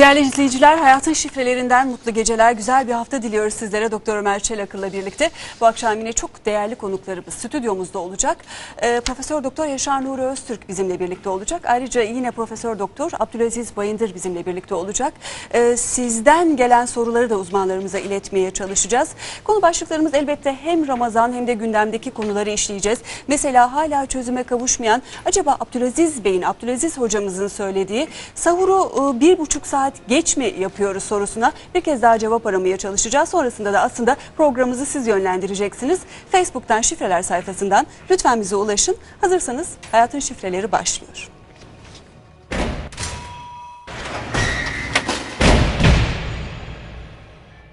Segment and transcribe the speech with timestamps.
[0.00, 5.30] Değerli izleyiciler, hayatın şifrelerinden mutlu geceler, güzel bir hafta diliyoruz sizlere Doktor Ömer Çelakıl'la birlikte.
[5.60, 8.36] Bu akşam yine çok değerli konuklarımız stüdyomuzda olacak.
[8.82, 11.62] Ee, Profesör Doktor Yaşar Nuri Öztürk bizimle birlikte olacak.
[11.64, 15.12] Ayrıca yine Profesör Doktor Abdülaziz Bayındır bizimle birlikte olacak.
[15.54, 19.08] Ee, sizden gelen soruları da uzmanlarımıza iletmeye çalışacağız.
[19.44, 22.98] Konu başlıklarımız elbette hem Ramazan hem de gündemdeki konuları işleyeceğiz.
[23.28, 29.89] Mesela hala çözüme kavuşmayan acaba Abdülaziz Bey'in, Abdülaziz hocamızın söylediği sahuru e, bir buçuk saat
[30.08, 33.28] geç mi yapıyoruz sorusuna bir kez daha cevap aramaya çalışacağız.
[33.28, 36.00] Sonrasında da aslında programımızı siz yönlendireceksiniz.
[36.32, 38.96] Facebook'tan şifreler sayfasından lütfen bize ulaşın.
[39.20, 41.28] Hazırsanız hayatın şifreleri başlıyor.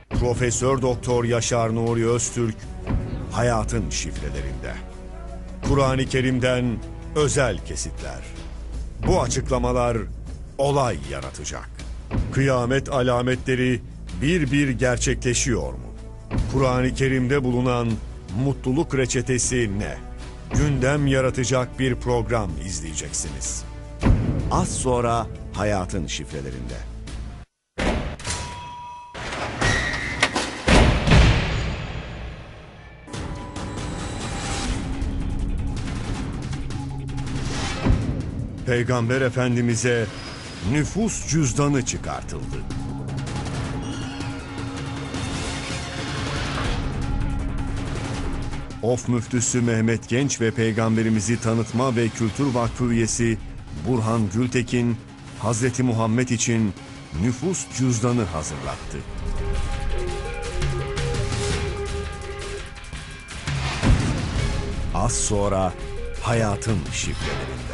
[0.10, 2.56] Profesör Doktor Yaşar Nuri Öztürk
[3.32, 4.74] hayatın şifrelerinde.
[5.68, 6.78] Kur'an-ı Kerim'den
[7.16, 8.20] özel kesitler.
[9.08, 9.98] Bu açıklamalar
[10.58, 11.77] olay yaratacak.
[12.32, 13.82] Kıyamet alametleri
[14.22, 15.88] bir bir gerçekleşiyor mu?
[16.54, 17.88] Kur'an-ı Kerim'de bulunan
[18.44, 19.98] mutluluk reçetesi ne?
[20.54, 23.64] Gündem yaratacak bir program izleyeceksiniz.
[24.52, 26.78] Az sonra hayatın şifrelerinde.
[38.66, 40.06] Peygamber Efendimiz'e
[40.72, 42.64] nüfus cüzdanı çıkartıldı.
[48.82, 53.38] Of müftüsü Mehmet Genç ve Peygamberimizi Tanıtma ve Kültür Vakfı üyesi
[53.88, 54.98] Burhan Gültekin,
[55.40, 56.74] Hazreti Muhammed için
[57.22, 58.98] nüfus cüzdanı hazırlattı.
[64.96, 65.74] Az sonra
[66.22, 67.67] hayatın şifrelerinde.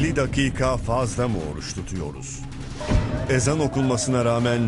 [0.00, 2.40] 50 dakika fazla mı oruç tutuyoruz?
[3.30, 4.60] Ezan okunmasına rağmen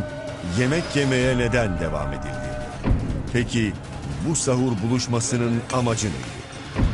[0.59, 2.51] yemek yemeye neden devam edildi?
[3.33, 3.73] Peki
[4.29, 6.87] bu sahur buluşmasının amacı neydi?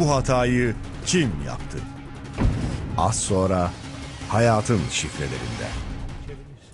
[0.00, 0.74] Bu hatayı
[1.06, 1.78] kim yaptı?
[2.98, 3.70] Az sonra
[4.28, 5.68] hayatın şifrelerinde.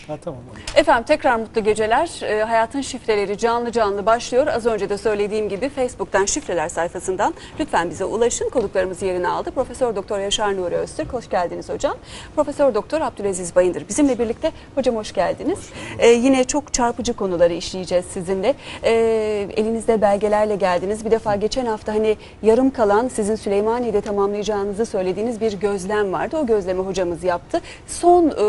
[0.09, 0.41] Ha tamam.
[0.77, 2.21] Efendim tekrar mutlu geceler.
[2.23, 4.47] Ee, hayatın şifreleri canlı canlı başlıyor.
[4.47, 8.49] Az önce de söylediğim gibi Facebook'tan şifreler sayfasından lütfen bize ulaşın.
[8.49, 9.51] Konuklarımız yerini aldı.
[9.51, 11.97] Profesör Doktor Yaşar Nuri Öztürk hoş geldiniz hocam.
[12.35, 14.53] Profesör Doktor Abdülaziz Bayındır bizimle birlikte.
[14.75, 15.59] Hocam hoş geldiniz.
[15.99, 18.55] Ee, yine çok çarpıcı konuları işleyeceğiz sizinle.
[18.85, 21.05] Ee, elinizde belgelerle geldiniz.
[21.05, 26.37] Bir defa geçen hafta hani yarım kalan sizin Süleymaniye'de tamamlayacağınızı söylediğiniz bir gözlem vardı.
[26.37, 27.61] O gözlemi hocamız yaptı.
[27.87, 28.43] Son e,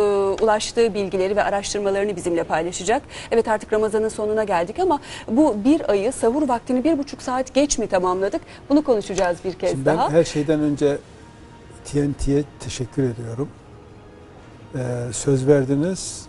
[0.44, 3.02] ulaştığı bilgileri ve araştırmalarını bizimle paylaşacak.
[3.32, 7.78] Evet artık Ramazan'ın sonuna geldik ama bu bir ayı sahur vaktini bir buçuk saat geç
[7.78, 8.42] mi tamamladık?
[8.70, 10.12] Bunu konuşacağız bir kez Şimdi ben daha.
[10.12, 10.98] her şeyden önce
[11.86, 13.50] TNT'ye teşekkür ediyorum.
[14.76, 14.80] Ee,
[15.12, 16.26] söz verdiniz,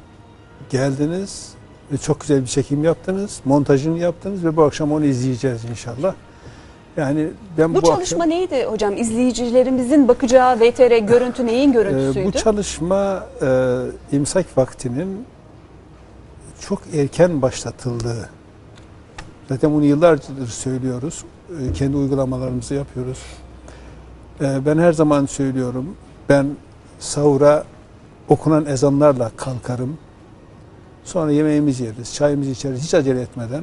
[0.70, 1.54] geldiniz
[1.92, 6.14] ve çok güzel bir çekim yaptınız, montajını yaptınız ve bu akşam onu izleyeceğiz inşallah.
[6.96, 7.28] Yani
[7.58, 8.96] ben bu, bu, çalışma akşam, neydi hocam?
[8.96, 12.26] İzleyicilerimizin bakacağı VTR görüntü neyin Ee, görüntüsüydü?
[12.26, 13.78] bu çalışma e,
[14.12, 15.24] imsak vaktinin
[16.60, 18.30] çok erken başlatıldığı.
[19.48, 21.24] Zaten bunu yıllardır söylüyoruz.
[21.50, 23.18] E, kendi uygulamalarımızı yapıyoruz.
[24.40, 25.96] E, ben her zaman söylüyorum.
[26.28, 26.46] Ben
[26.98, 27.64] sahura
[28.28, 29.98] okunan ezanlarla kalkarım.
[31.04, 33.62] Sonra yemeğimizi yeriz, çayımızı içeriz hiç acele etmeden.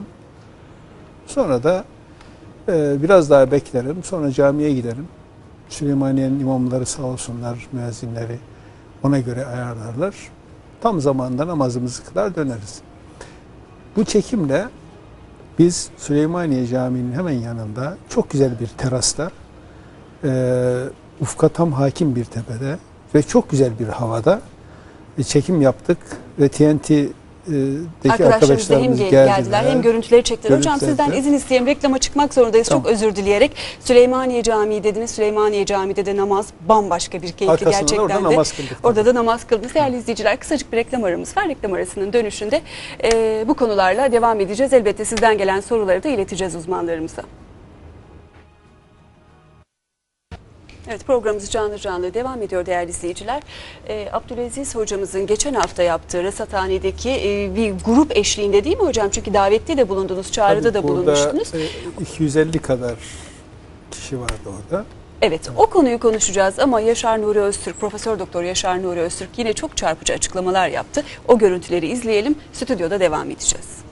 [1.27, 1.83] Sonra da
[2.67, 4.03] e, biraz daha beklerim.
[4.03, 5.07] Sonra camiye giderim.
[5.69, 8.39] Süleymaniye'nin imamları sağ olsunlar, müezzinleri
[9.03, 10.15] ona göre ayarlarlar.
[10.81, 12.81] Tam zamanında namazımızı kılar döneriz.
[13.95, 14.67] Bu çekimle
[15.59, 19.31] biz Süleymaniye Camii'nin hemen yanında çok güzel bir terasta
[20.23, 20.83] e,
[21.21, 22.77] ufka tam hakim bir tepede
[23.15, 24.41] ve çok güzel bir havada
[25.17, 25.97] e, çekim yaptık
[26.39, 26.91] ve TNT
[27.47, 29.37] Arkadaşlarımız hem arkadaşlarımız gel- geldiler.
[29.37, 30.57] geldiler hem görüntüleri çektiler.
[30.57, 31.17] Hocam Görüntüler sizden de.
[31.17, 31.67] izin isteyeyim.
[31.67, 32.67] Reklama çıkmak zorundayız.
[32.67, 32.83] Tamam.
[32.83, 33.51] Çok özür dileyerek.
[33.79, 35.11] Süleymaniye Camii dediniz.
[35.11, 38.23] Süleymaniye Camii'de de namaz bambaşka bir keyifli Arkasında da gerçekten orada de.
[38.23, 38.77] namaz kıldık.
[38.83, 39.73] Orada da namaz kıldınız.
[39.73, 41.47] Değerli izleyiciler kısacık bir reklam aramız var.
[41.49, 42.61] Reklam arasının dönüşünde
[43.03, 44.73] e, bu konularla devam edeceğiz.
[44.73, 47.23] Elbette sizden gelen soruları da ileteceğiz uzmanlarımıza.
[50.89, 53.41] Evet programımız canlı canlı devam ediyor değerli izleyiciler.
[53.87, 59.09] Ee, Abdülaziz hocamızın geçen hafta yaptığı Rasathane'deki e, bir grup eşliğinde değil mi hocam?
[59.09, 61.55] Çünkü davetli de bulundunuz, çağrıda da bulunmuştunuz.
[61.55, 61.67] e,
[62.01, 62.95] 250 kadar
[63.91, 64.85] kişi vardı orada.
[65.21, 69.77] Evet o konuyu konuşacağız ama Yaşar Nuri Öztürk, Profesör Doktor Yaşar Nuri Öztürk yine çok
[69.77, 71.03] çarpıcı açıklamalar yaptı.
[71.27, 73.86] O görüntüleri izleyelim, stüdyoda devam edeceğiz.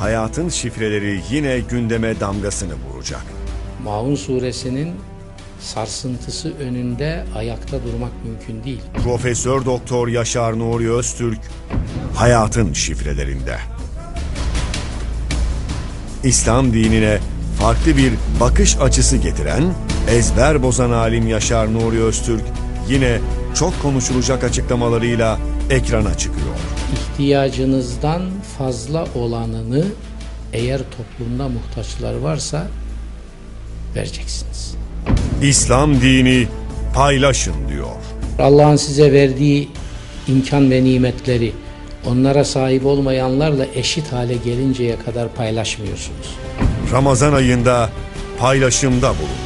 [0.00, 3.22] Hayatın şifreleri yine gündeme damgasını vuracak.
[3.84, 4.94] Maun suresinin
[5.60, 8.80] sarsıntısı önünde ayakta durmak mümkün değil.
[9.04, 11.38] Profesör Doktor Yaşar Nuri Öztürk
[12.14, 13.56] hayatın şifrelerinde.
[16.24, 17.18] İslam dinine
[17.60, 19.74] farklı bir bakış açısı getiren
[20.10, 22.44] ezber bozan alim Yaşar Nuri Öztürk
[22.88, 23.18] yine
[23.54, 25.38] çok konuşulacak açıklamalarıyla
[25.70, 26.46] ekrana çıkıyor.
[26.92, 28.22] İhtiyacınızdan
[28.60, 29.84] fazla olanını
[30.52, 32.66] eğer toplumda muhtaçlar varsa
[33.96, 34.74] vereceksiniz.
[35.42, 36.48] İslam dini
[36.94, 37.86] paylaşın diyor.
[38.38, 39.68] Allah'ın size verdiği
[40.28, 41.52] imkan ve nimetleri
[42.06, 46.36] onlara sahip olmayanlarla eşit hale gelinceye kadar paylaşmıyorsunuz.
[46.92, 47.90] Ramazan ayında
[48.38, 49.40] paylaşımda bulun.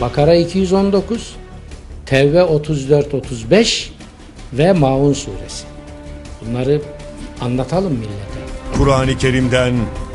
[0.00, 1.36] Bakara 219,
[2.06, 3.88] Tevbe 34-35
[4.52, 5.64] ve Maun suresi.
[6.40, 6.80] Bunları
[7.40, 8.40] anlatalım millete.
[8.78, 9.74] Kur'an-ı Kerim'den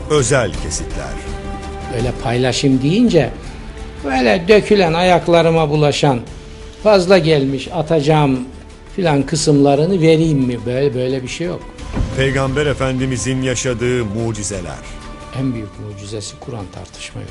[0.09, 1.13] özel kesitler.
[1.97, 3.31] Öyle paylaşım deyince
[4.05, 6.19] böyle dökülen ayaklarıma bulaşan
[6.83, 8.39] fazla gelmiş atacağım
[8.95, 10.57] filan kısımlarını vereyim mi?
[10.65, 11.61] Böyle böyle bir şey yok.
[12.17, 14.77] Peygamber Efendimizin yaşadığı mucizeler.
[15.39, 17.29] En büyük mucizesi Kur'an tartışma yok.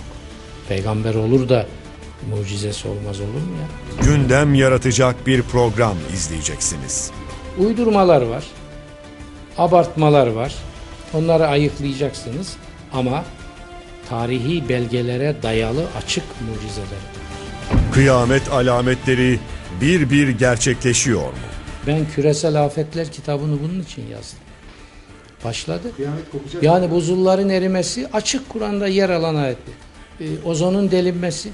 [0.68, 1.66] Peygamber olur da
[2.30, 4.04] mucizesi olmaz olur mu ya?
[4.04, 7.10] Gündem yaratacak bir program izleyeceksiniz.
[7.58, 8.44] Uydurmalar var.
[9.58, 10.54] Abartmalar var.
[11.14, 12.56] Onları ayıklayacaksınız
[12.92, 13.24] ama
[14.08, 16.98] tarihi belgelere dayalı açık mucizeler.
[17.92, 19.38] Kıyamet alametleri
[19.80, 21.38] bir bir gerçekleşiyor mu?
[21.86, 24.38] Ben Küresel Afetler kitabını bunun için yazdım.
[25.44, 25.92] Başladı.
[26.62, 29.74] Yani buzulların erimesi açık Kur'an'da yer alan ayetler.
[30.20, 31.48] Ee, ozonun delinmesi.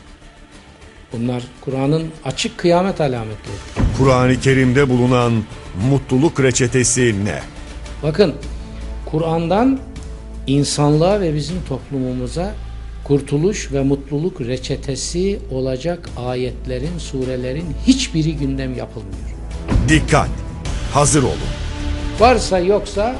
[1.12, 3.56] Bunlar Kur'an'ın açık kıyamet alametleri.
[3.98, 5.44] Kur'an-ı Kerim'de bulunan
[5.90, 7.42] mutluluk reçetesi ne?
[8.02, 8.34] Bakın
[9.06, 9.78] Kur'an'dan
[10.46, 12.54] insanlığa ve bizim toplumumuza
[13.04, 19.14] kurtuluş ve mutluluk reçetesi olacak ayetlerin, surelerin hiçbiri gündem yapılmıyor.
[19.88, 20.28] Dikkat!
[20.92, 21.34] Hazır olun.
[22.20, 23.16] Varsa yoksa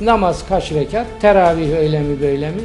[0.00, 2.60] namaz kaç rekat, teravih öyle mi böyle mi?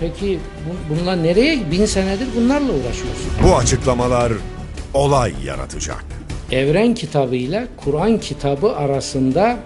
[0.00, 0.38] Peki
[0.68, 1.70] bu- bunlar nereye?
[1.70, 3.30] Bin senedir bunlarla uğraşıyorsun.
[3.42, 4.32] Bu açıklamalar
[4.94, 6.04] olay yaratacak.
[6.52, 9.56] Evren kitabı ile Kur'an kitabı arasında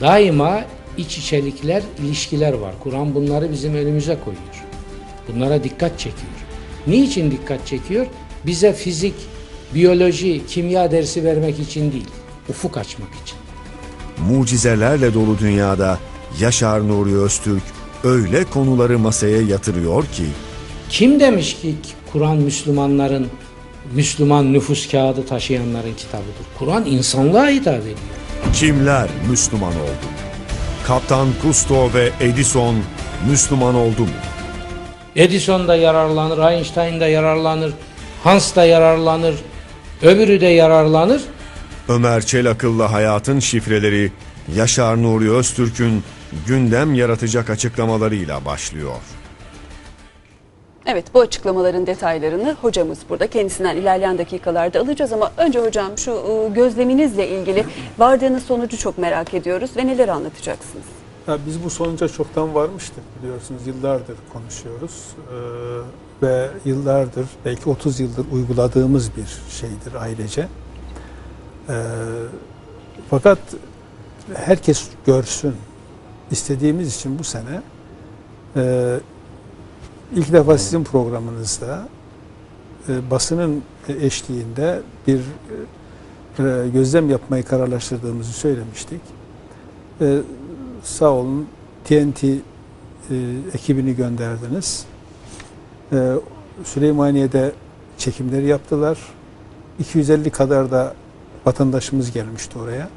[0.00, 0.64] daima
[0.96, 2.74] iç içelikler, ilişkiler var.
[2.80, 4.64] Kur'an bunları bizim önümüze koyuyor.
[5.28, 6.32] Bunlara dikkat çekiyor.
[6.86, 8.06] Niçin dikkat çekiyor?
[8.46, 9.14] Bize fizik,
[9.74, 12.08] biyoloji, kimya dersi vermek için değil,
[12.48, 13.38] ufuk açmak için.
[14.28, 15.98] Mucizelerle dolu dünyada
[16.40, 17.62] Yaşar Nuri Öztürk
[18.04, 20.24] öyle konuları masaya yatırıyor ki
[20.88, 21.74] Kim demiş ki
[22.12, 23.26] Kur'an Müslümanların,
[23.94, 26.46] Müslüman nüfus kağıdı taşıyanların kitabıdır?
[26.58, 27.98] Kur'an insanlığa hitap ediyor.
[28.56, 30.06] Kimler Müslüman oldu?
[30.86, 32.76] Kaptan Kusto ve Edison
[33.30, 34.08] Müslüman oldu mu?
[35.16, 37.72] Edison da yararlanır, Einstein da yararlanır,
[38.24, 39.34] Hans da yararlanır,
[40.02, 41.22] öbürü de yararlanır.
[41.88, 44.12] Ömer Çelakıl'la hayatın şifreleri
[44.56, 46.04] Yaşar Nuri Öztürk'ün
[46.46, 48.96] gündem yaratacak açıklamalarıyla başlıyor.
[50.86, 56.48] Evet bu açıklamaların detaylarını hocamız burada kendisinden ilerleyen dakikalarda alacağız ama önce hocam şu e,
[56.54, 57.64] gözleminizle ilgili
[57.98, 60.84] vardığınız sonucu çok merak ediyoruz ve neler anlatacaksınız?
[61.28, 65.04] Ya biz bu sonuca çoktan varmıştık biliyorsunuz yıllardır konuşuyoruz
[66.22, 70.48] Ee, ve yıllardır belki 30 yıldır uyguladığımız bir şeydir ailece.
[71.68, 71.74] Ee,
[73.10, 73.38] fakat
[74.34, 75.54] herkes görsün
[76.30, 77.62] istediğimiz için bu sene
[78.56, 78.96] e,
[80.14, 81.88] ilk defa sizin programınızda
[82.88, 83.62] e, basının
[84.00, 85.20] eşliğinde bir
[86.38, 89.00] e, gözlem yapmayı kararlaştırdığımızı söylemiştik.
[90.00, 90.18] E,
[90.82, 91.46] sağ olun
[91.84, 92.34] TNT e,
[93.54, 94.84] ekibini gönderdiniz.
[95.92, 96.12] E,
[96.64, 97.52] Süleymaniye'de
[97.98, 98.98] çekimleri yaptılar.
[99.78, 100.94] 250 kadar da
[101.46, 102.88] vatandaşımız gelmişti oraya.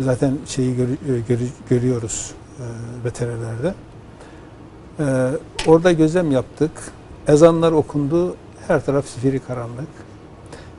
[0.00, 2.64] Zaten şeyi gör- e, görü- görüyoruz e,
[3.04, 3.74] veterelerde.
[5.00, 5.30] E,
[5.66, 6.70] orada gözlem yaptık.
[7.28, 8.36] Ezanlar okundu.
[8.68, 9.88] Her taraf zifiri karanlık.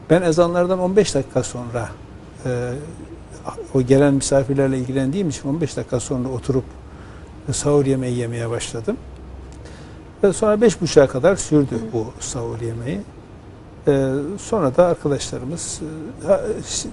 [0.10, 1.90] Ben ezanlardan 15 dakika sonra
[2.46, 2.74] e,
[3.74, 6.64] o gelen misafirlerle ilgilendiğim için 15 dakika sonra oturup
[7.52, 8.98] sahur yemeği yemeye başladım.
[10.24, 13.02] Ve sonra beş buçuğa kadar sürdü bu sahur yemeği.
[13.88, 14.10] Ee,
[14.40, 15.82] sonra da arkadaşlarımız
[16.24, 16.42] e, ha-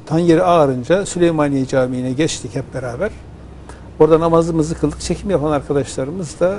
[0.06, 3.10] tan yeri ağarınca Süleymaniye Camii'ne geçtik hep beraber.
[4.00, 5.00] Orada namazımızı kıldık.
[5.00, 6.58] Çekim yapan arkadaşlarımız da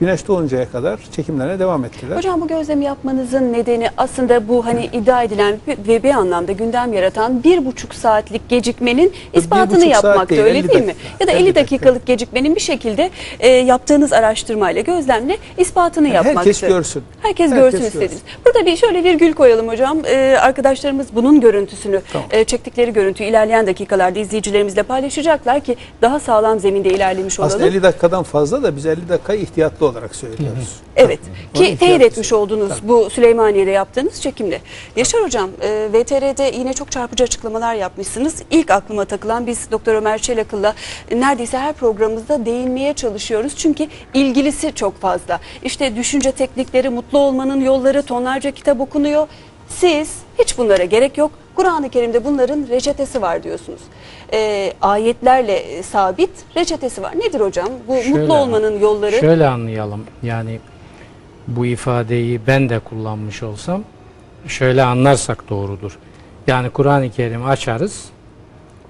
[0.00, 2.16] Güneş doğuncaya kadar çekimlerine devam ettiler.
[2.16, 5.56] Hocam bu gözlemi yapmanızın nedeni aslında bu hani iddia edilen
[5.88, 10.80] ve bir anlamda gündem yaratan bir buçuk saatlik gecikmenin ispatını yapmakta değil, öyle 50 değil
[10.80, 10.86] mi?
[10.88, 11.08] dakika.
[11.20, 11.60] Ya da 50 50 dakika.
[11.60, 16.38] dakikalık gecikmenin bir şekilde e, yaptığınız araştırmayla gözlemle ispatını yapmaktı.
[16.38, 17.02] herkes görsün.
[17.22, 18.22] Herkes, Herkes görsün istediniz.
[18.46, 19.98] Burada bir şöyle virgül koyalım hocam.
[20.06, 22.28] E, arkadaşlarımız bunun görüntüsünü, Tamam.
[22.30, 27.54] e, çektikleri görüntüyü ilerleyen dakikalarda izleyicilerimizle paylaşacaklar ki daha sağlam zeminde ilerlemiş olalım.
[27.54, 30.76] Aslında 50 dakikadan fazla da biz 50 dakikayı ihtiyatlı olarak söylüyoruz.
[30.96, 31.20] Evet.
[31.56, 34.60] Onu Ki teyit etmiş olduğunuz bu Süleymaniye'de yaptığınız çekimle.
[34.96, 38.42] Yaşar Hocam, e, VTR'de yine çok çarpıcı açıklamalar yapmışsınız.
[38.50, 40.74] İlk aklıma takılan biz Doktor Ömer Çelakıl'la
[41.12, 43.56] neredeyse her programımızda değinmeye çalışıyoruz.
[43.56, 45.40] Çünkü ilgilisi çok fazla.
[45.64, 49.28] İşte düşünce teknikleri, mutlu olmanın yolları, tonlarca kitap okunuyor.
[49.68, 51.41] Siz hiç bunlara gerek yok.
[51.56, 53.80] Kur'an-ı Kerim'de bunların reçetesi var diyorsunuz.
[54.32, 57.12] E, ayetlerle sabit reçetesi var.
[57.18, 57.68] Nedir hocam?
[57.88, 59.16] Bu Şöyle- mutlu olmanın yolları.
[59.16, 60.04] Şöyle anlayalım.
[60.22, 60.60] Yani
[61.48, 63.82] bu ifadeyi ben de kullanmış olsam
[64.46, 65.98] şöyle anlarsak doğrudur.
[66.46, 68.04] Yani Kur'an-ı Kerim açarız.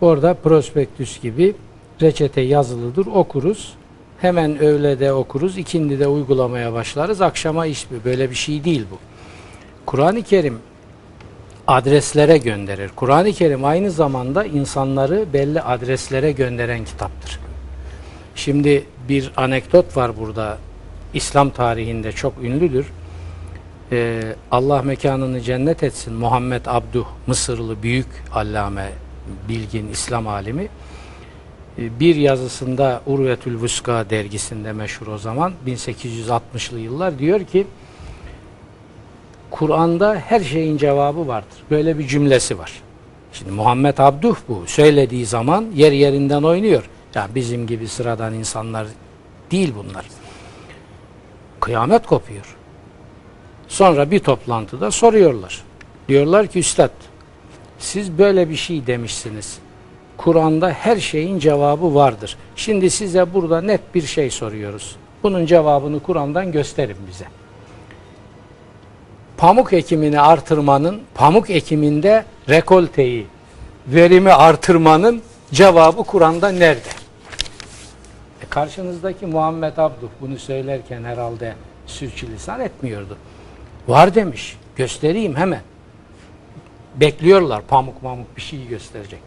[0.00, 1.54] Orada prospektüs gibi
[2.02, 3.06] reçete yazılıdır.
[3.06, 3.74] Okuruz.
[4.20, 5.58] Hemen öğlede okuruz.
[5.58, 7.20] ikindide uygulamaya başlarız.
[7.20, 8.98] Akşama iş böyle bir şey değil bu.
[9.86, 10.58] Kur'an-ı Kerim
[11.72, 12.90] adreslere gönderir.
[12.96, 17.38] Kur'an-ı Kerim aynı zamanda insanları belli adreslere gönderen kitaptır.
[18.34, 20.58] Şimdi bir anekdot var burada.
[21.14, 22.86] İslam tarihinde çok ünlüdür.
[23.92, 26.14] Ee, Allah mekanını cennet etsin.
[26.14, 28.92] Muhammed Abduh, Mısırlı büyük allame,
[29.48, 30.68] bilgin İslam alimi.
[31.78, 37.66] Ee, bir yazısında Urvetül Vuska dergisinde meşhur o zaman 1860'lı yıllar diyor ki
[39.52, 41.58] Kur'an'da her şeyin cevabı vardır.
[41.70, 42.72] Böyle bir cümlesi var.
[43.32, 44.62] Şimdi Muhammed Abduh bu.
[44.66, 46.88] Söylediği zaman yer yerinden oynuyor.
[47.14, 48.86] Ya bizim gibi sıradan insanlar
[49.50, 50.06] değil bunlar.
[51.60, 52.56] Kıyamet kopuyor.
[53.68, 55.62] Sonra bir toplantıda soruyorlar.
[56.08, 56.90] Diyorlar ki üstad
[57.78, 59.58] siz böyle bir şey demişsiniz.
[60.16, 62.36] Kur'an'da her şeyin cevabı vardır.
[62.56, 64.96] Şimdi size burada net bir şey soruyoruz.
[65.22, 67.41] Bunun cevabını Kur'an'dan gösterin bize.
[69.42, 73.26] Pamuk ekimini artırmanın, pamuk ekiminde rekolteyi,
[73.86, 75.22] verimi artırmanın
[75.52, 76.88] cevabı Kur'an'da nerede?
[78.42, 81.54] E karşınızdaki Muhammed Abduh bunu söylerken herhalde
[81.86, 83.16] sürçülisan etmiyordu.
[83.88, 84.56] Var demiş.
[84.76, 85.62] Göstereyim hemen.
[86.94, 89.20] Bekliyorlar pamuk mamuk bir şey gösterecek.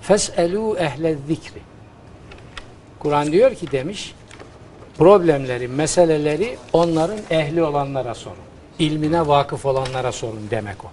[0.00, 1.60] Feselu ehle zikri.
[2.98, 4.14] Kur'an diyor ki demiş
[4.98, 8.49] problemleri, meseleleri onların ehli olanlara sorun.
[8.80, 10.88] İlmine vakıf olanlara sorun demek o.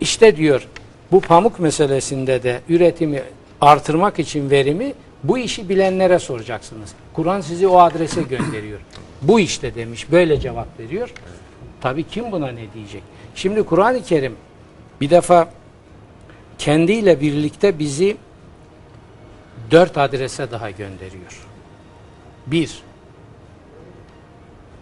[0.00, 0.68] İşte diyor
[1.12, 3.22] bu pamuk meselesinde de üretimi
[3.60, 4.92] artırmak için verimi
[5.24, 6.94] bu işi bilenlere soracaksınız.
[7.12, 8.80] Kur'an sizi o adrese gönderiyor.
[9.22, 11.14] Bu işte demiş böyle cevap veriyor.
[11.80, 13.02] Tabii kim buna ne diyecek?
[13.34, 14.36] Şimdi Kur'an-ı Kerim
[15.00, 15.50] bir defa
[16.58, 18.16] kendiyle birlikte bizi
[19.70, 21.46] dört adrese daha gönderiyor.
[22.46, 22.82] Bir,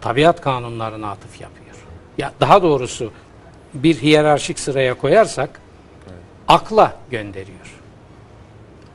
[0.01, 1.75] tabiat kanunlarına atıf yapıyor.
[2.17, 3.11] Ya daha doğrusu
[3.73, 5.61] bir hiyerarşik sıraya koyarsak
[6.47, 7.79] akla gönderiyor.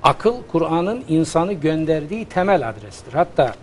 [0.03, 3.13] Akıl Kur'an'ın insanı gönderdiği temel adrestir.
[3.13, 3.55] Hatta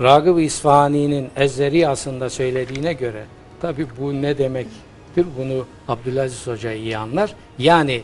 [0.00, 3.24] Ragıb-ı İsfahani'nin Ezzeriyasında söylediğine göre
[3.60, 7.34] tabi bu ne demektir bunu Abdülaziz Hoca iyi anlar.
[7.58, 8.02] Yani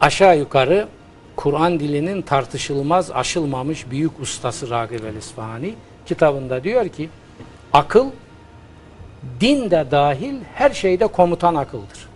[0.00, 0.88] aşağı yukarı
[1.36, 5.74] Kur'an dilinin tartışılmaz aşılmamış büyük ustası Ragıb el İsfahani
[6.06, 7.08] kitabında diyor ki
[7.72, 8.06] akıl
[9.40, 12.08] din de dahil her şeyde komutan akıldır.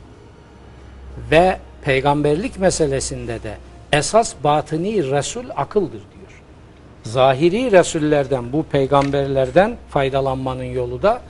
[1.30, 3.56] Ve peygamberlik meselesinde de
[3.92, 6.42] esas batıni Resul akıldır diyor.
[7.02, 11.20] Zahiri Resullerden bu peygamberlerden faydalanmanın yolu da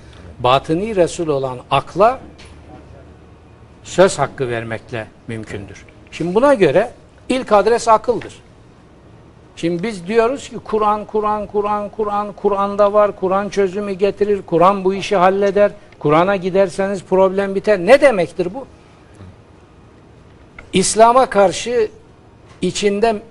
[0.41, 2.21] batıni Resul olan akla
[3.83, 5.85] söz hakkı vermekle mümkündür.
[6.11, 6.91] Şimdi buna göre
[7.29, 8.44] ilk adres akıldır.
[9.57, 14.95] Şimdi biz diyoruz ki Kur'an, Kur'an, Kur'an, Kur'an, Kur'an'da var, Kur'an çözümü getirir, Kur'an bu
[14.95, 17.79] işi halleder, Kur'an'a giderseniz problem biter.
[17.79, 18.67] Ne demektir bu?
[20.73, 21.89] İslam'a karşı
[22.63, 23.23] içinde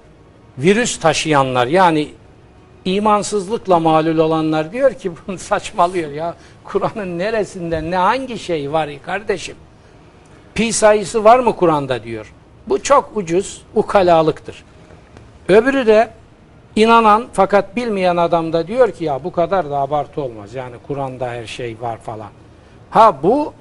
[0.57, 2.09] virüs taşıyanlar yani
[2.85, 6.35] imansızlıkla malul olanlar diyor ki bunu saçmalıyor ya.
[6.63, 9.55] Kur'an'ın neresinde ne hangi şey var kardeşim?
[10.55, 12.33] Pi sayısı var mı Kur'an'da diyor.
[12.67, 14.63] Bu çok ucuz ukalalıktır.
[15.47, 16.09] Öbürü de
[16.75, 20.53] inanan fakat bilmeyen adam da diyor ki ya bu kadar da abartı olmaz.
[20.53, 22.29] Yani Kur'an'da her şey var falan.
[22.89, 23.53] Ha bu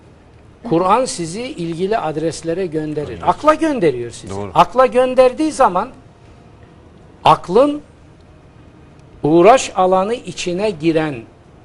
[0.69, 3.19] Kur'an sizi ilgili adreslere gönderir.
[3.27, 4.35] Akla gönderiyor sizi.
[4.35, 4.51] Doğru.
[4.55, 5.89] Akla gönderdiği zaman
[7.25, 7.83] aklın
[9.23, 11.15] uğraş alanı içine giren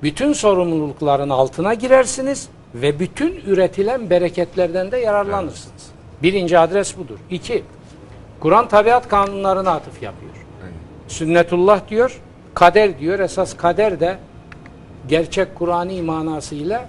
[0.03, 5.87] bütün sorumlulukların altına girersiniz ve bütün üretilen bereketlerden de yararlanırsınız.
[6.23, 7.17] Birinci adres budur.
[7.29, 7.63] İki,
[8.39, 10.31] Kur'an tabiat kanunlarına atıf yapıyor.
[11.07, 12.19] Sünnetullah diyor,
[12.53, 13.19] kader diyor.
[13.19, 14.17] Esas kader de
[15.07, 16.85] gerçek Kur'an'i manasıyla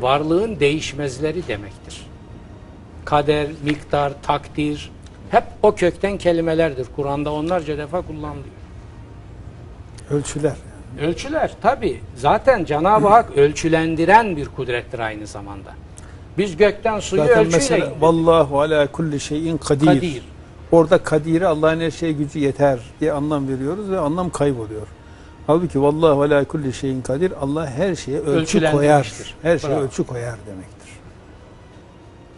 [0.00, 2.06] varlığın değişmezleri demektir.
[3.04, 4.90] Kader, miktar, takdir
[5.30, 6.86] hep o kökten kelimelerdir.
[6.96, 8.44] Kur'an'da onlarca defa kullanılıyor.
[10.10, 10.56] Ölçüler.
[11.00, 12.00] Ölçüler tabi.
[12.16, 15.70] Zaten Cenab-ı Hak ölçülendiren bir kudrettir aynı zamanda.
[16.40, 18.02] Biz gökten suyu Zaten ölçüyle mesela indirdik.
[18.02, 19.86] vallahu ala kulli şeyin kadir.
[19.86, 20.22] Kadir.
[20.72, 24.86] Orada kadire Allah'ın her şeye gücü yeter diye anlam veriyoruz ve anlam kayboluyor.
[25.46, 29.12] Halbuki vallahu ala kulli şeyin kadir Allah her şeye ölçü koyar.
[29.42, 29.80] Her şeye Bravo.
[29.80, 30.88] ölçü koyar demektir.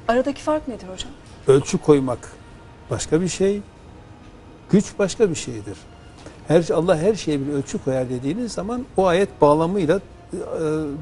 [0.08, 1.10] Aradaki fark nedir hocam?
[1.46, 2.32] Ölçü koymak
[2.90, 3.60] başka bir şey,
[4.70, 5.76] güç başka bir şeydir.
[6.48, 10.00] Her Allah her şeye bir ölçü koyar dediğiniz zaman o ayet bağlamıyla
[10.32, 10.38] e,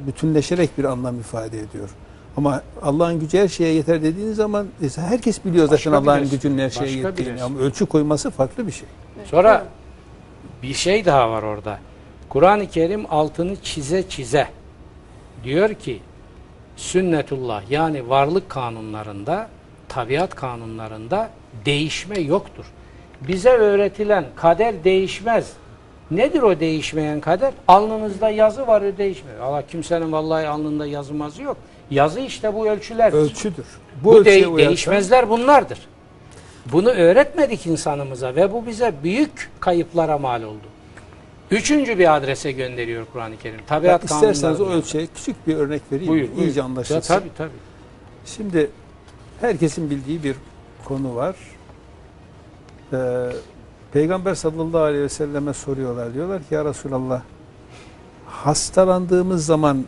[0.07, 1.89] bütünleşerek bir anlam ifade ediyor.
[2.37, 6.71] Ama Allah'ın gücü her şeye yeter dediğiniz zaman e, herkes biliyor zaten Allah'ın gücünün her
[6.71, 7.43] şeye Başka yettiğini.
[7.43, 8.89] Ama ölçü koyması farklı bir şey.
[9.25, 9.67] Sonra
[10.63, 11.79] bir şey daha var orada.
[12.29, 14.49] Kur'an-ı Kerim altını çize çize
[15.45, 16.01] diyor ki
[16.77, 19.49] sünnetullah yani varlık kanunlarında,
[19.89, 21.31] tabiat kanunlarında
[21.65, 22.65] değişme yoktur.
[23.21, 25.53] Bize öğretilen kader değişmez.
[26.11, 27.53] Nedir o değişmeyen kader?
[27.69, 29.41] Alnınızda yazı var o değişmiyor.
[29.41, 31.57] Allah kimsenin vallahi alnında yazı mazı yok.
[31.91, 33.13] Yazı işte bu ölçüler.
[33.13, 33.65] Ölçüdür.
[34.05, 35.79] Bu, ölçüye de- uyarsan- değişmezler bunlardır.
[36.73, 40.67] Bunu öğretmedik insanımıza ve bu bize büyük kayıplara mal oldu.
[41.51, 43.61] Üçüncü bir adrese gönderiyor Kur'an-ı Kerim.
[43.67, 46.13] Tabiat İsterseniz o ölçüye küçük bir örnek vereyim.
[46.13, 46.43] Buyur, buyur.
[46.47, 47.15] İyice Ya, anlaşılsın.
[47.15, 47.51] tabii tabii.
[48.27, 48.71] Şimdi
[49.41, 50.37] herkesin bildiği bir
[50.85, 51.37] konu var.
[52.93, 52.97] Ee,
[53.93, 56.15] Peygamber sallallahu aleyhi ve selleme soruyorlar.
[56.15, 57.23] Diyorlar ki ya Resulallah
[58.27, 59.85] hastalandığımız zaman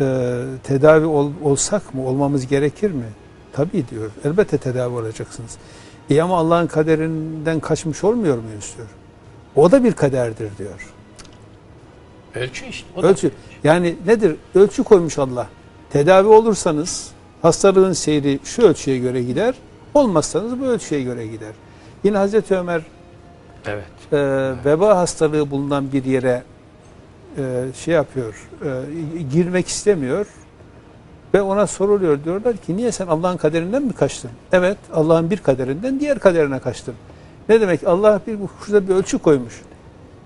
[0.00, 2.06] e, tedavi ol- olsak mı?
[2.06, 3.04] Olmamız gerekir mi?
[3.52, 4.10] Tabii diyor.
[4.24, 5.56] Elbette tedavi olacaksınız.
[6.10, 8.88] İyi ama Allah'ın kaderinden kaçmış olmuyor muyuz diyor.
[9.56, 10.92] O da bir kaderdir diyor.
[12.34, 12.86] Ölçü işte.
[12.96, 13.30] o da- Ölçü.
[13.64, 14.36] Yani nedir?
[14.54, 15.48] Ölçü koymuş Allah.
[15.90, 17.10] Tedavi olursanız
[17.42, 19.54] hastalığın seyri şu ölçüye göre gider.
[19.94, 21.52] Olmazsanız bu ölçüye göre gider.
[22.04, 22.82] Yine Hazreti Ömer
[23.66, 23.84] Evet.
[24.12, 24.18] e,
[24.64, 26.42] veba hastalığı bulunan bir yere
[27.38, 28.68] e, şey yapıyor, e,
[29.22, 30.26] girmek istemiyor.
[31.34, 34.30] Ve ona soruluyor diyorlar ki niye sen Allah'ın kaderinden mi kaçtın?
[34.52, 36.94] Evet Allah'ın bir kaderinden diğer kaderine kaçtın.
[37.48, 37.86] Ne demek?
[37.86, 39.62] Allah bir şurada bir ölçü koymuş.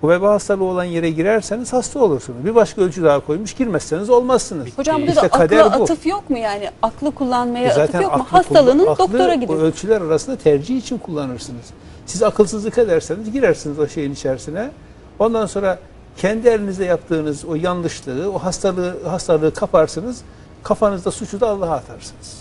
[0.03, 2.45] Bu veba hastalığı olan yere girerseniz hasta olursunuz.
[2.45, 3.55] Bir başka ölçü daha koymuş.
[3.55, 4.67] Girmezseniz olmazsınız.
[4.77, 6.71] Hocam burada İşte akla atıf yok mu yani?
[6.83, 8.27] Aklı kullanmaya E atıf yok mu?
[8.31, 9.57] Hastalığının aklı doktora gidin.
[9.57, 11.64] ölçüler arasında tercih için kullanırsınız.
[12.07, 14.71] Siz akılsızlık ederseniz girersiniz o şeyin içerisine.
[15.19, 15.79] Ondan sonra
[16.16, 20.20] kendi elinizde yaptığınız o yanlışlığı, o hastalığı hastalığı kaparsınız.
[20.62, 22.38] Kafanızda suçu da Allah'a atarsınız.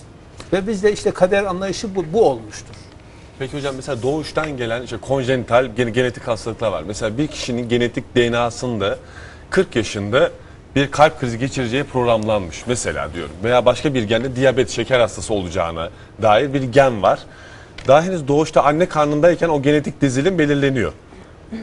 [0.54, 2.76] Ve bizde işte kader anlayışı bu, bu olmuştur.
[3.40, 6.84] Peki hocam mesela doğuştan gelen işte konjenital gene- genetik hastalıklar var.
[6.88, 8.98] Mesela bir kişinin genetik DNA'sında
[9.50, 10.30] 40 yaşında
[10.76, 13.36] bir kalp krizi geçireceği programlanmış mesela diyorum.
[13.44, 15.90] Veya başka bir gende diyabet, şeker hastası olacağına
[16.22, 17.20] dair bir gen var.
[17.88, 20.92] Daha henüz doğuşta anne karnındayken o genetik dizilim belirleniyor.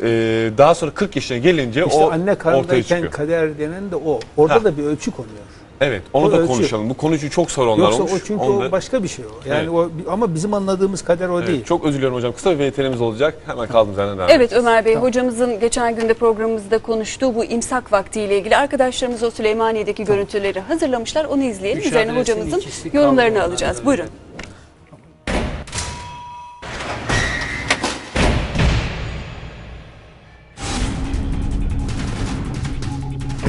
[0.02, 3.12] Ee, daha sonra 40 yaşına gelince İşte o anne ortaya karnındayken çıkıyor.
[3.12, 4.20] kader denen de o.
[4.36, 4.64] Orada Ha.
[4.64, 5.34] da bir ölçü konuyor.
[5.82, 6.46] Evet onu o da ölçü.
[6.52, 6.90] konuşalım.
[6.90, 8.12] Bu konuyu çok soranlar Yoksa olmuş.
[8.12, 9.48] o çünkü Onu o başka bir şey o.
[9.48, 9.68] Yani Evet.
[10.06, 11.64] o ama bizim anladığımız kader o Evet, değil.
[11.64, 12.32] Çok özür diliyorum hocam.
[12.32, 13.34] Kısa bir VTR'miz olacak.
[13.46, 18.38] Hemen kaldığımız yerden devam Evet Ömer Bey hocamızın geçen günde programımızda konuştuğu bu imsak vaktiyle
[18.38, 21.24] ilgili arkadaşlarımız o Süleymaniye'deki görüntüleri hazırlamışlar.
[21.24, 21.80] Onu izleyelim.
[21.80, 23.84] Üç Üzerine hocamızın yorumlarını alacağız.
[23.84, 24.06] Buyurun.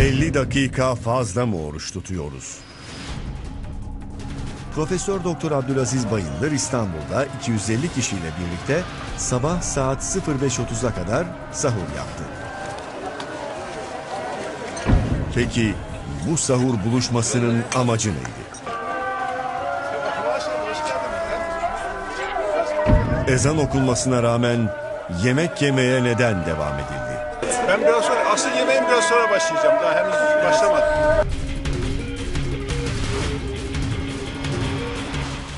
[0.01, 2.57] 50 dakika fazla mı oruç tutuyoruz?
[4.75, 8.83] Profesör Doktor Abdülaziz Bayındır İstanbul'da 250 kişiyle birlikte
[9.17, 12.23] sabah saat 05.30'a kadar sahur yaptı.
[15.35, 15.73] Peki
[16.29, 18.41] bu sahur buluşmasının amacı neydi?
[23.27, 24.69] Ezan okunmasına rağmen
[25.23, 27.10] yemek yemeye neden devam edildi?
[27.67, 29.75] Ben biraz sonra, asıl yemeğim biraz sonra başlayacağım.
[29.83, 31.27] Daha henüz başlamadım.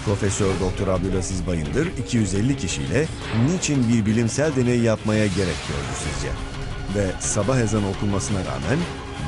[0.05, 3.05] Profesör Doktor Abdülaziz Bayındır 250 kişiyle
[3.49, 6.27] niçin bir bilimsel deney yapmaya gerek gördü sizce?
[6.95, 8.79] Ve sabah ezanı okunmasına rağmen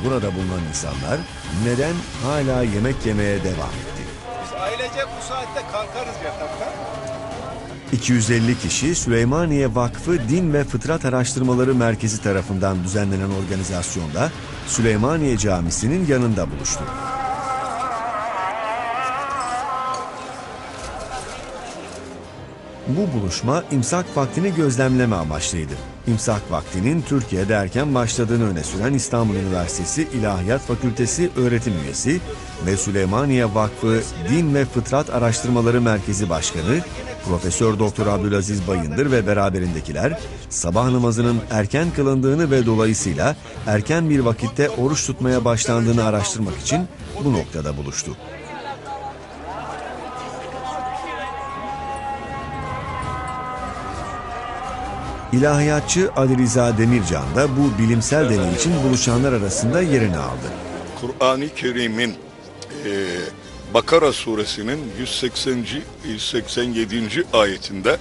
[0.06, 1.18] burada bulunan insanlar
[1.66, 4.04] neden hala yemek yemeye devam etti?
[4.44, 6.95] Biz ailece bu saatte kalkarız yataktan.
[7.92, 14.32] 250 kişi Süleymaniye Vakfı Din ve Fıtrat Araştırmaları Merkezi tarafından düzenlenen organizasyonda
[14.68, 16.84] Süleymaniye Camisi'nin yanında buluştu.
[22.88, 25.74] Bu buluşma imsak vaktini gözlemleme amaçlıydı.
[26.08, 32.22] İmsak vaktinin Türkiye'de erken başladığını öne süren İstanbul Üniversitesi İlahiyat Fakültesi öğretim üyesi
[32.66, 36.82] ve Süleymaniye Vakfı Din ve Fıtrat Araştırmaları Merkezi Başkanı
[37.30, 43.36] Profesör Doktor Abdülaziz Bayındır ve beraberindekiler sabah namazının erken kılındığını ve dolayısıyla
[43.68, 46.88] erken bir vakitte oruç tutmaya başlandığını araştırmak için
[47.24, 48.18] bu noktada buluştu.
[55.34, 60.48] İlahiyatçı Ali Rıza Demircan da bu bilimsel deney için buluşanlar arasında yerini aldı.
[61.02, 62.16] Kur'an-ı Kerim'in
[62.86, 62.92] e,
[63.76, 65.66] Bakara suresinin 180.
[66.08, 67.24] 187.
[67.34, 67.98] ayetinde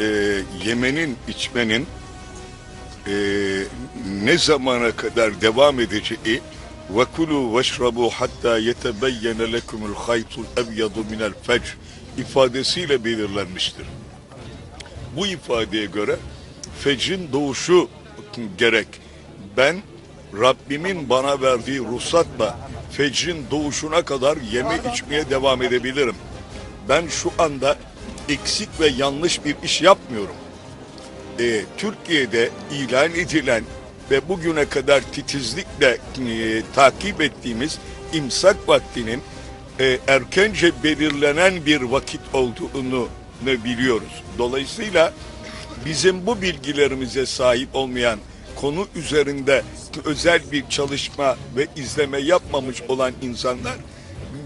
[0.00, 0.04] e,
[0.66, 1.86] yemenin içmenin
[3.06, 3.12] e,
[4.24, 6.40] ne zamana kadar devam edeceği
[7.16, 11.76] kulu veşrabu hatta yetebeyyene lekumul haytul ebyadu minel fecr
[12.18, 13.86] ifadesiyle belirlenmiştir.
[15.16, 16.16] Bu ifadeye göre
[16.80, 17.88] fecrin doğuşu
[18.58, 18.88] gerek.
[19.56, 19.82] Ben
[20.40, 22.58] Rabbimin bana verdiği ruhsatla
[22.90, 26.16] fecrin doğuşuna kadar yeme içmeye devam edebilirim.
[26.88, 27.76] Ben şu anda
[28.28, 30.34] eksik ve yanlış bir iş yapmıyorum.
[31.40, 33.64] Ee, Türkiye'de ilan edilen
[34.10, 37.78] ve bugüne kadar titizlikle e, takip ettiğimiz
[38.12, 39.22] imsak vaktinin
[39.80, 43.08] e, erkence belirlenen bir vakit olduğunu
[43.46, 44.22] biliyoruz.
[44.38, 45.12] Dolayısıyla
[45.84, 48.18] bizim bu bilgilerimize sahip olmayan
[48.60, 49.62] konu üzerinde
[50.04, 53.76] özel bir çalışma ve izleme yapmamış olan insanlar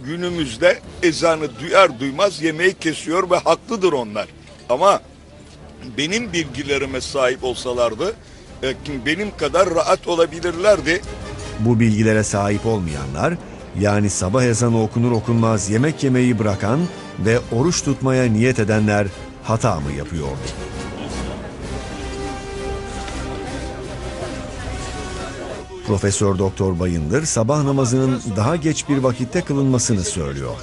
[0.05, 4.29] günümüzde ezanı duyar duymaz yemeği kesiyor ve haklıdır onlar.
[4.69, 5.01] Ama
[5.99, 8.15] benim bilgilerime sahip olsalardı
[8.63, 8.75] e,
[9.07, 11.03] benim kadar rahat olabilirlerdi.
[11.59, 13.35] Bu bilgilere sahip olmayanlar,
[13.81, 16.81] yani sabah ezanı okunur okunmaz yemek yemeyi bırakan
[17.19, 19.07] ve oruç tutmaya niyet edenler
[19.45, 20.39] hata mı yapıyordu?
[25.87, 30.55] Profesör Doktor Bayındır sabah namazının daha geç bir vakitte kılınmasını söylüyor.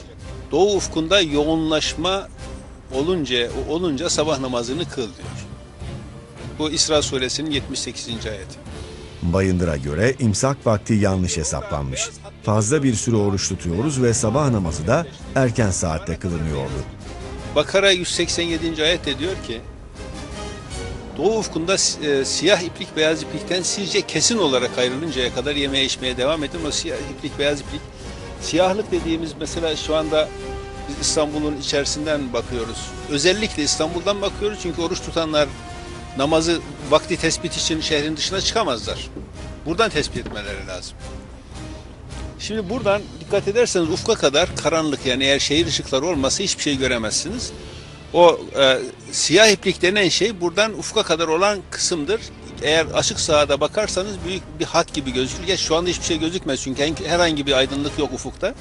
[0.52, 2.28] Doğu ufkunda yoğunlaşma
[2.94, 5.30] olunca olunca sabah namazını kıl diyor.
[6.60, 8.08] Bu İsra suresinin 78.
[8.26, 8.60] ayeti.
[9.24, 12.10] Bayındır'a göre imsak vakti yanlış hesaplanmış.
[12.44, 15.06] Fazla bir süre oruç tutuyoruz ve sabah namazı da
[15.36, 16.84] erken saatte kılınıyordu.
[17.56, 18.84] Bakara 187.
[18.84, 19.62] ayet de diyor ki
[21.20, 26.44] Doğu ufkunda e, siyah iplik beyaz iplikten sizce kesin olarak ayrılıncaya kadar yemeye içmeye devam
[26.44, 26.60] edin.
[26.68, 27.82] O siyah iplik beyaz iplik
[28.42, 30.30] siyahlık dediğimiz mesela şu anda
[30.90, 32.78] biz İstanbul'un içerisinden bakıyoruz.
[33.10, 35.50] Özellikle İstanbul'dan bakıyoruz çünkü oruç tutanlar
[36.18, 39.10] namazı vakti tespit için şehrin dışına çıkamazlar.
[39.66, 40.98] Buradan tespit etmeleri lazım.
[42.40, 47.52] Şimdi buradan dikkat ederseniz ufka kadar karanlık yani eğer şehir ışıkları olmasa hiçbir şey göremezsiniz.
[48.14, 48.80] O e,
[49.12, 52.22] siyah iplik denen şey buradan ufka kadar olan kısımdır.
[52.62, 55.44] Eğer açık sahada bakarsanız büyük bir hat gibi gözükür.
[55.48, 58.54] Geç şu anda hiçbir şey gözükmez çünkü herhangi bir aydınlık yok ufukta.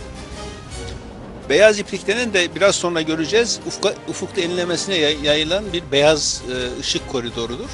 [1.48, 3.60] Beyaz iplik denen de biraz sonra göreceğiz.
[3.66, 7.68] Ufka, ufukta enlemesine yayılan bir beyaz e, ışık koridorudur.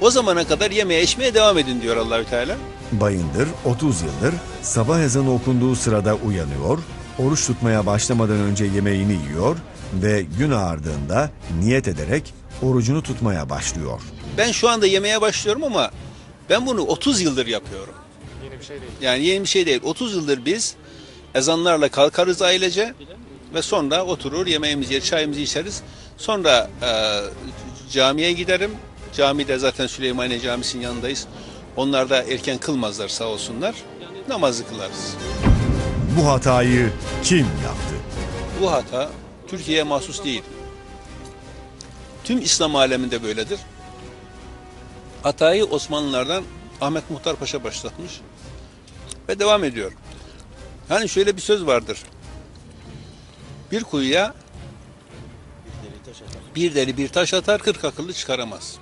[0.00, 2.56] O zamana kadar yemeye içmeye devam edin diyor Allahü Teala.
[2.92, 6.78] Bayındır 30 yıldır sabah ezanı okunduğu sırada uyanıyor,
[7.18, 9.56] oruç tutmaya başlamadan önce yemeğini yiyor
[9.92, 14.00] ve gün ağardığında niyet ederek orucunu tutmaya başlıyor.
[14.38, 15.90] Ben şu anda yemeye başlıyorum ama
[16.50, 17.94] ben bunu 30 yıldır yapıyorum.
[18.44, 18.92] Yeni bir şey değil.
[19.00, 19.80] Yani yeni bir şey değil.
[19.84, 20.74] 30 yıldır biz
[21.34, 22.94] ezanlarla kalkarız ailece
[23.54, 25.82] ve sonra oturur yemeğimizi yer, çayımızı içeriz.
[26.16, 26.90] Sonra e,
[27.90, 28.70] camiye giderim.
[29.16, 31.26] Camide zaten Süleymaniye Camisi'nin yanındayız.
[31.76, 33.74] Onlar da erken kılmazlar sağ olsunlar.
[34.28, 35.14] Namazı kılarız.
[36.18, 36.90] Bu hatayı
[37.24, 37.94] kim yaptı?
[38.62, 39.10] Bu hata
[39.48, 40.42] Türkiye'ye mahsus değil.
[42.24, 43.60] Tüm İslam aleminde böyledir.
[45.22, 46.44] Hatayı Osmanlılardan
[46.80, 48.20] Ahmet Muhtar Paşa başlatmış
[49.28, 49.92] ve devam ediyor.
[50.88, 51.98] Hani şöyle bir söz vardır.
[53.72, 54.34] Bir kuyuya
[56.56, 58.76] bir deli bir taş atar, kırk akıllı çıkaramaz.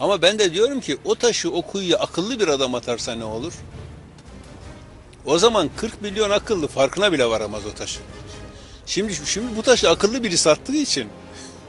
[0.00, 3.52] Ama ben de diyorum ki o taşı o kuyuya akıllı bir adam atarsa ne olur?
[5.24, 8.02] O zaman 40 milyon akıllı farkına bile varamaz o taşın.
[8.90, 11.08] Şimdi şimdi bu taşı akıllı biri sattığı için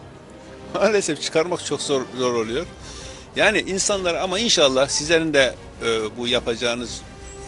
[0.74, 2.66] maalesef çıkarmak çok zor, zor oluyor.
[3.36, 5.56] Yani insanlar ama inşallah sizlerin de
[5.86, 7.02] e, bu yapacağınız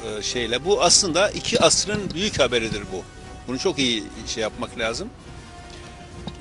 [0.05, 3.03] e, şeyle bu aslında iki asrın büyük haberidir bu.
[3.47, 5.09] Bunu çok iyi şey yapmak lazım.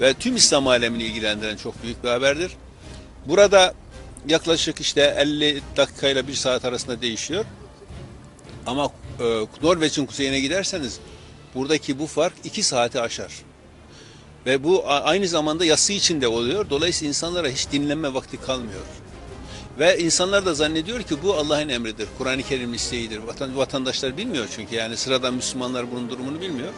[0.00, 2.52] ve tüm İslam alemini ilgilendiren çok büyük bir haberdir.
[3.26, 3.74] Burada
[4.28, 7.44] yaklaşık işte 50 dakikayla 1 saat arasında değişiyor.
[8.66, 8.90] Ama
[9.20, 11.00] e, Norveç'in kuzeyine giderseniz
[11.54, 13.32] buradaki bu fark 2 saati aşar.
[14.46, 16.70] Ve bu aynı zamanda yası içinde oluyor.
[16.70, 18.82] Dolayısıyla insanlara hiç dinlenme vakti kalmıyor.
[19.78, 22.08] Ve insanlar da zannediyor ki bu Allah'ın emridir.
[22.18, 23.18] Kur'an-ı Kerim'in isteğidir.
[23.18, 26.72] Vatan, vatandaşlar bilmiyor çünkü yani sıradan Müslümanlar bunun durumunu bilmiyor.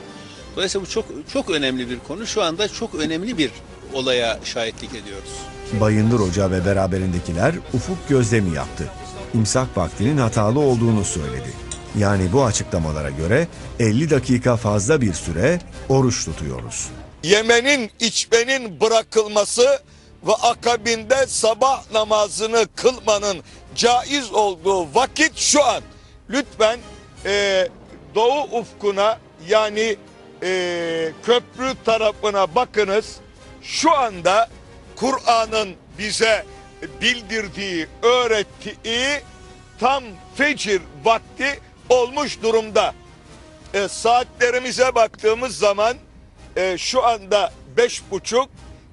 [0.56, 2.26] Dolayısıyla bu çok çok önemli bir konu.
[2.26, 3.50] Şu anda çok önemli bir
[3.92, 5.30] olaya şahitlik ediyoruz.
[5.80, 8.90] Bayındır Hoca ve beraberindekiler ufuk gözlemi yaptı.
[9.34, 11.52] İmsak vaktinin hatalı olduğunu söyledi.
[11.98, 16.88] Yani bu açıklamalara göre 50 dakika fazla bir süre oruç tutuyoruz.
[17.22, 19.82] yemenin içmenin bırakılması
[20.26, 23.42] ve akabinde sabah namazını kılmanın
[23.74, 25.82] caiz olduğu vakit şu an.
[26.30, 26.78] Lütfen
[27.24, 27.68] e,
[28.14, 29.96] doğu ufkuna yani
[30.42, 33.16] e, köprü tarafına bakınız.
[33.62, 34.48] Şu anda
[34.96, 36.44] Kur'an'ın bize
[37.00, 39.20] bildirdiği, öğrettiği
[39.80, 40.04] tam
[40.34, 42.94] fecir vakti olmuş durumda.
[43.74, 45.96] E, saatlerimize baktığımız zaman
[46.56, 48.48] e, şu anda beş buçuk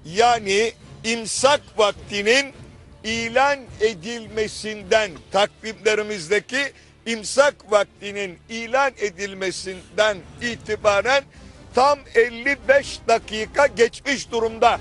[0.06, 0.74] yani
[1.04, 2.54] imsak vaktinin
[3.04, 6.74] ilan edilmesinden takvimlerimizdeki
[7.06, 11.24] imsak vaktinin ilan edilmesinden itibaren
[11.76, 14.80] tam 55 dakika geçmiş durumda.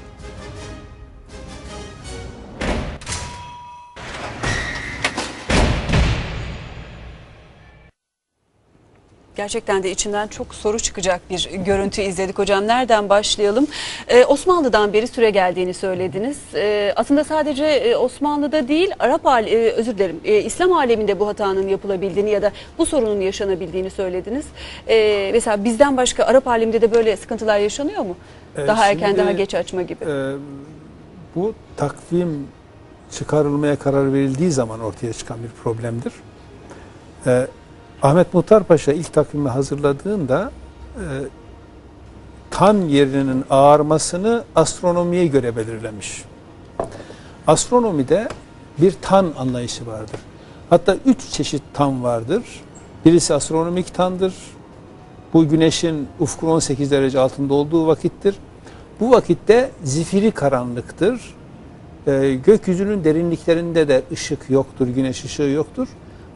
[9.40, 12.66] Gerçekten de içinden çok soru çıkacak bir görüntü izledik hocam.
[12.66, 13.66] Nereden başlayalım?
[14.08, 16.38] Ee, Osmanlı'dan beri süre geldiğini söylediniz.
[16.54, 21.68] Ee, aslında sadece e, Osmanlı'da değil, Arap e, özür dilerim, e, İslam aleminde bu hatanın
[21.68, 24.46] yapılabildiğini ya da bu sorunun yaşanabildiğini söylediniz.
[24.88, 28.16] Ee, mesela bizden başka Arap aleminde de böyle sıkıntılar yaşanıyor mu?
[28.56, 30.04] Ee, daha erken, daha geç açma gibi.
[30.04, 30.32] Ee,
[31.34, 32.46] bu takvim
[33.12, 36.12] çıkarılmaya karar verildiği zaman ortaya çıkan bir problemdir.
[37.26, 37.46] Ee,
[38.02, 40.50] Ahmet Muhtar Paşa ilk takvimi hazırladığında
[40.96, 41.04] e,
[42.50, 46.24] tan yerinin ağarmasını astronomiye göre belirlemiş.
[47.46, 48.28] Astronomide
[48.78, 50.20] bir tan anlayışı vardır.
[50.70, 52.42] Hatta üç çeşit tan vardır.
[53.04, 54.34] Birisi astronomik tandır.
[55.32, 58.36] Bu güneşin ufkun 18 derece altında olduğu vakittir.
[59.00, 61.34] Bu vakitte zifiri karanlıktır.
[62.06, 65.88] Ee, gökyüzünün derinliklerinde de ışık yoktur, güneş ışığı yoktur.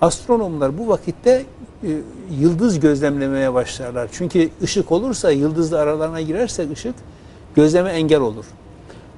[0.05, 1.45] Astronomlar bu vakitte
[1.83, 1.89] e,
[2.41, 4.09] yıldız gözlemlemeye başlarlar.
[4.13, 6.95] Çünkü ışık olursa, yıldızla aralarına girerse ışık
[7.55, 8.45] gözleme engel olur.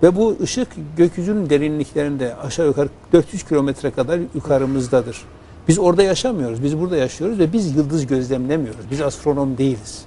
[0.03, 5.22] Ve bu ışık gökyüzünün derinliklerinde aşağı yukarı 400 kilometre kadar yukarımızdadır.
[5.68, 8.90] Biz orada yaşamıyoruz, biz burada yaşıyoruz ve biz yıldız gözlemlemiyoruz.
[8.90, 10.05] Biz astronom değiliz.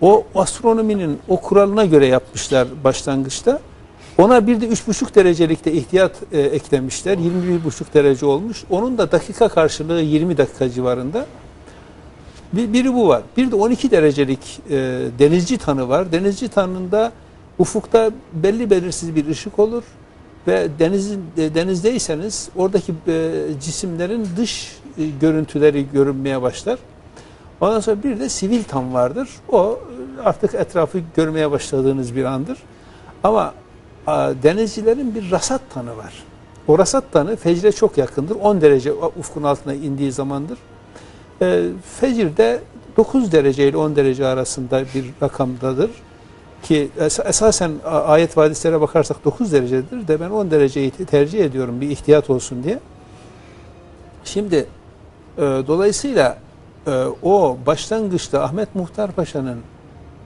[0.00, 3.60] O astronominin o kuralına göre yapmışlar başlangıçta.
[4.18, 7.18] Ona bir de 3,5 derecelikte ihtiyat e, eklemişler.
[7.18, 8.64] 21,5 derece olmuş.
[8.70, 11.26] Onun da dakika karşılığı 20 dakika civarında.
[12.52, 13.22] Bir, biri bu var.
[13.36, 14.74] Bir de 12 derecelik e,
[15.18, 16.12] denizci tanı var.
[16.12, 17.12] Denizci tanında
[17.58, 19.82] ufukta belli belirsiz bir ışık olur
[20.46, 26.78] ve denizin e, denizdeyseniz oradaki e, cisimlerin dış e, görüntüleri görünmeye başlar.
[27.60, 29.28] Ondan sonra bir de sivil tam vardır.
[29.48, 29.78] O
[30.18, 32.58] e, artık etrafı görmeye başladığınız bir andır.
[33.24, 33.54] Ama
[34.42, 36.22] denizcilerin bir rasat tanı var.
[36.68, 38.36] O rasat tanı fecre çok yakındır.
[38.36, 40.58] 10 derece ufkun altına indiği zamandır.
[41.42, 41.62] E,
[42.00, 42.60] fecirde
[42.96, 45.90] 9 derece ile 10 derece arasında bir rakamdadır.
[46.62, 51.44] Ki es- esasen ayet ve hadislere bakarsak 9 derecedir de ben 10 dereceyi te- tercih
[51.44, 52.78] ediyorum bir ihtiyat olsun diye.
[54.24, 54.66] Şimdi
[55.38, 56.38] e, dolayısıyla
[56.86, 59.58] e, o başlangıçta Ahmet Muhtar Paşa'nın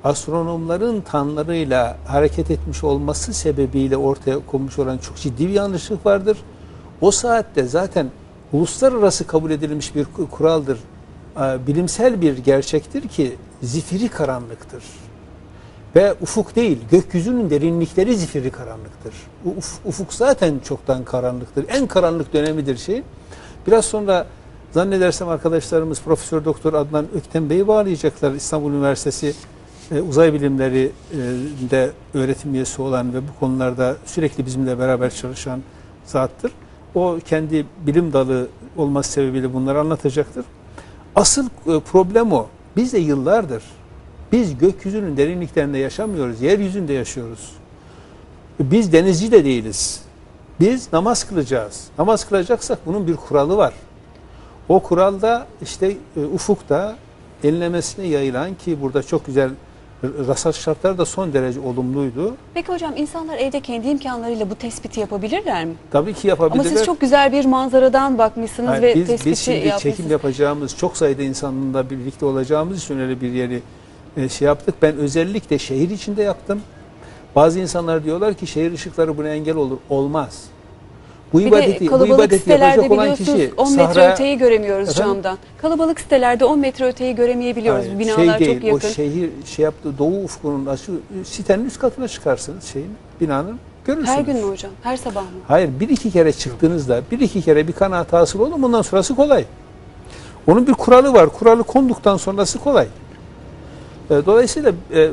[0.05, 6.39] astronomların tanlarıyla hareket etmiş olması sebebiyle ortaya konmuş olan çok ciddi bir yanlışlık vardır.
[7.01, 8.11] O saatte zaten
[8.53, 10.79] uluslararası kabul edilmiş bir ku- kuraldır.
[11.37, 14.83] E, Bilimsel bir gerçektir ki zifiri karanlıktır.
[15.97, 19.15] Ve ufuk değil, gökyüzünün derinlikleri zifiri karanlıktır.
[19.47, 21.65] Uf- ufuk zaten çoktan karanlıktır.
[21.69, 23.03] En karanlık dönemidir şey.
[23.67, 24.27] Biraz sonra
[24.73, 28.33] zannedersem arkadaşlarımız Profesör Doktor Adnan Ökten Bey'i bağlayacaklar.
[28.33, 29.35] İstanbul Üniversitesi
[29.93, 30.93] e, Uzay Bilimleri
[31.73, 35.61] e, öğretim üyesi olan ve bu konularda sürekli bizimle beraber çalışan
[36.05, 36.53] zattır.
[36.95, 40.45] O kendi bilim dalı olması sebebiyle bunları anlatacaktır.
[41.17, 42.47] Asıl e, problem o.
[42.77, 43.63] Biz de yıllardır
[44.33, 47.53] biz gökyüzünün derinliklerinde yaşamıyoruz, yeryüzünde yaşıyoruz.
[48.61, 50.03] Biz denizci de değiliz.
[50.61, 51.85] Biz namaz kılacağız.
[51.99, 53.75] Namaz kılacaksak bunun bir kuralı var.
[54.69, 56.97] O kuralda işte e, ufukta
[57.45, 59.51] enlemesine yayılan ki burada çok güzel
[60.05, 62.35] R- Rasat şartları da son derece olumluydu.
[62.55, 65.75] Peki hocam insanlar evde kendi imkanlarıyla bu tespiti yapabilirler mi?
[65.91, 66.77] Tabii ki Ama yapabilirler.
[66.77, 69.97] siz çok güzel bir manzaradan bakmışsınız Hayır, ve biz, tespiti biz şimdi yapmışsınız.
[69.97, 73.63] çekim yapacağımız çok sayıda insanla birlikte olacağımız için öyle bir yeri
[74.17, 74.75] e, şey yaptık.
[74.83, 76.61] Ben özellikle şehir içinde yaptım.
[77.37, 79.77] Bazı insanlar diyorlar ki şehir ışıkları buna engel olur.
[79.91, 80.45] Olmaz.
[81.33, 84.13] Bu Bir de ibadeti, bu kalabalık ibadeti sitelerde yapacak olan biliyorsunuz kişi 10 metre sahra-
[84.13, 85.13] öteyi göremiyoruz Efendim?
[85.15, 85.39] camdan.
[85.59, 87.85] Kalabalık sitelerde 10 metre öteyi göremeyebiliyoruz.
[87.85, 88.89] Hayır, Bu Binalar şey değil, çok yakın.
[88.89, 90.93] O şehir şey yaptı doğu ufkunun aşı,
[91.25, 94.09] sitenin üst katına çıkarsınız şeyin binanın görürsünüz.
[94.17, 94.71] Her gün mü hocam?
[94.83, 95.29] Her sabah mı?
[95.49, 99.45] Hayır bir iki kere çıktığınızda bir iki kere bir kanaat hasıl oldu bundan sonrası kolay.
[100.47, 101.29] Onun bir kuralı var.
[101.29, 102.87] Kuralı konduktan sonrası kolay.
[104.11, 105.09] E, Dolayısıyla e,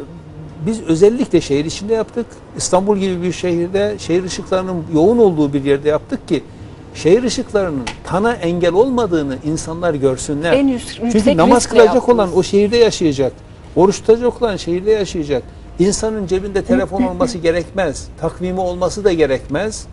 [0.65, 2.25] biz özellikle şehir içinde yaptık.
[2.57, 6.43] İstanbul gibi bir şehirde şehir ışıklarının yoğun olduğu bir yerde yaptık ki
[6.95, 10.53] şehir ışıklarının tana engel olmadığını insanlar görsünler.
[10.53, 12.15] En yüksek Çünkü namaz kılacak yaptınız.
[12.15, 13.33] olan o şehirde yaşayacak.
[13.75, 15.43] Oruç tutacak olan şehirde yaşayacak.
[15.79, 18.07] İnsanın cebinde telefon olması gerekmez.
[18.21, 19.87] Takvimi olması da gerekmez.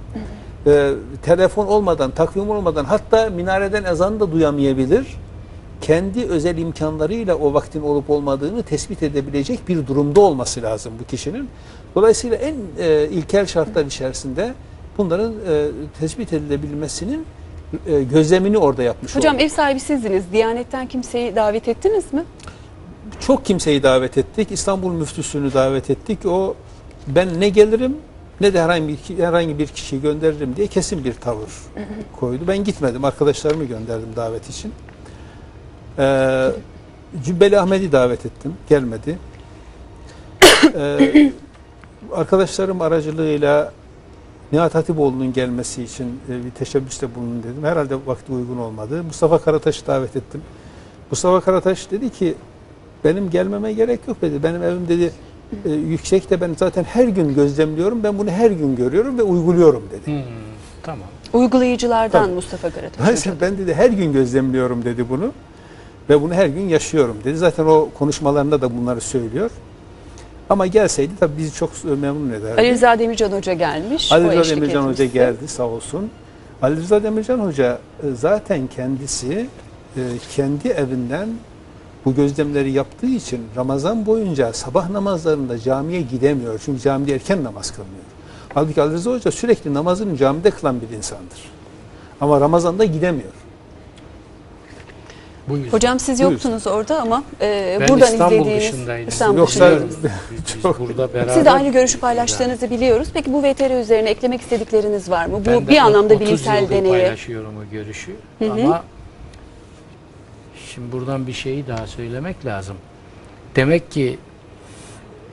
[0.66, 0.90] Ee,
[1.22, 5.06] telefon olmadan, takvim olmadan hatta minareden ezan da duyamayabilir.
[5.82, 11.48] Kendi özel imkanlarıyla o vaktin olup olmadığını tespit edebilecek bir durumda olması lazım bu kişinin.
[11.94, 14.54] Dolayısıyla en e, ilkel şartlar içerisinde
[14.98, 15.68] bunların e,
[16.00, 17.26] tespit edilebilmesinin
[17.86, 19.44] e, gözlemini orada yapmış Hocam olduk.
[19.44, 20.24] ev sahibi sizdiniz.
[20.32, 22.24] Diyanetten kimseyi davet ettiniz mi?
[23.20, 24.52] Çok kimseyi davet ettik.
[24.52, 26.26] İstanbul müftüsünü davet ettik.
[26.26, 26.54] O
[27.06, 27.96] ben ne gelirim
[28.40, 31.50] ne de herhangi bir, herhangi bir kişiyi gönderirim diye kesin bir tavır
[32.20, 32.44] koydu.
[32.48, 33.04] Ben gitmedim.
[33.04, 34.72] Arkadaşlarımı gönderdim davet için.
[35.98, 36.50] Ee,
[37.24, 38.54] Cübbeli Ahmet'i davet ettim.
[38.68, 39.18] Gelmedi.
[40.74, 41.32] Ee,
[42.12, 43.72] arkadaşlarım aracılığıyla
[44.52, 47.64] Nihat Hatipoğlu'nun gelmesi için e, bir teşebbüste bulunun dedim.
[47.64, 49.02] Herhalde vakti uygun olmadı.
[49.02, 50.42] Mustafa Karataş'ı davet ettim.
[51.10, 52.34] Mustafa Karataş dedi ki
[53.04, 54.42] benim gelmeme gerek yok dedi.
[54.42, 55.12] Benim evim dedi
[55.64, 58.02] e, yüksekte ben zaten her gün gözlemliyorum.
[58.02, 60.06] Ben bunu her gün görüyorum ve uyguluyorum dedi.
[60.06, 60.22] Hmm,
[60.82, 61.08] tamam.
[61.32, 62.34] Uygulayıcılardan Tabii.
[62.34, 63.08] Mustafa Karataş.
[63.08, 63.36] Hocam.
[63.40, 65.32] ben dedi her gün gözlemliyorum dedi bunu.
[66.10, 67.36] Ve bunu her gün yaşıyorum dedi.
[67.36, 69.50] Zaten o konuşmalarında da bunları söylüyor.
[70.50, 72.60] Ama gelseydi tabii bizi çok memnun ederdi.
[72.60, 74.12] Ali Rıza Demircan Hoca gelmiş.
[74.12, 76.10] Ali Rıza Demircan Hoca geldi sağ olsun.
[76.62, 79.46] Ali Rıza Demircan Hoca e, zaten kendisi
[79.96, 80.00] e,
[80.36, 81.28] kendi evinden
[82.04, 86.60] bu gözlemleri yaptığı için Ramazan boyunca sabah namazlarında camiye gidemiyor.
[86.64, 88.04] Çünkü camide erken namaz kılmıyor.
[88.54, 91.50] Halbuki Ali Rıza Hoca sürekli namazını camide kılan bir insandır.
[92.20, 93.32] Ama Ramazan'da gidemiyor.
[95.48, 95.72] Bu yüzden.
[95.72, 96.32] Hocam siz Buyurun.
[96.32, 99.08] yoktunuz orada ama e, ben buradan İstanbul izlediğiniz dışındaydım.
[99.08, 99.78] İstanbul Yoksa-.
[100.30, 101.34] Biz, Çok- burada beraber.
[101.34, 103.08] Siz de aynı görüşü paylaştığınızı biliyoruz.
[103.14, 105.40] Peki bu VTR üzerine eklemek istedikleriniz var mı?
[105.40, 106.90] Bu Ben de bir anlamda 30 bilimsel deneye.
[107.02, 108.12] paylaşıyorum o görüşü.
[108.50, 108.84] Ama
[110.74, 112.76] şimdi buradan bir şeyi daha söylemek lazım.
[113.56, 114.18] Demek ki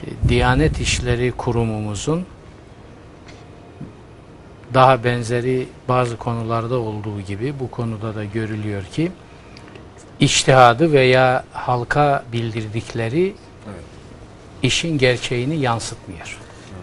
[0.03, 2.25] e, Diyanet İşleri Kurumumuzun
[4.73, 9.11] daha benzeri bazı konularda olduğu gibi bu konuda da görülüyor ki
[10.19, 13.33] içtihadı veya halka bildirdikleri
[14.63, 16.37] işin gerçeğini yansıtmıyor.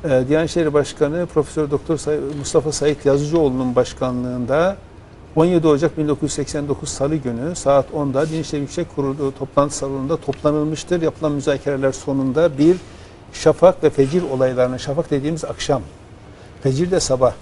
[0.04, 2.00] Ee, Diyanet İşleri Başkanı Profesör Doktor
[2.40, 4.78] Mustafa Sait Yazıcıoğlu'nun başkanlığında
[5.36, 11.02] 17 Ocak 1989 Salı günü saat 10'da Din İşleri Yüksek Kurulu toplantı salonunda toplanılmıştır.
[11.02, 12.78] Yapılan müzakereler sonunda bir
[13.34, 15.82] şafak ve fecir olaylarına, şafak dediğimiz akşam,
[16.64, 17.34] fecir de sabah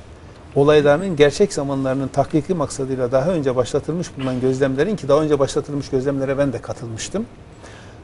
[0.56, 6.38] olaylarının gerçek zamanlarının tahkiki maksadıyla daha önce başlatılmış bulunan gözlemlerin ki daha önce başlatılmış gözlemlere
[6.38, 7.26] ben de katılmıştım.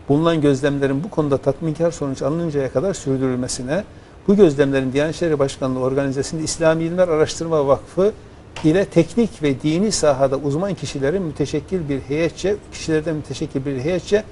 [0.09, 3.83] Bulunan gözlemlerin bu konuda tatminkar sonuç alınıncaya kadar sürdürülmesine,
[4.27, 8.11] bu gözlemlerin Diyanet İşleri Başkanlığı organizasyonunda İslami İlimler Araştırma Vakfı
[8.63, 14.23] ile teknik ve dini sahada uzman kişilerin müteşekkil bir heyetçe, kişilerden müteşekkil bir heyetçe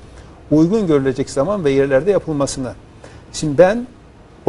[0.51, 2.75] uygun görülecek zaman ve yerlerde yapılmasına.
[3.33, 3.87] Şimdi ben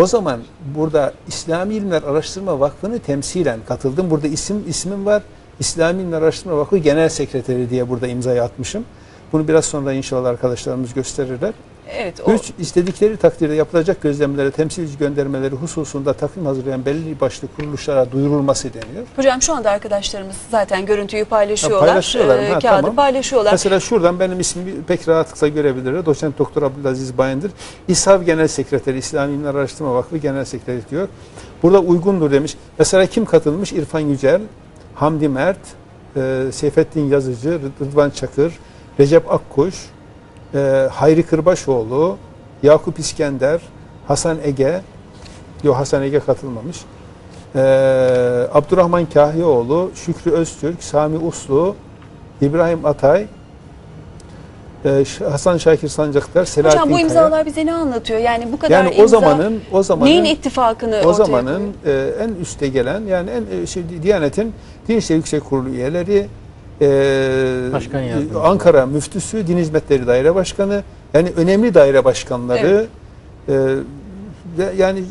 [0.01, 0.41] O zaman
[0.75, 4.11] burada İslami İlimler Araştırma Vakfı'nı temsilen katıldım.
[4.11, 5.23] Burada isim ismim var.
[5.59, 8.85] İslami İlimler Araştırma Vakfı Genel Sekreteri diye burada imzayı atmışım.
[9.33, 11.53] Bunu biraz sonra inşallah arkadaşlarımız gösterirler.
[11.97, 18.13] Evet, o, Üç, istedikleri takdirde yapılacak gözlemlere, temsilci göndermeleri hususunda takvim hazırlayan belli başlı kuruluşlara
[18.13, 19.07] duyurulması deniyor.
[19.17, 21.81] hocam şu anda arkadaşlarımız zaten görüntüyü paylaşıyorlar.
[21.81, 22.39] Ha, paylaşıyorlar?
[22.39, 22.97] Ee, Ha, kağıdı tamam.
[22.97, 23.53] paylaşıyorlar.
[23.53, 26.07] Mesela şuradan benim ismimi pek rahatlıkla görebilirler.
[26.07, 27.51] Doçent Doktor Abdülaziz Bayındır.
[27.89, 31.09] İSAV Genel Sekreteri, İslami İlimler Araştırma Vakfı Genel Sekreteri diyor.
[31.63, 32.57] Burada uygundur demiş.
[32.79, 33.73] Mesela kim katılmış?
[33.73, 34.41] İrfan Yücel,
[34.95, 35.59] Hamdi Mert,
[36.17, 38.53] e, Seyfettin Yazıcı, Rıdvan Çakır,
[39.01, 39.75] Recep Akkuş,
[40.55, 42.17] e, Hayri Kırbaşoğlu,
[42.63, 43.61] Yakup İskender,
[44.09, 44.81] Hasan Ege,
[45.63, 46.77] yok Hasan Ege katılmamış.
[47.55, 47.61] E,
[48.53, 51.75] Abdurrahman Kahyaoğlu, Şükrü Öztürk, Sami Uslu,
[52.41, 53.27] İbrahim Atay,
[54.85, 57.05] e, Ş- Hasan Şakir Sancaktar, Selahattin Hocam bu Kaya.
[57.07, 58.21] imzalar bize ne anlatıyor?
[58.21, 62.29] Yani bu kadar yani imza o zamanın o zamanın neyin ittifakını o zamanın e, en
[62.29, 64.53] üste gelen yani en e, şey Diyanet'in
[64.89, 66.27] Din İşleri Yüksek Kurulu üyeleri
[67.73, 68.43] Başkan yardımcısı.
[68.43, 70.83] Ankara Müftüsü, Din Hizmetleri Daire Başkanı
[71.15, 72.87] yani önemli daire başkanları
[73.49, 73.55] e,
[74.59, 75.05] ve yani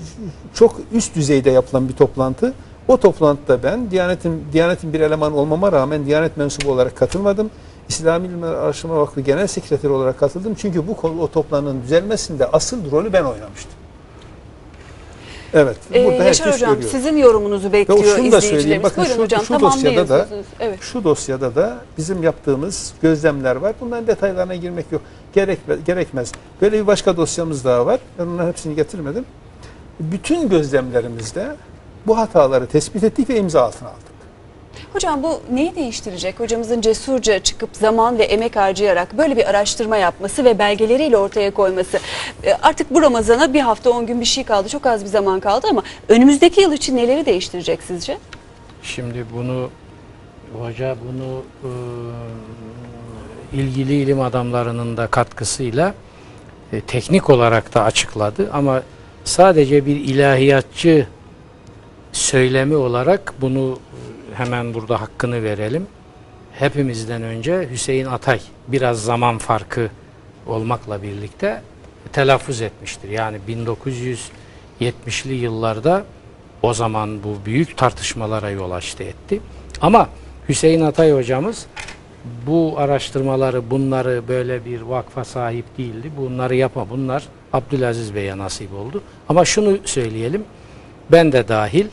[0.54, 2.54] çok üst düzeyde yapılan bir toplantı.
[2.88, 7.50] O toplantıda ben Diyanet'in Diyanet'in bir eleman olmama rağmen Diyanet mensubu olarak katılmadım.
[7.90, 10.54] İslami İlimler Araştırma Vakfı Genel Sekreteri olarak katıldım.
[10.58, 13.72] Çünkü bu konu o toplantının düzelmesinde asıl rolü ben oynamıştım.
[15.54, 15.78] Evet.
[15.94, 16.90] Ee, burada Yaşar Hocam görüyor.
[16.92, 18.58] sizin yorumunuzu bekliyor Yok, şunu da söyleyeyim.
[18.60, 18.84] izleyicilerimiz.
[18.84, 20.28] Bakın Buyurun şu- hocam şu dosyada da-.
[20.60, 20.80] Evet.
[20.82, 23.74] Şu dosyada da bizim yaptığımız gözlemler var.
[23.82, 25.02] Bunların detaylarına girmek yok.
[25.34, 26.32] Gerek, gerekmez.
[26.62, 28.00] Böyle bir başka dosyamız daha var.
[28.20, 29.26] Ben onların hepsini getirmedim.
[30.00, 31.48] Bütün gözlemlerimizde
[32.08, 34.09] bu hataları tespit ettik ve imza altına aldık.
[34.94, 36.40] Hocam bu neyi değiştirecek?
[36.40, 42.00] Hocamızın cesurca çıkıp zaman ve emek harcayarak böyle bir araştırma yapması ve belgeleriyle ortaya koyması.
[42.44, 44.70] E, Artık bu Ramazan'a bir hafta 10 gün bir şey kaldı.
[44.70, 48.18] Çok az bir zaman kaldı ama önümüzdeki yıl için neleri değiştirecek sizce?
[48.84, 49.70] Şimdi bunu
[50.60, 51.70] hoca bunu e,
[53.58, 55.94] ilgili ilim adamlarının da katkısıyla
[56.74, 58.82] e, teknik olarak da açıkladı ama
[59.24, 61.08] sadece bir ilahiyatçı
[62.12, 63.80] söylemi olarak bunu
[64.40, 65.88] hemen burada hakkını verelim.
[66.54, 69.90] Hepimizden önce Hüseyin Atay biraz zaman farkı
[70.48, 71.62] olmakla birlikte
[72.14, 73.10] telaffuz etmiştir.
[73.10, 73.38] Yani
[74.82, 76.04] 1970'li yıllarda
[76.62, 79.42] o zaman bu büyük tartışmalara yol açtı etti.
[79.82, 80.10] Ama
[80.50, 81.66] Hüseyin Atay hocamız
[82.48, 86.12] bu araştırmaları bunları böyle bir vakfa sahip değildi.
[86.18, 86.90] Bunları yapma.
[86.90, 87.24] Bunlar
[87.54, 89.02] Abdülaziz Bey'e nasip oldu.
[89.30, 90.44] Ama şunu söyleyelim.
[91.12, 91.86] Ben de dahil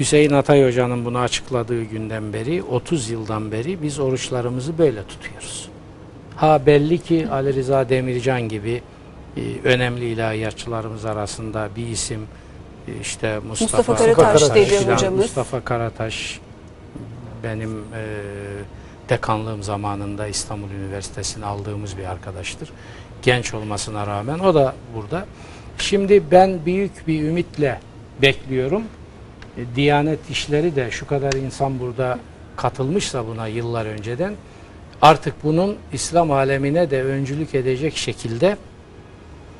[0.00, 5.68] Hüseyin Atay Hoca'nın bunu açıkladığı günden beri 30 yıldan beri biz oruçlarımızı böyle tutuyoruz.
[6.36, 8.82] Ha belli ki Ali Rıza Demircan gibi
[9.36, 12.26] e, önemli ilahiyatçılarımız arasında bir isim
[12.88, 15.20] e, işte Mustafa, Mustafa Karataş dedi filan, hocamız.
[15.20, 16.40] Mustafa Karataş
[17.44, 18.04] benim e,
[19.08, 22.72] dekanlığım zamanında İstanbul Üniversitesi'ne aldığımız bir arkadaştır.
[23.22, 25.26] Genç olmasına rağmen o da burada.
[25.78, 27.80] Şimdi ben büyük bir ümitle
[28.22, 28.82] bekliyorum.
[29.56, 32.18] E, Diyanet işleri de şu kadar insan burada
[32.56, 34.34] katılmışsa buna yıllar önceden
[35.02, 38.56] artık bunun İslam alemine de öncülük edecek şekilde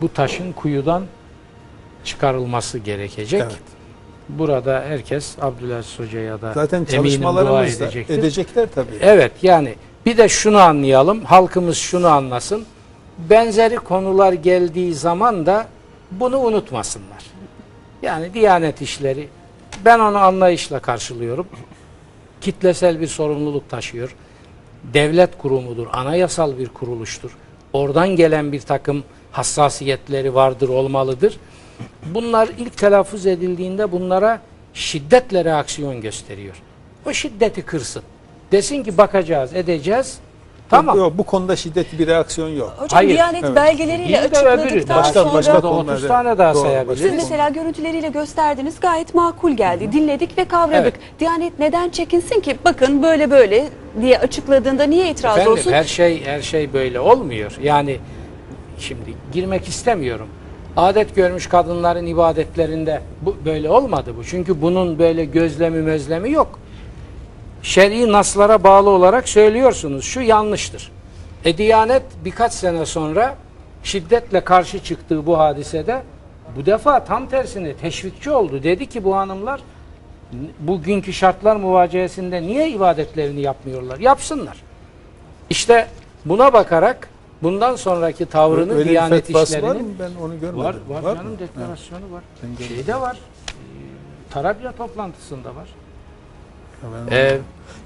[0.00, 1.02] bu taşın kuyudan
[2.04, 3.42] çıkarılması gerekecek.
[3.42, 3.56] Evet.
[4.28, 8.18] Burada herkes Abdülaziz Hoca'ya da Zaten dua çalışmalarımız da edecektir.
[8.18, 8.96] edecekler tabii.
[9.00, 9.74] Evet yani
[10.06, 12.64] bir de şunu anlayalım, halkımız şunu anlasın.
[13.18, 15.66] Benzeri konular geldiği zaman da
[16.10, 17.24] bunu unutmasınlar.
[18.02, 19.28] Yani Diyanet işleri
[19.86, 21.46] ben onu anlayışla karşılıyorum.
[22.40, 24.16] Kitlesel bir sorumluluk taşıyor.
[24.94, 27.36] Devlet kurumudur, anayasal bir kuruluştur.
[27.72, 31.38] Oradan gelen bir takım hassasiyetleri vardır, olmalıdır.
[32.14, 34.40] Bunlar ilk telaffuz edildiğinde bunlara
[34.74, 36.62] şiddetle reaksiyon gösteriyor.
[37.06, 38.02] O şiddeti kırsın.
[38.52, 40.18] Desin ki bakacağız, edeceğiz.
[40.70, 40.98] Tamam.
[40.98, 42.72] Yok, bu konuda şiddetli bir reaksiyon yok.
[42.76, 43.56] Hocam Hayır, Diyanet evet.
[43.56, 44.36] belgeleriyle öbürü.
[44.36, 47.00] açıkladıktan Başka- sonra başka Burada konularda- 30 tane daha Doğru, sayabiliriz.
[47.02, 49.92] siz mesela görüntüleriyle gösterdiniz gayet makul geldi.
[49.92, 50.82] Dinledik ve kavradık.
[50.82, 51.20] Evet.
[51.20, 52.56] Diyanet neden çekinsin ki?
[52.64, 53.68] Bakın böyle böyle
[54.00, 55.72] diye açıkladığında niye itiraz Efendim, olsun?
[55.72, 57.52] her şey her şey böyle olmuyor.
[57.62, 57.98] Yani
[58.78, 60.28] şimdi girmek istemiyorum.
[60.76, 64.24] Adet görmüş kadınların ibadetlerinde bu böyle olmadı bu.
[64.24, 66.58] Çünkü bunun böyle gözlemi mözlemi yok.
[67.66, 70.04] Şer'i naslara bağlı olarak söylüyorsunuz.
[70.04, 70.92] Şu yanlıştır.
[71.44, 73.36] E Diyanet birkaç sene sonra
[73.82, 76.02] şiddetle karşı çıktığı bu hadisede
[76.56, 78.62] bu defa tam tersine teşvikçi oldu.
[78.62, 79.60] Dedi ki bu hanımlar
[80.60, 83.98] bugünkü şartlar muvaciyesinde niye ibadetlerini yapmıyorlar?
[83.98, 84.56] Yapsınlar.
[85.50, 85.88] İşte
[86.24, 87.08] buna bakarak
[87.42, 89.82] Bundan sonraki tavrını Öyle Diyanet fetvası var mı?
[89.98, 90.64] Ben onu görmedim.
[90.64, 91.16] var, var, mı?
[91.16, 92.22] canım deklarasyonu var.
[92.42, 92.64] Ben.
[92.64, 93.16] Şeyde var.
[93.16, 95.68] e, Tarabya toplantısında var.
[96.82, 97.38] Ben- Ee,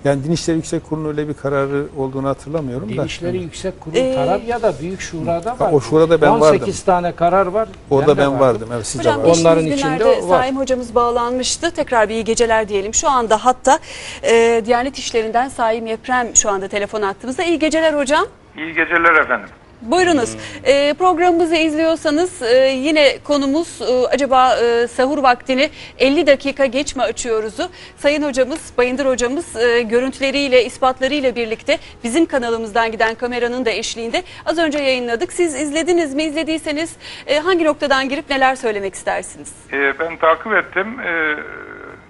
[0.05, 3.03] yani Din İşleri Yüksek Kurulu'nun öyle bir kararı olduğunu hatırlamıyorum da.
[3.03, 5.73] Din İşleri Yüksek Kurulu Ee, Tarabya'da Büyük Şura'da var.
[5.73, 6.75] o şurada ben 18 vardım.
[6.87, 7.69] tane karar var.
[7.91, 8.69] Orada de ben vardım.
[8.75, 9.37] Evet, siz de Hocam vardınız.
[9.37, 10.39] geçtiğimiz Onların içinde var.
[10.39, 11.71] Saim hocamız bağlanmıştı.
[11.71, 12.95] Tekrar bir iyi geceler diyelim.
[12.95, 13.79] Şu anda hatta
[14.23, 17.43] e, Diyanet İşleri'nden Saim Yeprem şu anda telefon attığımızda.
[17.45, 18.27] İyi geceler hocam.
[18.57, 19.49] İyi geceler efendim.
[19.83, 20.37] Buyurunuz.
[20.65, 27.03] E, programımızı izliyorsanız e, yine konumuz e, acaba e, sahur vaktini 50 dakika geç mi
[27.03, 27.69] açıyoruzu?
[27.97, 34.59] Sayın hocamız, Bayındır hocamız e, görüntüleriyle, ispatlarıyla birlikte bizim kanalımızdan giden kameranın da eşliğinde az
[34.59, 35.33] önce yayınladık.
[35.33, 36.23] Siz izlediniz mi?
[36.23, 39.55] İzlediyseniz e, hangi noktadan girip neler söylemek istersiniz?
[39.73, 41.01] Ee, ben takip ettim.
[41.01, 41.37] Ee,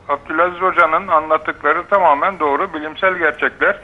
[0.09, 3.81] Abdülaziz Hoca'nın anlattıkları tamamen doğru, bilimsel gerçekler.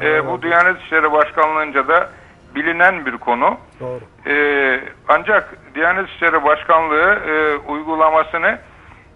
[0.00, 2.10] Ee, bu Diyanet İşleri Başkanlığı'nca da
[2.54, 3.58] bilinen bir konu.
[3.80, 4.00] Doğru.
[4.26, 8.58] Ee, ancak Diyanet İşleri Başkanlığı e, uygulamasını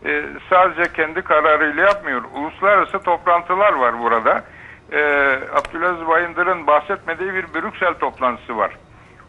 [0.05, 2.23] e, sadece kendi kararıyla yapmıyor.
[2.35, 4.45] Uluslararası toplantılar var burada.
[4.93, 8.71] Ee, Abdülaziz Bayındır'ın bahsetmediği bir Brüksel toplantısı var.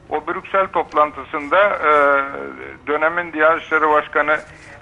[0.10, 1.92] O Brüksel toplantısında e,
[2.88, 4.38] dönemin Diyanet İşleri Başkanı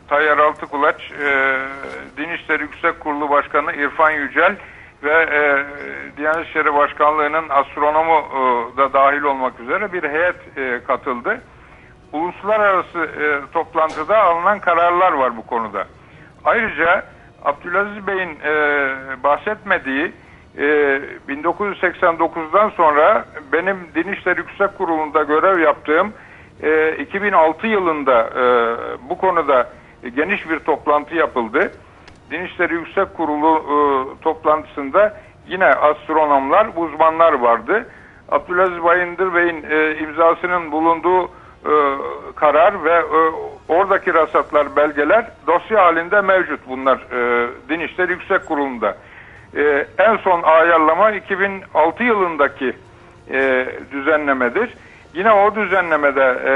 [0.08, 1.60] Tayyar Altıkulaç, e,
[2.18, 4.56] Din İşleri Yüksek Kurulu Başkanı İrfan Yücel
[5.04, 5.66] ve e,
[6.18, 11.42] Diyanet İşleri Başkanlığı'nın astronomu e, da dahil olmak üzere bir heyet e, katıldı.
[12.14, 15.88] Uluslararası e, toplantıda alınan kararlar var bu konuda.
[16.46, 17.06] Ayrıca
[17.46, 18.54] Abdülaziz Bey'in e,
[19.24, 20.12] bahsetmediği
[20.58, 20.64] e,
[21.30, 26.14] 1989'dan sonra benim Din Yüksek Kurulu'nda görev yaptığım
[26.64, 28.44] e, 2006 yılında e,
[29.10, 29.70] bu konuda
[30.16, 31.72] geniş bir toplantı yapıldı.
[32.32, 33.78] Din İşleri Yüksek Kurulu e,
[34.24, 35.14] toplantısında
[35.48, 37.86] yine astronomlar, uzmanlar vardı.
[38.32, 41.26] Abdülaziz Bayındır Bey'in e, imzasının bulunduğu
[41.66, 41.74] e,
[42.36, 43.20] karar ve e,
[43.68, 48.98] oradaki rasatlar, belgeler dosya halinde mevcut bunlar e, Din İşleri Yüksek Kurulu'nda.
[49.56, 52.74] E, en son ayarlama 2006 yılındaki
[53.32, 54.70] e, düzenlemedir.
[55.14, 56.54] Yine o düzenlemede e,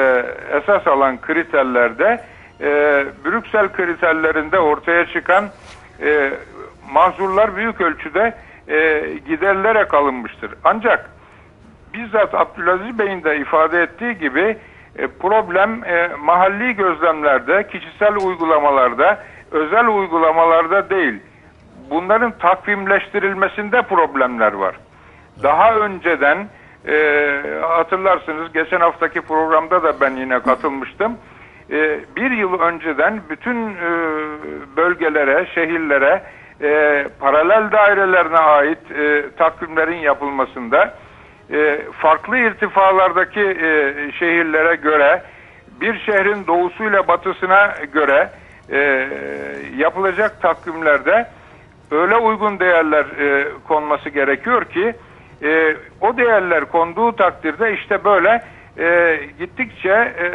[0.58, 2.22] esas alan kriterlerde
[2.62, 5.50] e, Brüksel kriterlerinde ortaya çıkan
[6.02, 6.32] e,
[6.92, 8.36] mahzurlar büyük ölçüde
[8.68, 10.52] e, giderilerek alınmıştır.
[10.64, 11.10] Ancak
[11.94, 14.58] bizzat Abdülaziz Bey'in de ifade ettiği gibi
[14.96, 19.20] e, problem e, mahalli gözlemlerde, kişisel uygulamalarda,
[19.52, 21.20] özel uygulamalarda değil.
[21.90, 24.76] Bunların takvimleştirilmesinde problemler var.
[25.44, 26.48] Daha önceden
[26.88, 26.96] e,
[27.62, 31.18] hatırlarsınız geçen haftaki programda da ben yine katılmıştım.
[31.72, 33.90] E, bir yıl önceden bütün e,
[34.78, 36.24] bölgelere, şehirlere,
[36.62, 40.94] e, paralel dairelerine ait e, takvimlerin yapılmasında
[41.92, 45.22] farklı irtifalardaki e, şehirlere göre
[45.82, 48.30] bir şehrin doğusuyla batısına göre
[49.78, 51.28] yapılacak takvimlerde
[51.92, 53.06] öyle uygun değerler
[53.68, 54.94] konması gerekiyor ki
[56.02, 58.44] o değerler konduğu takdirde işte böyle
[58.78, 60.28] e, gittikçe e,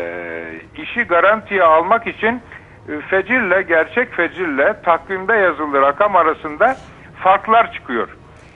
[0.82, 2.43] işi garantiye almak için
[2.89, 6.76] e, fecirle gerçek fecirle takvimde yazılı rakam arasında
[7.22, 8.09] farklar çıkıyor.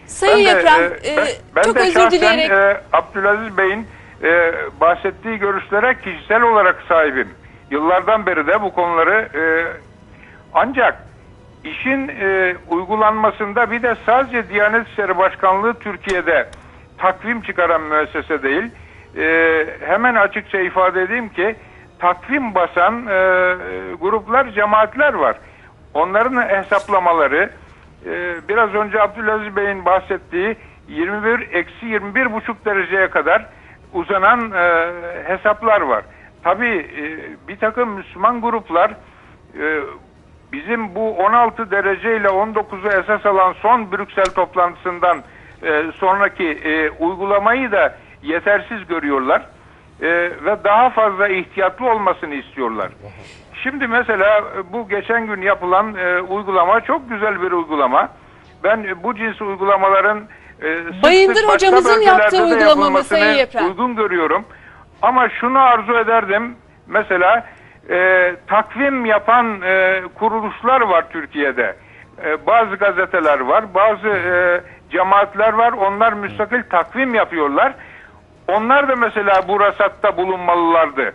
[0.07, 1.27] Sayın Ben de, e, e, ben,
[1.57, 3.87] ben çok de özür şahsen dileyerek e, Abdülaziz Bey'in
[4.23, 7.29] e, bahsettiği görüşlere kişisel olarak sahibim.
[7.71, 9.43] Yıllardan beri de bu konuları e,
[10.55, 11.05] ancak
[11.65, 16.49] işin e, uygulanmasında bir de sadece Diyanet İşleri Başkanlığı Türkiye'de
[16.99, 18.71] takvim çıkaran müessese değil.
[19.17, 21.57] E, hemen açıkça ifade edeyim ki
[21.99, 23.57] takvim basan e,
[24.01, 25.37] gruplar, cemaatler var.
[25.95, 27.51] Onların hesaplamaları
[28.07, 30.57] e, biraz önce Abdülaziz Bey'in bahsettiği
[30.89, 33.47] 21 eksi 21 buçuk dereceye kadar
[33.93, 34.93] uzanan e,
[35.25, 36.05] hesaplar var.
[36.43, 37.05] Tabii e,
[37.49, 38.91] bir takım Müslüman gruplar
[39.61, 39.81] e,
[40.53, 45.23] bizim bu 16 derece ile 19'u esas alan son Brüksel toplantısından
[45.63, 49.43] e, sonraki e, uygulamayı da yetersiz görüyorlar
[50.03, 50.09] E,
[50.45, 52.89] ve daha fazla ihtiyatlı olmasını istiyorlar.
[53.63, 58.09] Şimdi mesela e, bu geçen gün yapılan e, uygulama çok güzel bir uygulama.
[58.65, 60.19] Ben e, bu cins uygulamaların
[60.63, 63.67] e, sık Bayındır sık hocamızın yaptığı uygulama Sayın Yeprem?
[63.67, 64.45] Uygun görüyorum.
[65.03, 66.57] Ama şunu arzu ederdim.
[66.87, 67.47] Mesela
[67.91, 71.77] e, takvim yapan e, kuruluşlar var Türkiye'de.
[72.25, 74.61] E, bazı gazeteler var, bazı e,
[74.91, 75.73] cemaatler var.
[75.73, 77.75] Onlar müstakil takvim yapıyorlar.
[78.57, 81.13] Onlar da mesela bu rasatta bulunmalılardı.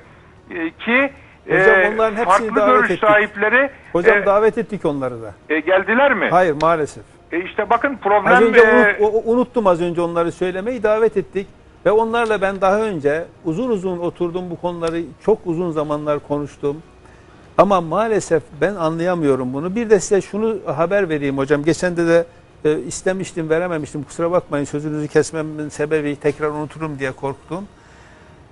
[0.51, 1.11] E, ki
[1.49, 3.01] e, Hocam onların hepsini farklı davet görüş ettik.
[3.09, 5.33] sahipleri Hocam e, davet ettik onları da.
[5.49, 6.27] e, geldiler mi?
[6.31, 7.03] Hayır maalesef.
[7.31, 8.63] E, işte bakın problem Az önce e,
[9.03, 11.47] unut- unuttum az önce onları söylemeyi davet ettik.
[11.86, 16.77] Ve onlarla ben daha önce uzun uzun oturdum bu konuları çok uzun zamanlar konuştum.
[17.57, 19.75] Ama maalesef ben anlayamıyorum bunu.
[19.75, 21.63] Bir de size şunu haber vereyim hocam.
[21.63, 22.25] Geçen de de
[22.66, 24.03] e, istemiştim verememiştim.
[24.03, 27.68] Kusura bakmayın sözünüzü kesmemin sebebi tekrar unuturum diye korktum.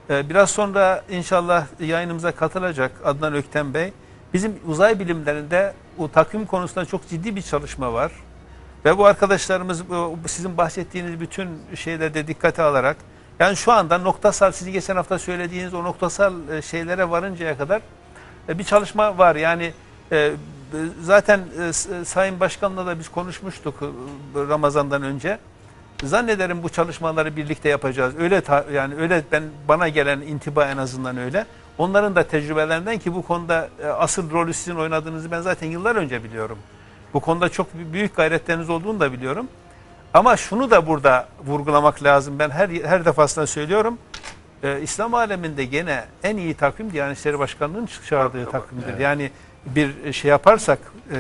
[0.10, 3.94] E, biraz sonra inşallah yayınımıza katılacak Adnan Ökten Bey.
[4.34, 8.12] Bizim uzay bilimlerinde o takvim konusunda çok ciddi bir çalışma var.
[8.86, 9.84] Ve bu arkadaşlarımız
[10.28, 12.98] sizin bahsettiğiniz bütün şeylerde dikkate alarak
[13.40, 17.82] yani şu anda noktasal sizi geçen hafta söylediğiniz o noktasal e, şeylere varıncaya kadar
[18.50, 19.36] e, bir çalışma var.
[19.36, 19.74] Yani
[20.12, 20.32] e,
[21.02, 23.86] zaten e, s- Sayın Başkan'la da biz konuşmuştuk e,
[24.50, 25.38] Ramazan'dan önce.
[26.04, 28.14] Zannederim bu çalışmaları birlikte yapacağız.
[28.20, 31.46] Öyle ta- yani öyle ben bana gelen intiba en azından öyle.
[31.78, 36.24] Onların da tecrübelerinden ki bu konuda e, asıl rolü sizin oynadığınızı ben zaten yıllar önce
[36.24, 36.58] biliyorum.
[37.14, 39.48] Bu konuda çok büyük gayretleriniz olduğunu da biliyorum.
[40.14, 42.40] Ama şunu da burada vurgulamak lazım.
[42.40, 43.98] Ben her her defasında söylüyorum.
[44.64, 48.98] Ee, İslam aleminde gene en iyi takvim Diyanet İşleri Başkanlığı'nın çağırdığı takvimdir.
[49.00, 49.32] Yani
[49.66, 50.80] bir şey yaparsak,
[51.12, 51.18] e,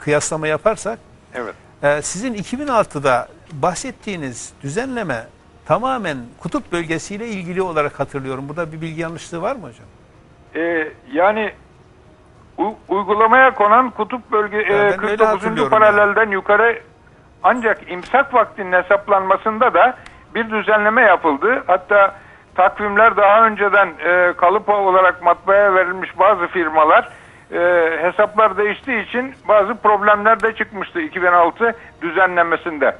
[0.00, 0.98] kıyaslama yaparsak,
[1.34, 1.54] Evet.
[1.82, 5.26] e, sizin 2006'da bahsettiğiniz düzenleme
[5.66, 8.48] tamamen kutup bölgesiyle ilgili olarak hatırlıyorum.
[8.48, 9.86] Burada bir bilgi yanlışlığı var mı hocam?
[10.54, 11.52] Ee, yani
[12.58, 15.26] u- uygulamaya konan kutup bölge e, öyle 49.
[15.26, 16.82] hatırlıyorum paralelden yukarı
[17.42, 19.96] ancak imsak vaktinin hesaplanmasında da
[20.34, 21.64] bir düzenleme yapıldı.
[21.66, 22.16] Hatta
[22.54, 27.08] takvimler daha önceden e, kalıp olarak matbaaya verilmiş bazı firmalar
[27.52, 27.58] e,
[28.02, 32.96] hesaplar değiştiği için bazı problemler de çıkmıştı 2006 düzenlemesinde.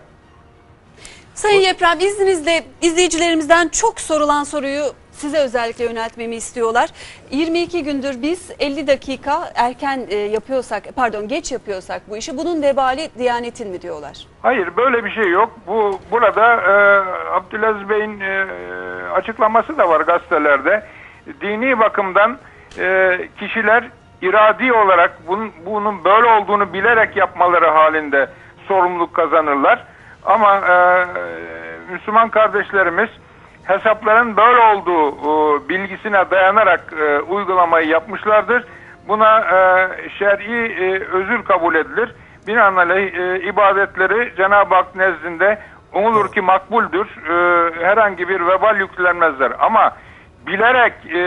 [1.35, 4.83] Sayın Yeprem izninizle izleyicilerimizden çok sorulan soruyu
[5.13, 6.91] size özellikle yöneltmemi istiyorlar.
[7.31, 13.11] 22 gündür biz 50 dakika erken e, yapıyorsak pardon geç yapıyorsak bu işi bunun vebali
[13.19, 14.27] Diyanet'in mi diyorlar?
[14.43, 15.51] Hayır böyle bir şey yok.
[15.67, 16.75] Bu burada e,
[17.31, 18.47] Abdülaziz Bey'in e,
[19.13, 20.83] açıklaması da var gazetelerde.
[21.41, 22.39] Dini bakımdan
[22.79, 23.85] e, kişiler
[24.23, 28.29] iradi olarak bunun, bunun böyle olduğunu bilerek yapmaları halinde
[28.69, 29.85] sorumluluk kazanırlar.
[30.25, 31.07] Ama e,
[31.93, 33.09] Müslüman kardeşlerimiz
[33.65, 38.65] hesapların böyle olduğu e, bilgisine dayanarak e, uygulamayı yapmışlardır.
[39.09, 39.89] Buna e,
[40.19, 42.15] şer'i e, özür kabul edilir.
[42.47, 45.59] Binaenaleyh e, ibadetleri Cenab-ı Hak nezdinde
[45.95, 47.07] umulur ki makbuldür.
[47.07, 47.35] E,
[47.87, 49.53] herhangi bir vebal yüklenmezler.
[49.59, 49.97] Ama
[50.47, 51.23] bilerek e,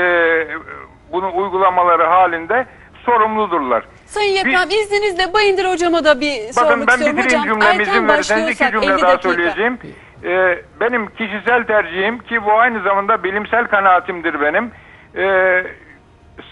[1.11, 2.65] bunu uygulamaları halinde
[3.05, 3.83] sorumludurlar.
[4.05, 7.17] Sayın Yeprem izninizle Bayındır hocama da bir sormak Bakın ben istiyorum.
[7.17, 9.79] bitireyim cümlemi izin verirseniz iki cümle 50 daha söyleyeceğim.
[10.23, 14.71] Ee, benim kişisel tercihim ki bu aynı zamanda bilimsel kanaatimdir benim.
[15.15, 15.63] Ee,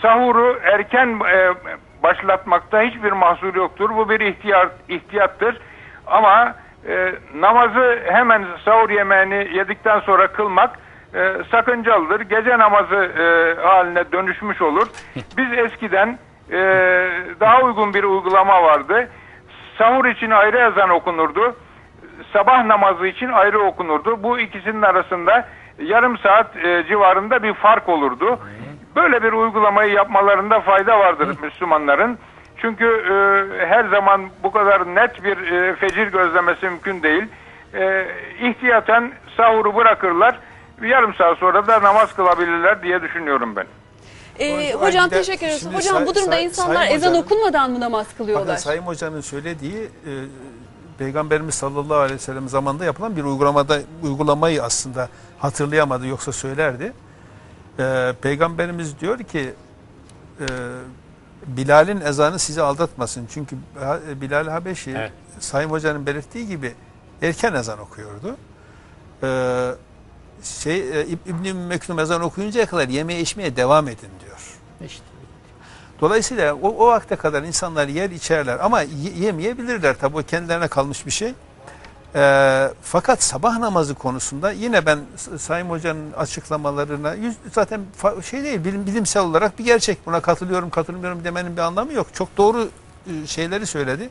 [0.01, 1.53] sahuru erken e,
[2.03, 3.89] başlatmakta hiçbir mahsur yoktur.
[3.95, 5.57] Bu bir ihtiyar, ihtiyattır.
[6.07, 6.55] Ama
[6.87, 10.79] e, namazı hemen sahur yemeğini yedikten sonra kılmak
[11.15, 12.21] e, sakıncalıdır.
[12.21, 14.87] Gece namazı e, haline dönüşmüş olur.
[15.37, 16.19] Biz eskiden
[16.51, 16.59] e,
[17.39, 19.09] daha uygun bir uygulama vardı.
[19.77, 21.55] Sahur için ayrı ezan okunurdu.
[22.33, 24.23] Sabah namazı için ayrı okunurdu.
[24.23, 25.47] Bu ikisinin arasında
[25.79, 28.39] yarım saat e, civarında bir fark olurdu.
[28.95, 32.17] Böyle bir uygulamayı yapmalarında fayda vardır Müslümanların.
[32.63, 37.23] Çünkü e, her zaman bu kadar net bir e, fecir gözlemesi mümkün değil.
[37.73, 38.07] E,
[38.41, 40.39] ihtiyaten sahuru bırakırlar.
[40.81, 43.65] Yarım saat sonra da namaz kılabilirler diye düşünüyorum ben.
[44.39, 45.65] Ee, Hocam, de teşekkür ederiz.
[45.67, 48.57] Hocam say- bu durumda say- insanlar Sayın ezan Hoca'nın- okunmadan mı namaz Bakın kılıyorlar?
[48.57, 50.11] Sayın Hoca'nın söylediği e,
[50.97, 55.09] Peygamberimiz sallallahu aleyhi ve sellem zamanında yapılan bir uygulamada uygulamayı aslında
[55.39, 56.93] hatırlayamadı yoksa söylerdi.
[57.79, 59.53] E, Peygamberimiz diyor ki
[60.39, 60.45] e,
[61.47, 63.27] Bilal'in ezanı sizi aldatmasın.
[63.33, 65.11] Çünkü Ha- Bilal Habeşi Evet.
[65.39, 66.73] Sayın Hoca'nın belirttiği gibi
[67.21, 68.37] erken ezan okuyordu.
[69.23, 69.27] E,
[70.43, 74.37] şey e, İb- İbn-i Ümmü Mektum ezan okuyuncaya kadar yemeye içmeye devam edin diyor.
[74.85, 75.03] İşte.
[76.01, 78.87] Dolayısıyla o, o vakte kadar insanlar yer içerler ama y-
[79.17, 81.33] yemeyebilirler tabii o kendilerine kalmış bir şey.
[82.15, 84.99] Ee, fakat sabah namazı konusunda yine ben
[85.39, 87.81] Sayın Hoca'nın açıklamalarına yüz, zaten
[88.29, 92.07] şey değil bilim, bilimsel olarak bir gerçek buna katılıyorum katılmıyorum demenin bir anlamı yok.
[92.13, 92.69] Çok doğru
[93.07, 94.09] e, şeyleri söyledi.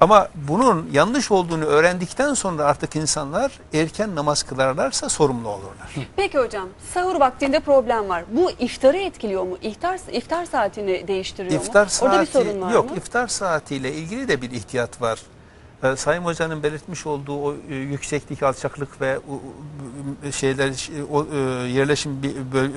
[0.00, 5.94] Ama bunun yanlış olduğunu öğrendikten sonra artık insanlar erken namaz kılarlarsa sorumlu olurlar.
[6.16, 8.24] Peki hocam sahur vaktinde problem var.
[8.32, 9.58] Bu iftarı etkiliyor mu?
[9.62, 11.90] İftar, iftar saatini değiştiriyor İftar mu?
[11.90, 12.96] saati Orada bir sorun var yok mı?
[12.96, 15.18] iftar saatiyle ilgili de bir ihtiyat var.
[15.82, 19.40] Ee, Sayın Hoca'nın belirtmiş olduğu o e, yükseklik, alçaklık ve o,
[20.32, 22.22] şeyler ş- o e, yerleşim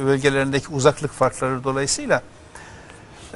[0.06, 2.22] bölgelerindeki uzaklık farkları dolayısıyla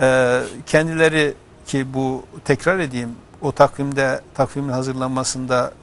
[0.02, 1.34] e, kendileri
[1.66, 3.10] ki bu tekrar edeyim
[3.42, 5.74] o takvimde takvimin hazırlanmasında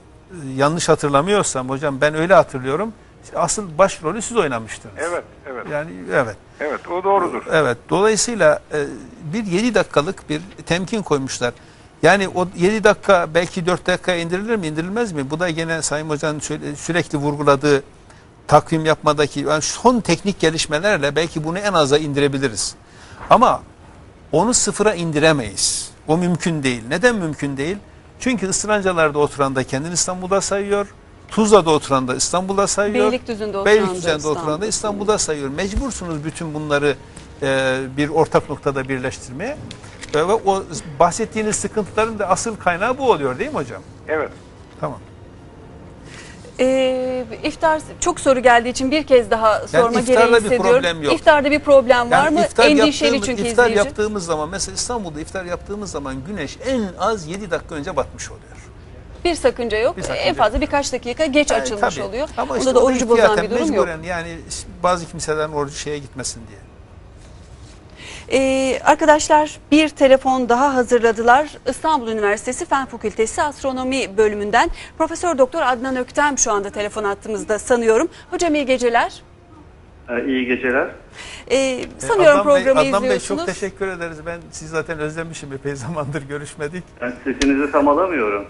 [0.56, 2.92] yanlış hatırlamıyorsam hocam ben öyle hatırlıyorum.
[3.34, 4.94] Asıl başrolü siz oynamıştınız.
[4.98, 5.66] Evet, evet.
[5.70, 6.36] Yani evet.
[6.60, 7.42] Evet, o doğrudur.
[7.52, 7.78] Evet.
[7.90, 8.86] Dolayısıyla e,
[9.32, 11.52] bir 7 dakikalık bir temkin koymuşlar.
[12.06, 15.30] Yani o 7 dakika belki 4 dakika indirilir mi indirilmez mi?
[15.30, 16.40] Bu da gene Sayın Hoca'nın
[16.74, 17.82] sürekli vurguladığı
[18.46, 22.74] takvim yapmadaki yani son teknik gelişmelerle belki bunu en aza indirebiliriz.
[23.30, 23.62] Ama
[24.32, 25.90] onu sıfıra indiremeyiz.
[26.08, 26.82] O mümkün değil.
[26.88, 27.76] Neden mümkün değil?
[28.20, 30.86] Çünkü ısırancalarda oturan da kendini İstanbul'da sayıyor.
[31.28, 33.12] Tuzla'da oturan da İstanbul'da sayıyor.
[33.12, 34.66] Beylikdüzü'nde oturan Beylikdüzü'nde oturan da İstanbul.
[34.66, 35.48] İstanbul'da sayıyor.
[35.48, 36.96] Mecbursunuz bütün bunları
[37.42, 39.56] e, bir ortak noktada birleştirmeye.
[40.16, 40.64] Ve o
[41.00, 43.82] bahsettiğiniz sıkıntıların da asıl kaynağı bu oluyor değil mi hocam?
[44.08, 44.30] Evet.
[44.80, 44.98] Tamam.
[46.60, 50.70] Ee, iftar çok soru geldiği için bir kez daha sorma iftarda gereği bir hissediyorum.
[50.72, 51.14] problem yok.
[51.14, 52.40] İftarda bir problem var mı?
[52.40, 53.78] iftar Endişeli çünkü iftar izleyici.
[53.78, 58.42] yaptığımız zaman mesela İstanbul'da iftar yaptığımız zaman güneş en az 7 dakika önce batmış oluyor.
[59.24, 59.96] Bir sakınca yok.
[59.96, 62.04] Bir sakınca en fazla birkaç dakika geç Yani açılmış tabii.
[62.04, 62.28] oluyor.
[62.36, 63.88] Ama Onda işte da o orucu bozan bir durum yok.
[64.04, 64.38] Yani
[64.82, 66.58] bazı kimselerin orucu şeye gitmesin diye.
[68.32, 71.48] Ee, arkadaşlar bir telefon daha hazırladılar.
[71.70, 78.08] İstanbul Üniversitesi Fen Fakültesi Astronomi bölümünden Profesör Doktor Adnan Öktem şu anda telefon attığımızda sanıyorum.
[78.30, 79.22] Hocam iyi geceler.
[80.26, 80.88] İyi geceler.
[81.50, 83.46] Ee, sanıyorum Adnan Bey, programı Adnan Bey izliyorsunuz.
[83.46, 84.18] çok teşekkür ederiz.
[84.26, 85.52] Ben sizi zaten özlemişim.
[85.52, 86.84] Epey zamandır görüşmedik.
[87.00, 88.46] Ben sesinizi tam alamıyorum.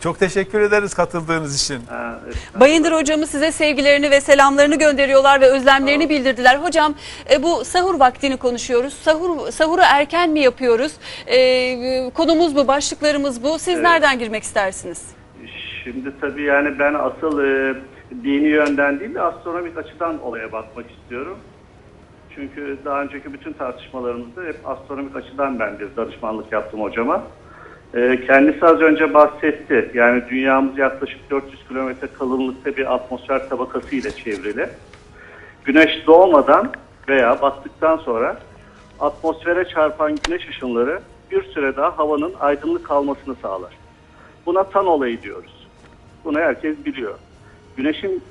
[0.00, 1.86] Çok teşekkür ederiz katıldığınız için.
[1.88, 2.20] Ha,
[2.60, 6.56] Bayındır hocamız size sevgilerini ve selamlarını gönderiyorlar ve özlemlerini bildirdiler.
[6.56, 6.94] Hocam
[7.32, 8.94] e, bu sahur vaktini konuşuyoruz.
[8.94, 10.92] Sahur sahuru erken mi yapıyoruz?
[11.26, 13.58] E, konumuz bu, başlıklarımız bu.
[13.58, 15.14] Siz nereden girmek istersiniz?
[15.84, 17.74] Şimdi tabii yani ben asıl e,
[18.24, 21.38] dini yönden değil de astronomik açıdan olaya bakmak istiyorum.
[22.34, 27.22] Çünkü daha önceki bütün tartışmalarımızda hep astronomik açıdan ben bir danışmanlık yaptım hocama.
[27.94, 29.90] E, kendisi az önce bahsetti.
[29.94, 34.68] Yani dünyamız yaklaşık 400 kilometre kalınlıkta bir atmosfer tabakası ile çevrili.
[35.64, 36.72] Güneş doğmadan
[37.08, 38.36] veya battıktan sonra
[39.00, 43.72] atmosfere çarpan güneş ışınları bir süre daha havanın aydınlık kalmasını sağlar.
[44.46, 45.68] Buna tan olayı diyoruz.
[46.24, 47.14] Bunu herkes biliyor.
[47.76, 48.22] Güneşin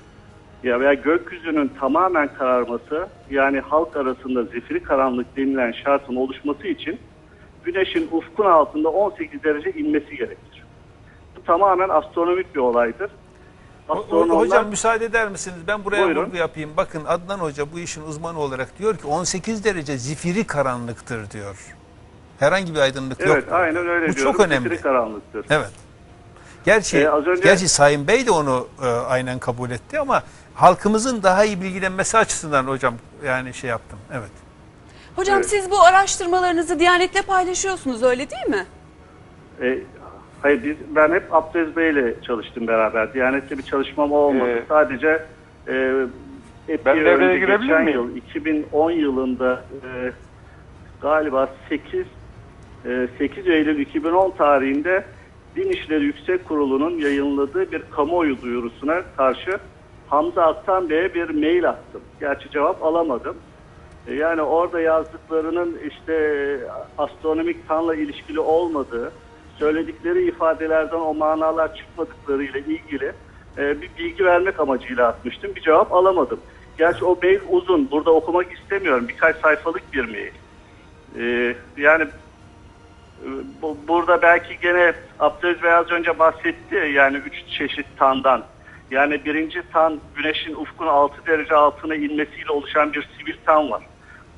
[0.63, 6.99] ya veya gökyüzünün tamamen kararması yani halk arasında zifiri karanlık denilen şartın oluşması için
[7.65, 10.63] güneşin ufkun altında 18 derece inmesi gerekir.
[11.37, 13.11] Bu tamamen astronomik bir olaydır.
[13.89, 15.57] Astronomlar- Hocam müsaade eder misiniz?
[15.67, 16.25] Ben buraya Buyurun.
[16.25, 16.69] vurgu yapayım.
[16.77, 21.75] Bakın Adnan Hoca bu işin uzmanı olarak diyor ki 18 derece zifiri karanlıktır diyor.
[22.39, 23.29] Herhangi bir aydınlık yok.
[23.33, 24.31] Evet aynen öyle Bu diyorum.
[24.31, 24.69] çok önemli.
[24.69, 25.45] Zifiri karanlıktır.
[25.49, 25.71] Evet.
[26.65, 30.23] Gerçi Ee, az önce- gerçi Sayın Bey de onu e, aynen kabul etti ama
[30.55, 32.93] halkımızın daha iyi bilgilenmesi açısından hocam
[33.25, 33.99] yani şey yaptım.
[34.13, 34.29] Evet.
[35.19, 35.49] Hocam Evet.
[35.49, 38.65] siz bu araştırmalarınızı Diyanet'le paylaşıyorsunuz öyle değil mi?
[39.61, 39.79] E,
[40.41, 43.13] hayır biz, ben hep Abdülaziz Bey ile çalıştım beraber.
[43.13, 44.49] Diyanet'te bir çalışmam olmadı.
[44.49, 45.23] Ee, Sadece
[45.67, 45.93] e,
[46.67, 47.97] epey ben devreye önce girebilir geçen miyim?
[47.99, 50.11] yıl 2010 yılında e,
[51.01, 52.05] galiba 8
[52.85, 55.03] e, 8 Eylül 2010 tarihinde
[55.55, 59.51] Din İşleri Yüksek Kurulu'nun yayınladığı bir kamuoyu duyurusuna karşı
[60.07, 62.01] Hamza Aktan Bey'e bir mail attım.
[62.19, 63.35] Gerçi cevap alamadım.
[64.09, 66.57] E, Yani orada yazdıklarının işte
[66.97, 69.11] astronomik tanla ilişkili olmadığı,
[69.57, 73.11] söyledikleri ifadelerden o manalar çıkmadıkları ile ilgili
[73.57, 75.55] e, bir bilgi vermek amacıyla atmıştım.
[75.55, 76.39] Bir cevap alamadım.
[76.77, 77.91] Gerçi o mail uzun.
[77.91, 79.07] Burada okumak istemiyorum.
[79.07, 80.31] Birkaç sayfalık bir mail.
[81.19, 82.07] E, yani
[83.61, 88.43] bu, burada belki gene Abdülaziz Bey az önce bahsetti ya, yani üç çeşit tandan.
[88.91, 93.83] Yani birinci tan güneşin ufkun 6 derece altına inmesiyle oluşan bir sivil tan var.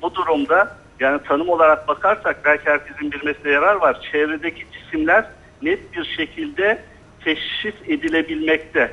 [0.02, 4.08] Bu durumda yani tanım olarak bakarsak belki herkesin bilmesine yarar var.
[4.12, 5.24] Çevredeki cisimler
[5.62, 6.82] net bir şekilde
[7.24, 8.92] teşhis edilebilmekte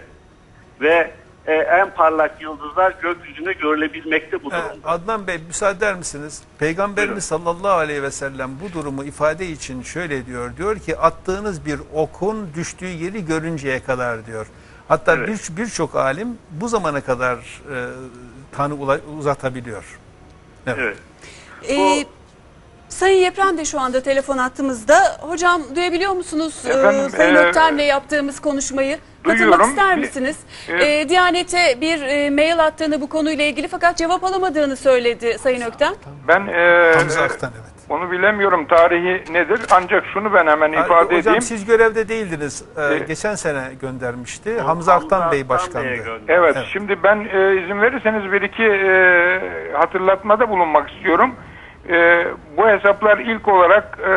[0.81, 1.11] ve
[1.47, 4.87] e, en parlak yıldızlar gökyüzünde görülebilmekte bu Ee, durumda.
[4.87, 6.43] Adnan Bey müsaade eder misiniz?
[6.59, 10.57] Peygamberimiz sallallahu aleyhi ve sellem bu durumu ifade için şöyle diyor.
[10.57, 14.47] Diyor ki attığınız bir okun düştüğü yeri görünceye kadar diyor.
[14.87, 15.27] Hatta Evet.
[15.27, 17.77] bir birçok alim bu zamana kadar e,
[18.51, 18.75] tanı
[19.17, 19.99] uzatabiliyor.
[20.67, 20.97] Evet.
[21.67, 21.79] Evet.
[21.79, 22.05] Ee,
[22.89, 25.17] Sayın Yepren de şu anda telefon attığımızda.
[25.21, 28.97] Hocam duyabiliyor musunuz ee, Efendim, Sayın e, Öktem'le yaptığımız konuşmayı?
[29.23, 29.69] Katılmak duyuyorum.
[29.69, 30.35] ister Bir- misiniz?
[30.67, 35.61] e, Ee, Diyanet'e bir e, mail attığını bu konuyla ilgili fakat cevap alamadığını söyledi Sayın
[35.61, 35.93] Öktem.
[36.27, 37.78] Ben e, Hamza Aktan evet.
[37.89, 41.41] Onu bilemiyorum tarihi nedir ancak şunu ben hemen Ha, ifade Hocam edeyim.
[41.41, 42.65] siz görevde değildiniz.
[42.77, 44.59] Ee, E, geçen sene göndermişti.
[44.59, 45.87] Hamza Aktan Bey başkandı.
[45.87, 46.57] Evet, Evet.
[46.73, 51.35] şimdi ben e, izin verirseniz bir iki e, hatırlatmada bulunmak istiyorum.
[51.89, 52.25] E,
[52.57, 54.13] bu hesaplar ilk olarak e,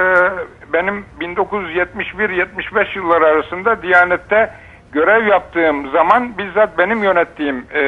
[0.73, 4.51] benim 1971-75 yılları arasında Diyanet'te
[4.93, 7.83] görev yaptığım zaman bizzat benim yönettiğim e,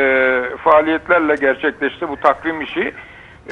[0.57, 2.95] faaliyetlerle gerçekleşti bu takvim işi.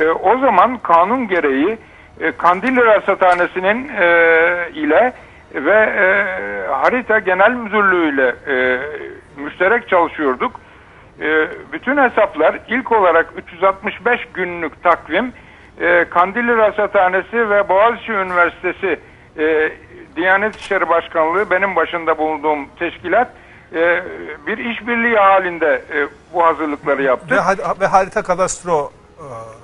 [0.00, 1.78] E, o zaman kanun gereği
[2.20, 4.06] e, Kandilli Rasathanesi'nin e,
[4.74, 5.12] ile
[5.54, 6.06] ve e,
[6.72, 8.80] Harita Genel Müdürlüğü ile e,
[9.36, 10.60] müşterek çalışıyorduk.
[11.20, 15.32] E, bütün hesaplar ilk olarak 365 günlük takvim
[15.80, 19.00] e, Kandilli Rasathanesi ve Boğaziçi Üniversitesi
[19.38, 19.72] e,
[20.16, 23.28] Diyanet İşleri Başkanlığı benim başında bulunduğum teşkilat
[23.74, 24.02] e,
[24.46, 27.34] bir işbirliği halinde e, bu hazırlıkları yaptı.
[27.34, 29.61] Ve, ve harita kadastro e,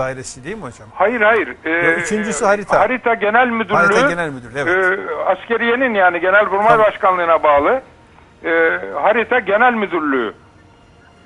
[0.00, 0.88] dairesi değil mi hocam?
[0.94, 1.48] Hayır hayır.
[1.64, 2.80] E, Yok, üçüncüsü harita.
[2.80, 3.74] Harita Genel Müdürlüğü.
[3.76, 4.98] Harita Genel Müdürlüğü, evet.
[4.98, 6.86] e, askeriyenin yani Genelkurmay Tamam.
[6.86, 7.82] Başkanlığı'na bağlı
[8.44, 8.50] e,
[9.02, 10.34] Harita Genel Müdürlüğü.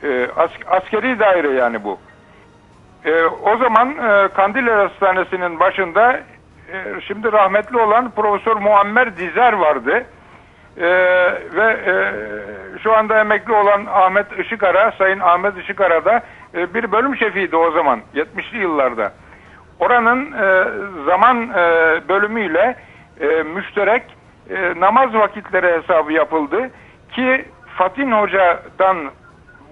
[0.03, 1.99] E, as- askeri daire yani bu.
[3.05, 6.13] E, o zaman e, Kandilli Hastanesi'nin başında
[6.73, 10.05] e, şimdi rahmetli olan Profesör Muammer Dizer vardı.
[10.77, 10.87] E,
[11.55, 11.95] ve e,
[12.83, 16.23] şu anda emekli olan Ahmet Işıkara, Sayın Ahmet Işıkara da
[16.55, 19.13] e, bir bölüm şefiydi o zaman 70'li yıllarda.
[19.81, 20.65] Oranın e,
[21.07, 21.55] zaman e,
[22.09, 22.77] bölümüyle
[23.21, 24.03] e, müşterek
[24.77, 26.71] namaz vakitleri hesabı yapıldı
[27.13, 27.45] ki
[27.79, 28.97] Fatin Hoca'dan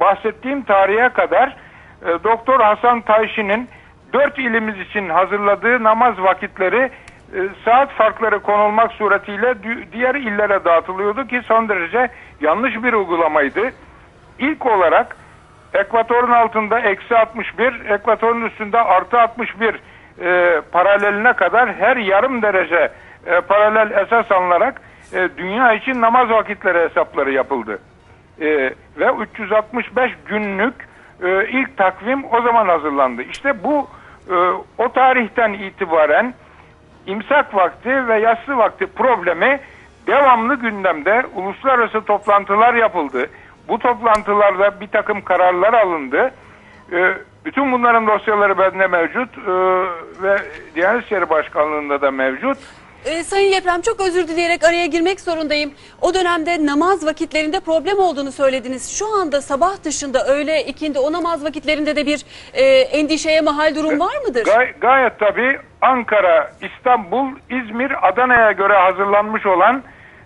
[0.01, 1.57] bahsettiğim tarihe kadar
[2.25, 3.69] Doktor Hasan Tayşi'nin
[4.13, 6.91] dört ilimiz için hazırladığı namaz vakitleri
[7.65, 9.55] saat farkları konulmak suretiyle
[9.93, 12.09] diğer illere dağıtılıyordu ki son derece
[12.41, 13.71] yanlış bir uygulamaydı.
[14.39, 15.17] İlk olarak
[15.75, 19.75] ekvatorun altında eksi 61, ekvatorun üstünde artı 61
[20.21, 22.93] e, paraleline kadar her yarım derece
[23.27, 24.81] e, paralel esas alınarak
[25.15, 27.79] e, dünya için namaz vakitleri hesapları yapıldı.
[28.41, 28.47] E,
[28.99, 30.75] ve 365 günlük
[31.23, 33.23] e, ilk takvim o zaman hazırlandı.
[33.23, 33.89] İşte bu
[34.31, 34.35] e,
[34.79, 36.35] o tarihten itibaren
[37.07, 39.61] imsak vakti ve yatsı vakti problemi
[40.07, 43.27] devamlı gündemde uluslararası toplantılar yapıldı.
[43.69, 46.31] Bu toplantılarda bir takım kararlar alındı.
[46.93, 49.51] Ee, bütün bunların dosyaları bende mevcut ee,
[50.23, 50.37] ve
[50.75, 52.59] Diyanet İşleri Başkanlığı'nda da mevcut.
[53.05, 55.73] Ee, Sayın Yeprem çok özür dileyerek araya girmek zorundayım.
[56.01, 58.99] O dönemde namaz vakitlerinde problem olduğunu söylediniz.
[58.99, 64.01] Şu anda sabah dışında öğle ikindi o namaz vakitlerinde de bir e, endişeye mahal durum
[64.01, 64.45] var mıdır?
[64.45, 69.83] Gay- gayet tabii Ankara, İstanbul, İzmir, Adana'ya göre hazırlanmış olan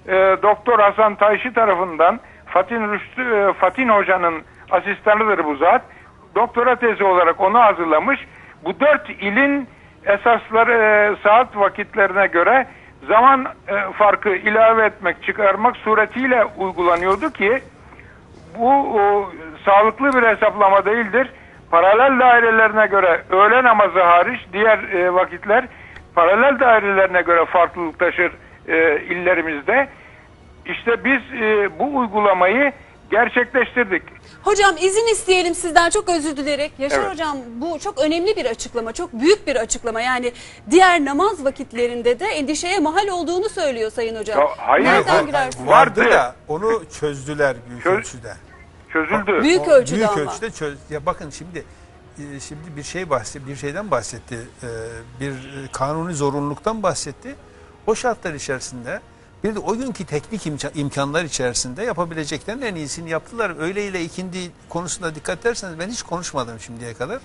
[0.09, 0.13] e,
[0.43, 2.21] Doktor Hasan Tayşi tarafından
[2.57, 5.83] Fatin Rüştü, e, Fatin Hoca'nın asistanıdır bu zat.
[6.35, 8.21] Doktora tezi olarak onu hazırlamış.
[8.65, 9.69] Bu dört ilin
[10.05, 12.67] esasları e, saat vakitlerine göre
[13.09, 17.59] zaman e, farkı ilave etmek, çıkarmak suretiyle uygulanıyordu ki
[18.59, 19.31] bu o,
[19.65, 21.31] sağlıklı bir hesaplama değildir.
[21.71, 25.65] Paralel dairelerine göre öğle namazı hariç diğer e, vakitler
[26.15, 28.33] paralel dairelerine göre farklılık taşır
[28.69, 29.89] e, illerimizde.
[30.73, 32.73] İşte biz e, bu uygulamayı
[33.11, 34.03] gerçekleştirdik.
[34.43, 36.73] Hocam izin isteyelim sizden çok özür dileyerek.
[36.79, 37.11] Yaşar Evet.
[37.13, 40.01] hocam bu çok önemli bir açıklama, çok büyük bir açıklama.
[40.01, 40.33] Yani
[40.71, 44.39] diğer namaz vakitlerinde de endişeye mahal olduğunu söylüyor Sayın hocam.
[44.41, 45.27] Ya, hayır, Nereden hayır.
[45.27, 45.67] girersiniz?
[45.69, 46.11] Vardı Vardı.
[46.13, 48.33] da onu çözdüler büyük Çöz- ölçüde.
[48.93, 49.43] Çözüldü.
[49.43, 50.21] Büyük ölçüde büyük ama.
[50.21, 50.79] ölçüde çöz.
[50.91, 51.65] Ya bakın şimdi
[52.19, 54.39] e, şimdi bir şey bahsetti, bir şeyden bahsetti.
[54.63, 54.69] E,
[55.21, 57.35] Bir e, kanuni zorunluluktan bahsetti.
[57.87, 59.01] O şartlar içerisinde
[59.47, 63.51] bir de o günkü teknik imka- imkanlar içerisinde yapabileceklerin en iyisini yaptılar.
[63.51, 67.21] Öğle ile ikindi konusunda dikkat ederseniz ben hiç konuşmadım şimdiye kadar.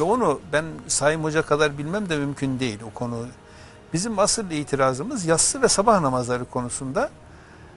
[0.00, 3.26] Ve onu ben Sayın Hoca kadar bilmem de mümkün değil o konu.
[3.92, 7.10] Bizim asıl itirazımız yatsı ve sabah namazları konusunda.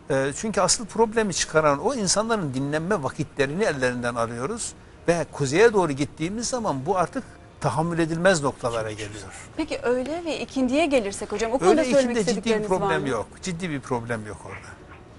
[0.10, 4.74] E, çünkü asıl problemi çıkaran o insanların dinlenme vakitlerini ellerinden alıyoruz.
[5.08, 7.24] Ve kuzeye doğru gittiğimiz zaman bu artık
[7.62, 9.50] tahammül edilmez noktalara geliyor.
[9.58, 12.80] Peki öğle ve ikindiye gelirsek hocam o konuda Öyle söylemek ikinde ciddi bir istedikleriniz var
[12.80, 13.10] problem mı?
[13.10, 13.28] yok.
[13.42, 14.68] Ciddi bir problem yok orada.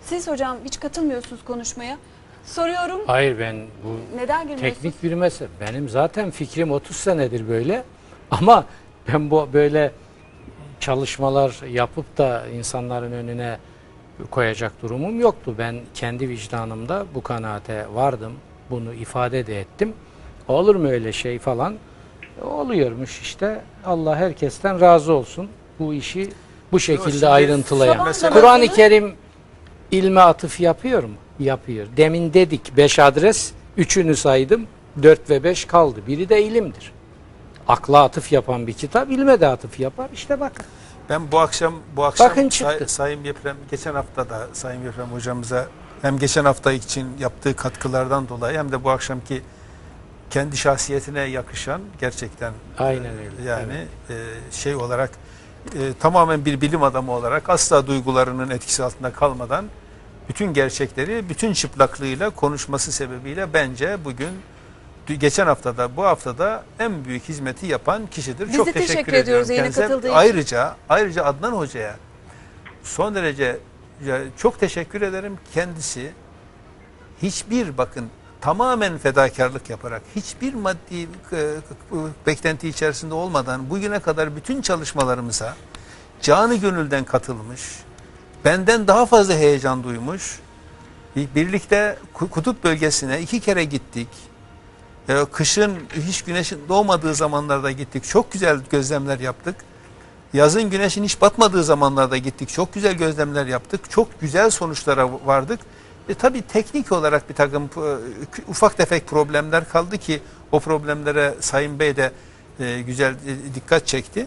[0.07, 1.99] Siz hocam hiç katılmıyorsunuz konuşmaya.
[2.45, 4.75] Soruyorum Hayır ben bu neden girmiyorsunuz?
[4.83, 5.49] teknik bir mesele.
[5.61, 7.85] Benim zaten fikrim 30 senedir böyle.
[8.31, 8.65] Ama
[9.09, 9.93] ben bu böyle
[10.81, 13.59] çalışmalar yapıp da insanların önüne
[14.31, 15.55] koyacak durumum yoktu.
[15.59, 18.33] Ben kendi vicdanımda bu kanaate vardım.
[18.71, 19.93] Bunu ifade de ettim.
[20.49, 21.77] Olur mu öyle şey falan?
[22.45, 23.61] Oluyormuş işte.
[23.85, 25.49] Allah herkesten razı olsun.
[25.79, 26.33] Bu işi
[26.73, 28.05] bu şekilde ayrıntılayan.
[28.05, 29.15] Mesela- Kur'an-ı Kerim
[29.91, 31.15] ilme atıf yapıyor mu?
[31.39, 31.87] Yapıyor.
[31.97, 34.67] Demin dedik 5 adres, üçünü saydım,
[35.03, 36.01] 4 ve 5 kaldı.
[36.07, 36.93] Biri de ilimdir.
[37.69, 40.09] Akla atıf yapan bir kitap ilme de atıf yapar.
[40.15, 40.65] İşte bakın.
[41.09, 42.95] Ben bu akşam bu akşam Bakın Say- çıktı.
[42.95, 45.67] Sayın Yeprem geçen hafta da Sayın Yeprem hocamıza
[46.03, 49.43] hem geçen hafta için yaptığı katkılardan dolayı hem de bu akşamki
[50.33, 54.15] kendi şahsiyetine yakışan gerçekten Aynen e, öyle, yani e,
[54.53, 55.11] şey olarak
[55.75, 59.65] e, tamamen bir bilim adamı olarak asla duygularının etkisi altında kalmadan
[60.29, 64.31] bütün gerçekleri bütün çıplaklığıyla konuşması sebebiyle bence bugün
[65.07, 68.49] geçen haftada bu haftada en büyük hizmeti yapan kişidir.
[68.49, 69.85] Biz Çok de teşekkür, teşekkür ediyoruz kendisine.
[69.85, 70.17] katıldığı için.
[70.17, 71.97] Ayrıca ayrıca Adnan Hoca'ya
[72.83, 73.59] son derece
[74.37, 75.39] çok teşekkür ederim.
[75.55, 76.13] Kendisi
[77.23, 78.11] hiçbir bakın
[78.43, 81.39] tamamen fedakarlık yaparak hiçbir maddi e,
[82.27, 85.55] beklenti içerisinde olmadan bugüne kadar bütün çalışmalarımıza
[86.23, 87.61] canı gönülden katılmış.
[88.45, 90.41] Benden daha fazla heyecan duymuş.
[91.17, 94.09] Birlikte ku- kutup bölgesine iki kere gittik.
[95.09, 98.05] E, Kışın hiç güneşin doğmadığı zamanlarda gittik.
[98.05, 99.57] Çok güzel gözlemler yaptık.
[100.33, 102.49] Yazın güneşin hiç batmadığı zamanlarda gittik.
[102.49, 103.91] Çok güzel gözlemler yaptık.
[103.91, 105.61] Çok güzel sonuçlara vardık.
[106.09, 107.71] E, tabii teknik olarak bir takım e,
[108.49, 110.21] ufak tefek problemler kaldı ki
[110.53, 112.13] o problemlere Sayın Bey de
[112.61, 114.27] e, güzel e, dikkat çekti.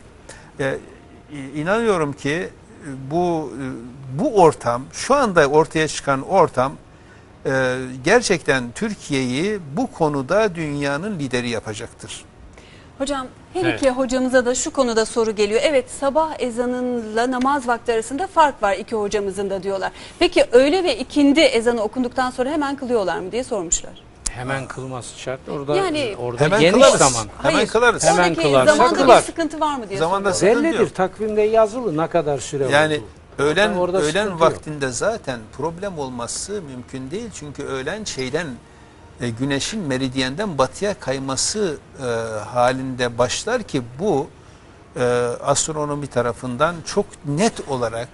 [0.59, 0.77] E,
[1.55, 2.49] inanıyorum ki e,
[3.11, 3.65] bu e,
[4.19, 6.73] bu ortam şu anda ortaya çıkan ortam
[7.45, 12.25] e, gerçekten Türkiye'yi bu konuda dünyanın lideri yapacaktır.
[12.97, 13.79] Hocam her Evet.
[13.81, 15.61] iki hocamıza da şu konuda soru geliyor.
[15.63, 19.91] Evet sabah ezanıyla namaz vakti arasında fark var iki hocamızın da diyorlar.
[20.19, 23.91] Peki öğle ve ikindi ezanı okunduktan sonra hemen kılıyorlar mı diye sormuşlar.
[24.31, 25.39] Hemen kılması şart.
[25.49, 26.97] Orada Yani- orada Hemen geniş kılarız.
[26.97, 27.27] zaman.
[27.41, 28.03] Hemen Hayır, kılarız.
[28.05, 29.21] Hemen kılarsa zamanda kılar.
[29.21, 30.29] bir sıkıntı var mı diye Zamanda
[30.69, 30.95] yok.
[30.95, 32.93] Takvimde yazılı ne kadar süre Yani
[33.37, 33.43] olduğu.
[33.43, 34.41] öğlen Orada öğlen yok.
[34.41, 37.29] vaktinde zaten problem olması mümkün değil.
[37.33, 38.47] Çünkü öğlen şeyden
[39.21, 42.03] e, güneşin meridyenden batıya kayması e,
[42.45, 44.27] halinde başlar ki bu
[44.99, 45.03] e,
[45.43, 48.09] astronomi tarafından çok net olarak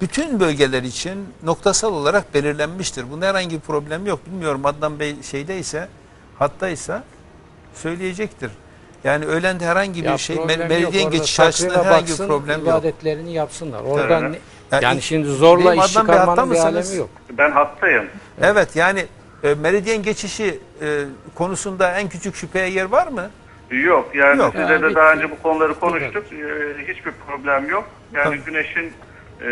[0.00, 3.10] bütün bölgeler için noktasal olarak belirlenmiştir.
[3.10, 4.20] Bunda herhangi bir problem yok.
[4.26, 5.88] Bilmiyorum Adnan Bey şeydeyse
[6.38, 7.04] hattaysa
[7.74, 8.50] söyleyecektir.
[9.04, 12.68] Yani öğlende herhangi bir Ya şey meridyen geçiş açısından herhangi bir problem yok.
[12.68, 13.80] ibadetlerini yapsınlar.
[13.82, 14.30] Orada Evet.
[14.30, 14.38] ne-
[14.72, 17.08] Yani yani, şimdi zorla iş çıkarmanın bir alemi yok.
[17.30, 18.04] Ben hastayım.
[18.40, 19.06] Evet yani
[19.44, 21.00] e, meridyen geçişi e,
[21.34, 23.30] konusunda en küçük şüpheye yer var mı?
[23.70, 24.52] Yok yani Yok.
[24.56, 24.94] sizle Yani de bitti.
[24.96, 26.24] daha önce bu konuları konuştuk.
[26.32, 26.36] Ee,
[26.92, 27.84] hiçbir problem yok.
[28.14, 28.92] Yani güneşin
[29.42, 29.48] e,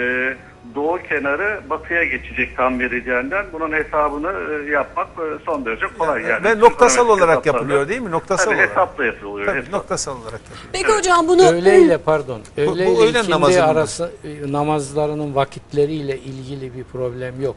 [0.75, 3.47] doğu kenarı batıya geçecek tam meridyenden.
[3.53, 4.33] Bunun hesabını
[4.67, 6.45] e, yapmak e, son derece kolay yani.
[6.45, 7.59] Ve noktasal olarak hesaplarla.
[7.59, 8.11] yapılıyor değil mi?
[8.11, 8.71] Noktasal Tabii olarak.
[8.71, 9.47] hesapla yapılıyor.
[9.47, 9.73] Tabii, hesap.
[9.73, 10.69] noktasal olarak yapılıyor.
[10.73, 12.41] Peki hocam bunu Öğleyle pardon.
[12.57, 17.57] bu Öğleyle öğlen ikindi namazının- arası e, namazlarının vakitleriyle ilgili bir problem yok.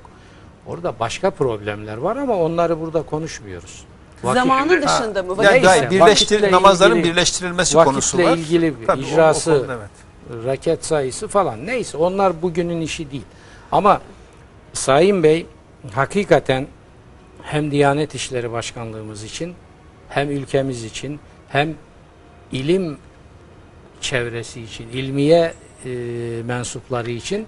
[0.68, 3.84] Orada başka problemler var ama onları burada konuşmuyoruz.
[4.24, 5.43] Vakit- zamanı dışında mı?
[5.43, 8.38] Yani Neyse, birleştir, vakitle namazların ilgili- birleştirilmesi konusu vakitle var.
[8.38, 10.45] ilgili bir Tabii, o- o icrası, konuda evet.
[10.45, 13.24] raket sayısı falan neyse onlar bugünün işi değil.
[13.72, 14.01] Ama
[14.74, 15.45] Sayın Bey
[15.93, 16.68] hakikaten
[17.41, 19.53] hem Diyanet İşleri Başkanlığımız için
[20.09, 21.74] hem ülkemiz için hem
[22.51, 22.97] ilim
[24.01, 25.53] çevresi için, ilmiye
[25.86, 25.89] e,
[26.45, 27.47] mensupları için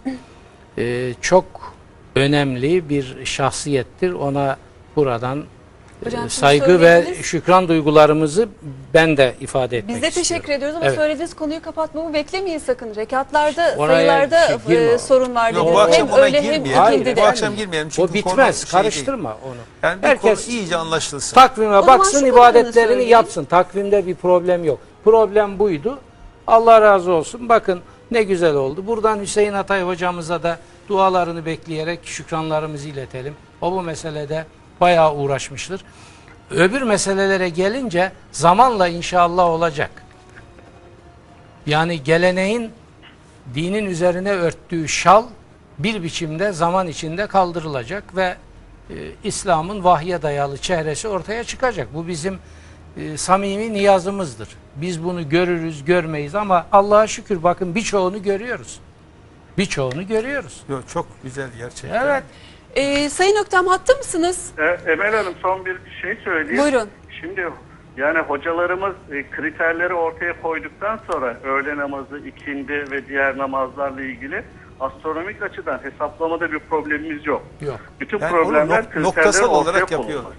[0.77, 1.73] e, çok
[2.19, 4.11] önemli bir şahsiyettir.
[4.13, 4.57] Ona
[4.95, 8.47] buradan e, Hocam saygı ve şükran duygularımızı
[8.93, 10.29] ben de ifade etmek Biz de istiyorum.
[10.29, 10.95] teşekkür ediyoruz ama Evet.
[10.97, 12.95] söylediğiniz konuyu kapatmamı beklemeyin sakın.
[12.95, 15.73] Rekatlarda, Oraya sayılarda şey e, sorun var dediniz.
[15.73, 16.73] bu akşam Hem ona hem girmeyelim.
[16.73, 17.27] Hayır, ikindi bu de.
[17.27, 18.33] akşam girmeyelim çünkü o bitmez.
[18.35, 18.71] konu şey değil.
[18.71, 19.55] Karıştırma onu.
[19.83, 21.35] Yani bir Herkes konu iyice anlaşılsın.
[21.35, 23.45] takvime baksın, ibadetlerini yapsın.
[23.45, 24.79] Takvimde bir problem yok.
[25.03, 25.99] Problem buydu.
[26.47, 27.49] Allah razı olsun.
[27.49, 27.79] Bakın
[28.11, 28.87] ne güzel oldu.
[28.87, 33.35] Buradan Hüseyin Atay hocamıza da dualarını bekleyerek şükranlarımızı iletelim.
[33.61, 34.45] O bu meselede
[34.81, 35.81] bayağı uğraşmıştır.
[36.51, 39.91] Öbür meselelere gelince zamanla inşallah olacak.
[41.65, 42.71] Yani geleneğin
[43.55, 45.23] dinin üzerine örttüğü şal
[45.79, 48.35] bir biçimde zaman içinde kaldırılacak ve
[48.89, 51.87] e, İslam'ın vahye dayalı çehresi ortaya çıkacak.
[51.93, 52.39] Bu bizim
[52.99, 54.49] e, samimi niyazımızdır.
[54.75, 58.79] Biz bunu görürüz, görmeyiz ama Allah'a şükür bakın birçoğunu görüyoruz.
[59.57, 60.63] Birçoğunu görüyoruz.
[60.69, 62.05] Yok, çok güzel gerçekten.
[62.05, 62.23] Evet.
[62.75, 64.51] E, Sayın Öktem hatta mısınız?
[64.57, 66.63] E, Emel Hanım son bir şey söyleyeyim.
[66.63, 66.89] Buyurun.
[67.21, 67.49] Şimdi
[67.97, 74.43] yani hocalarımız e, kriterleri ortaya koyduktan sonra öğle namazı, ikindi ve diğer namazlarla ilgili
[74.79, 77.43] astronomik açıdan hesaplamada bir problemimiz yok.
[77.61, 77.79] Yok.
[77.99, 80.33] Bütün Yani problemler noktasal ortaya olarak yapıyorlar.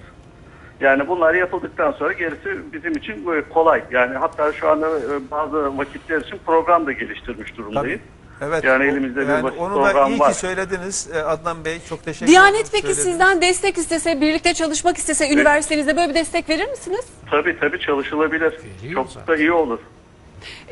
[0.80, 3.84] Yani bunlar yapıldıktan sonra gerisi bizim için böyle kolay.
[3.90, 8.00] Yani hatta şu anda e, bazı vakitler için program da geliştirmiş durumdayız.
[8.40, 8.64] Evet.
[8.64, 10.32] Yani elimizde bir yani basit onu da program iyi var.
[10.32, 11.78] ki söylediniz e, Adnan Bey.
[11.88, 12.68] Çok teşekkür Diyanet ederim.
[12.72, 13.04] peki Söylediniz.
[13.04, 17.06] sizden destek istese, birlikte çalışmak istese üniversitenizde böyle bir destek verir misiniz?
[17.30, 18.52] Tabii tabii çalışılabilir.
[18.82, 19.78] Veriyor Çok da iyi olur.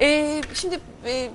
[0.01, 1.31] Ee, şimdi e, e,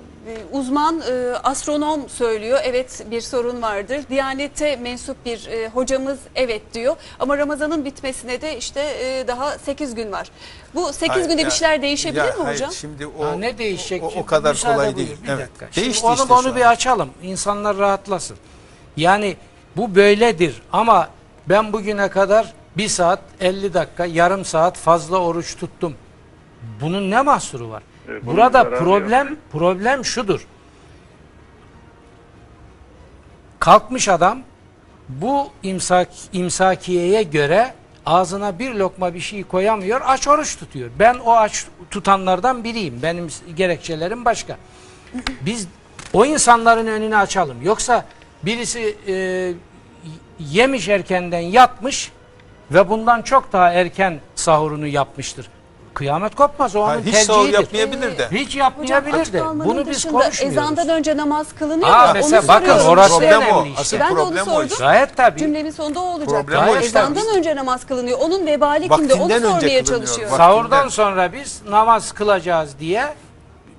[0.52, 4.00] uzman e, astronom söylüyor evet bir sorun vardır.
[4.10, 9.94] Diyanete mensup bir e, hocamız evet diyor ama Ramazan'ın bitmesine de işte e, daha 8
[9.94, 10.30] gün var.
[10.74, 12.72] Bu 8 Hayır, günde ya- bir şeyler değişebilir ya mi hayır, hocam?
[12.72, 14.02] Şimdi o, Ha, ne değişecek?
[14.02, 15.18] O, o kadar müsaade kolay buyur, değil.
[15.24, 15.40] Bir evet.
[15.48, 15.68] dakika.
[15.72, 16.70] Şimdi Değişti onu, işte onu şu bir an.
[16.72, 17.10] açalım.
[17.22, 18.36] İnsanlar rahatlasın.
[18.96, 19.36] Yani
[19.76, 21.08] Bu böyledir ama
[21.48, 25.94] ben bugüne kadar bir saat 50 dakika yarım saat fazla oruç tuttum.
[26.80, 27.82] Bunun ne mahsuru var?
[28.08, 30.46] Bunun Burada problem problem şudur.
[33.58, 34.38] Kalkmış adam
[35.08, 37.74] bu imsak imsakiyeye göre
[38.06, 40.90] ağzına bir lokma bir şey koyamıyor, aç oruç tutuyor.
[40.98, 43.02] Ben o aç tutanlardan biriyim.
[43.02, 44.56] Benim gerekçelerim başka.
[45.40, 45.68] Biz
[46.12, 47.62] o insanların önünü açalım.
[47.62, 48.04] Yoksa
[48.42, 49.14] birisi e,
[50.38, 52.12] yemiş erkenden yatmış
[52.70, 55.48] ve bundan çok daha erken sahurunu yapmıştır.
[55.94, 56.76] Kıyamet kopmaz.
[56.76, 57.58] O onun Hayır, hiç sahur tercihidir.
[57.58, 58.28] yapmayabilir de.
[58.30, 59.42] Hiç yapmayabilir de.
[59.64, 60.58] Bunu biz dışında konuşmuyoruz.
[60.58, 62.88] ezandan önce namaz kılınıyor Aa, da mesela onu bakın, soruyorum.
[62.88, 63.26] orası işte.
[63.26, 63.66] önemli o.
[63.66, 63.80] işte.
[63.80, 64.66] Asıl Ben de onu problem o sordum.
[64.66, 64.84] işte.
[64.84, 65.38] Gayet tabii.
[65.38, 66.28] Cümlemin sonunda o olacak.
[66.28, 66.84] Problem o işte.
[66.86, 68.18] ezandan önce namaz kılınıyor.
[68.20, 69.14] Onun vebali kimde?
[69.14, 70.30] Onu Vaktinden önce sormaya kılınıyor.
[70.36, 73.04] Sahurdan sonra biz namaz kılacağız diye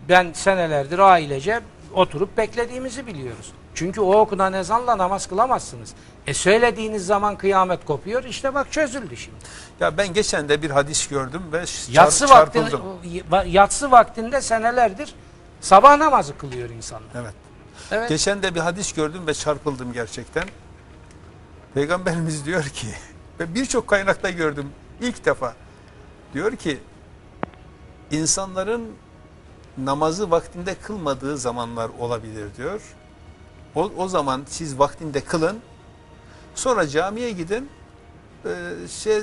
[0.09, 1.59] ben senelerdir ailece
[1.95, 3.51] oturup beklediğimizi biliyoruz.
[3.75, 5.93] Çünkü o okunan ezanla namaz kılamazsınız.
[6.27, 8.23] E söylediğiniz zaman kıyamet kopuyor.
[8.23, 9.37] İşte bak çözüldü şimdi.
[9.79, 13.51] Ya ben geçen de bir hadis gördüm ve Yatsı, vaktinde, çarpıldım.
[13.51, 15.15] yatsı vaktinde senelerdir
[15.61, 17.09] sabah namazı kılıyor insanlar.
[17.15, 17.33] Evet.
[17.91, 18.09] Evet.
[18.09, 20.43] Geçen de bir hadis gördüm ve çarpıldım gerçekten.
[21.73, 22.87] Peygamberimiz diyor ki
[23.39, 24.69] ve birçok kaynakta gördüm
[25.01, 25.53] ilk defa.
[26.33, 26.79] Diyor ki
[28.11, 28.91] insanların
[29.77, 32.81] namazı vaktinde kılmadığı zamanlar olabilir diyor.
[33.75, 35.59] O, o zaman siz vaktinde kılın.
[36.55, 37.69] Sonra camiye gidin.
[38.45, 38.49] e,
[38.87, 39.21] şey, e,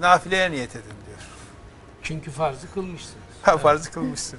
[0.00, 1.18] nafileye niyet edin diyor.
[2.02, 3.24] Çünkü farzı kılmışsınız.
[3.42, 4.38] Ha, farzı kılmışsın.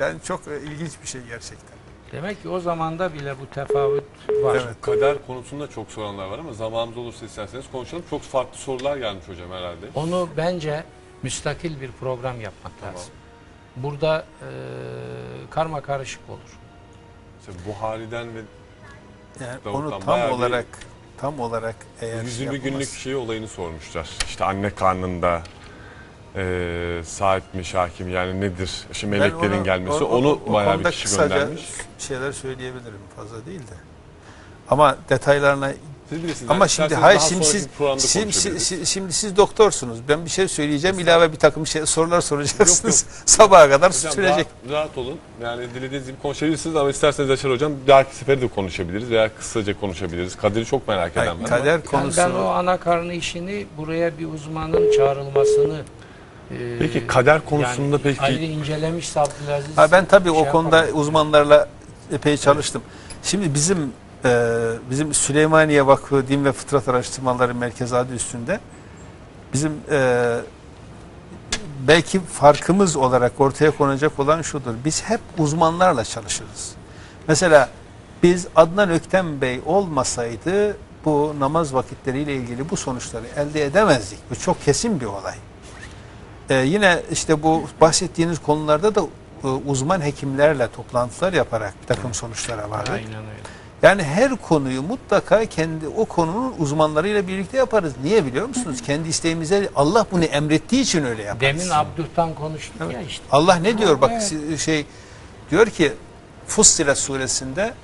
[0.00, 1.74] Yani çok e, ilginç bir şey gerçekten.
[2.12, 4.04] Demek ki o zamanda bile bu tefavüt
[4.42, 4.54] var.
[4.64, 4.76] Evet.
[4.80, 8.04] Kader konusunda çok soranlar var ama zamanımız olursa isterseniz konuşalım.
[8.10, 9.86] Çok farklı sorular gelmiş hocam herhalde.
[9.94, 10.84] Onu bence
[11.22, 12.94] müstakil bir program yapmak Tamam.
[12.94, 13.12] lazım.
[13.76, 14.48] Burada e,
[15.50, 16.58] karma karışık olur.
[17.38, 18.40] Mesela Buhari'den ve
[19.40, 20.66] Yani Davut'tan onu tam bayağı bir- olarak
[21.16, 24.10] tam olarak eğer 120 şey günlük yapılmaz- şey olayını sormuşlar.
[24.26, 25.42] İşte anne karnında
[26.36, 28.86] e, sahip mi şakim yani nedir?
[28.92, 31.64] İşte Ben meleklerin onu- gelmesi o- o- onu o bayağı bir konuda kişi kısaca göndermiş.
[31.98, 33.74] şeyler söyleyebilirim fazla değil de.
[34.68, 35.72] Ama detaylarına
[36.08, 36.50] Siz bilirsiniz.
[36.50, 37.68] ama Yani şimdi hayır şimdi siz
[38.12, 39.98] şimdi, şimdi siz doktorsunuz.
[40.08, 43.06] Ben bir şey söyleyeceğim ilave bir takım şey sorular soracaksınız.
[43.26, 44.34] Sabaha kadar Hocam sürecek.
[44.36, 45.18] rahat, rahat olun.
[45.42, 49.80] Yani dilediğiniz gibi konuşabilirsiniz ama isterseniz Yaşar Hocam bir dahaki sefere de konuşabiliriz veya kısaca
[49.80, 50.36] konuşabiliriz.
[50.36, 51.48] Kadir'i çok merak eden Hayır, var.
[51.48, 52.16] kader Yani konusu.
[52.18, 55.80] ben o ana karnı işini buraya bir uzmanın çağrılmasını
[56.50, 59.76] e, Peki kader konusunda yani peki- ayrı incelemiş Abdülaziz.
[59.78, 61.00] Ha, ben tabii şey o konuda yapamam.
[61.00, 61.68] uzmanlarla
[62.12, 62.82] epey çalıştım.
[63.22, 63.92] Şimdi bizim
[64.90, 68.60] bizim Süleymaniye Vakfı Din ve Fıtrat Araştırmaları Merkezi adı üstünde
[69.52, 70.36] bizim e,
[71.88, 74.74] belki farkımız olarak ortaya konacak olan şudur.
[74.84, 76.72] Biz hep uzmanlarla çalışırız.
[77.28, 77.68] Mesela
[78.22, 84.18] biz Adnan Öktem Bey olmasaydı bu namaz vakitleriyle ilgili bu sonuçları elde edemezdik.
[84.30, 85.34] Bu çok kesin bir olay.
[86.50, 89.00] Ee, yine işte bu bahsettiğiniz konularda da
[89.44, 92.92] e, uzman hekimlerle toplantılar yaparak bir takım sonuçlara vardık.
[92.92, 93.63] Aynen öyle.
[93.84, 97.92] Yani her konuyu mutlaka kendi o konunun uzmanlarıyla birlikte yaparız.
[98.04, 98.82] Niye biliyor musunuz?
[98.86, 101.60] Kendi isteğimize Allah bunu emrettiği için öyle yaparız.
[101.60, 103.24] Demin Abdüh'tan konuştuk ya işte.
[103.32, 104.00] Allah ne diyor?
[104.00, 104.60] Bak Evet.
[104.60, 104.86] şey
[105.50, 105.92] diyor ki
[106.46, 107.74] Fussilet suresinde.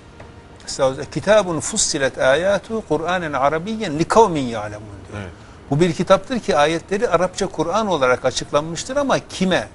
[1.14, 5.22] Kitabun fussilet ayatu Kur'anen Arabiyyen li kavmin ya'lemun diyor.
[5.22, 5.30] Evet.
[5.70, 9.68] Bu bir kitaptır ki ayetleri Arapça Kur'an olarak açıklanmıştır ama kime?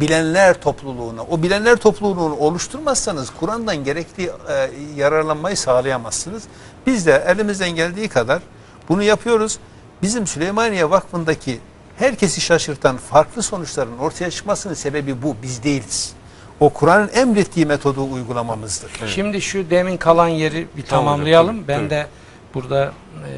[0.00, 1.22] Bilenler topluluğuna.
[1.22, 6.42] O bilenler topluluğunu oluşturmazsanız Kur'an'dan gerekli e, yararlanmayı sağlayamazsınız.
[6.86, 8.42] Biz de elimizden geldiği kadar
[8.88, 9.58] bunu yapıyoruz.
[10.02, 11.58] Bizim Süleymaniye Vakfı'ndaki
[11.98, 15.36] herkesi şaşırtan farklı sonuçların ortaya çıkmasının sebebi bu.
[15.42, 16.12] Biz değiliz.
[16.60, 18.90] O Kur'an'ın emrettiği metodu uygulamamızdır.
[19.06, 21.56] Şimdi şu demin kalan yeri bir Tamam tamamlayalım.
[21.56, 21.90] tabii, ben tabii.
[21.90, 22.06] de
[22.54, 22.92] burada
[23.26, 23.30] e,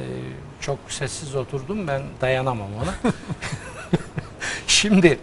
[0.60, 1.88] çok sessiz oturdum.
[1.88, 3.12] Ben dayanamam ona.
[4.66, 5.18] Şimdi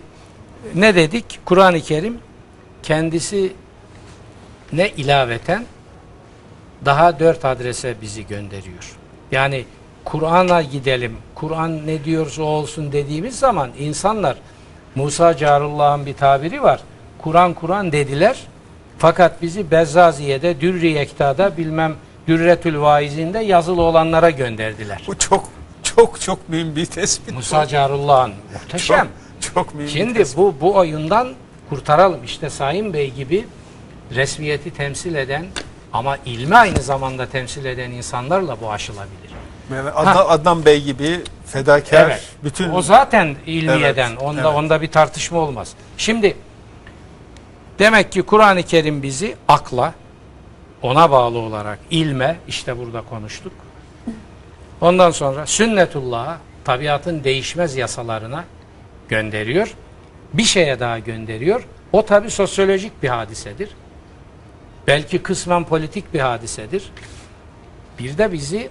[0.75, 1.39] ne dedik?
[1.45, 2.17] Kur'an-ı Kerim
[2.83, 3.53] kendisi
[4.73, 5.65] ne ilaveten
[6.85, 8.95] daha dört adrese bizi gönderiyor.
[9.31, 9.65] Yani
[10.05, 14.37] Kur'an'a gidelim, Kur'an ne diyorsa olsun dediğimiz zaman insanlar
[14.95, 16.81] Musa Carullah'ın bir tabiri var.
[17.17, 18.47] Kur'an Kur'an dediler.
[18.97, 21.95] Fakat bizi Bezzaziye'de, Dürri Yekta'da bilmem
[22.27, 25.03] Dürretül Vaiz'inde yazılı olanlara gönderdiler.
[25.07, 25.49] Bu çok
[25.83, 27.33] çok çok mühim bir tespit.
[27.33, 28.97] Musa Carullah'ın muhteşem.
[28.97, 29.07] Çok,
[29.53, 31.29] çok mühim Şimdi bu bu oyundan
[31.69, 32.23] kurtaralım.
[32.23, 33.45] İşte Sayın Bey gibi
[34.15, 35.45] resmiyeti temsil eden
[35.93, 39.29] ama ilmi aynı zamanda temsil eden insanlarla bu aşılabilir.
[39.73, 42.23] Yani Adnan, Adnan Bey gibi fedakar Evet.
[42.43, 44.09] bütün O zaten ilmiyeden.
[44.09, 44.55] Evet, Onda evet.
[44.55, 45.73] onda bir tartışma olmaz.
[45.97, 46.37] Şimdi
[47.79, 49.93] demek ki Kur'an-ı Kerim bizi akla
[50.81, 53.53] ona bağlı olarak ilme işte burada konuştuk.
[54.81, 58.43] Ondan sonra sünnetullah'a, tabiatın değişmez yasalarına
[59.09, 59.73] gönderiyor.
[60.33, 61.67] Bir şeye daha gönderiyor.
[61.93, 63.69] O tabi sosyolojik bir hadisedir.
[64.87, 66.91] Belki kısmen politik bir hadisedir.
[67.99, 68.69] Bir de bizi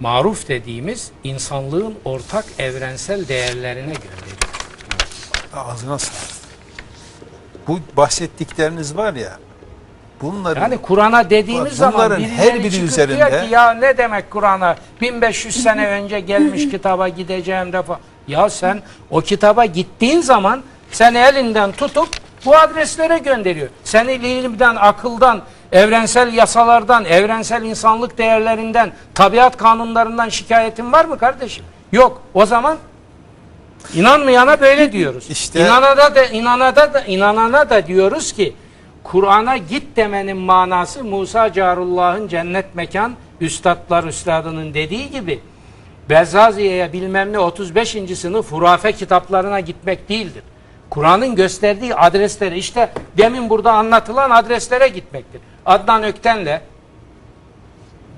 [0.00, 4.38] maruf dediğimiz insanlığın ortak evrensel değerlerine gönderiyor.
[5.54, 6.34] Ağzına sağlık.
[7.68, 9.38] Bu bahsettikleriniz var ya
[10.22, 15.62] bunların Yani Kur'an'a dediğimiz zaman Bunların her biri üzerinde- ki ya ne demek Kur'an'a 1500
[15.62, 18.00] sene önce gelmiş kitaba gideceğim defa.
[18.28, 22.08] Ya sen o kitaba gittiğin zaman seni elinden tutup
[22.46, 23.68] bu adreslere gönderiyor.
[23.84, 25.42] Seni ilimden, akıldan,
[25.72, 31.64] evrensel yasalardan, evrensel insanlık değerlerinden, tabiat kanunlarından şikayetin var mı kardeşim?
[31.92, 32.22] Yok.
[32.34, 32.78] O zaman
[33.94, 35.30] İnanmayana böyle diyoruz.
[35.30, 38.56] İşte- İnanana da inanana da inanana da diyoruz ki
[39.02, 45.40] Kur'an'a git demenin manası Musa Carullah'ın cennet mekan üstadlar üstadının dediği gibi
[46.10, 47.96] Bezaziye'ye bilmem ne 35.
[48.18, 50.42] sınıf hurafe kitaplarına gitmek değildir.
[50.90, 55.40] Kur'an'ın gösterdiği adreslere işte demin burada anlatılan adreslere gitmektir.
[55.66, 56.60] Adnan Ökten'le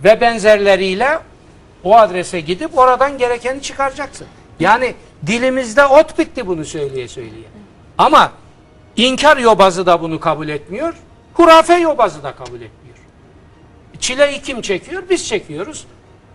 [0.05, 1.19] ve benzerleriyle
[1.85, 4.27] o adrese gidip oradan gerekeni çıkaracaksın.
[4.61, 4.95] Yani
[5.27, 7.47] dilimizde ot bitti bunu söyleye söyleye.
[7.99, 8.33] Ama
[8.97, 10.95] inkar yobazı da bunu kabul etmiyor.
[11.35, 12.97] Hurafe yobazı da kabul etmiyor.
[14.01, 15.03] Çileyi kim çekiyor?
[15.11, 15.87] Biz çekiyoruz.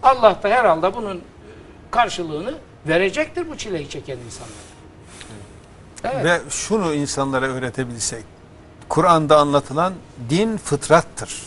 [0.03, 1.21] Allah da herhalde bunun
[1.91, 2.53] karşılığını
[2.87, 4.71] verecektir bu çileyi çeken insanlara.
[6.03, 6.25] Evet.
[6.25, 8.23] ve şunu insanlara öğretebilsek.
[8.89, 9.93] Kur'an'da anlatılan
[10.29, 11.41] din fıtrattır.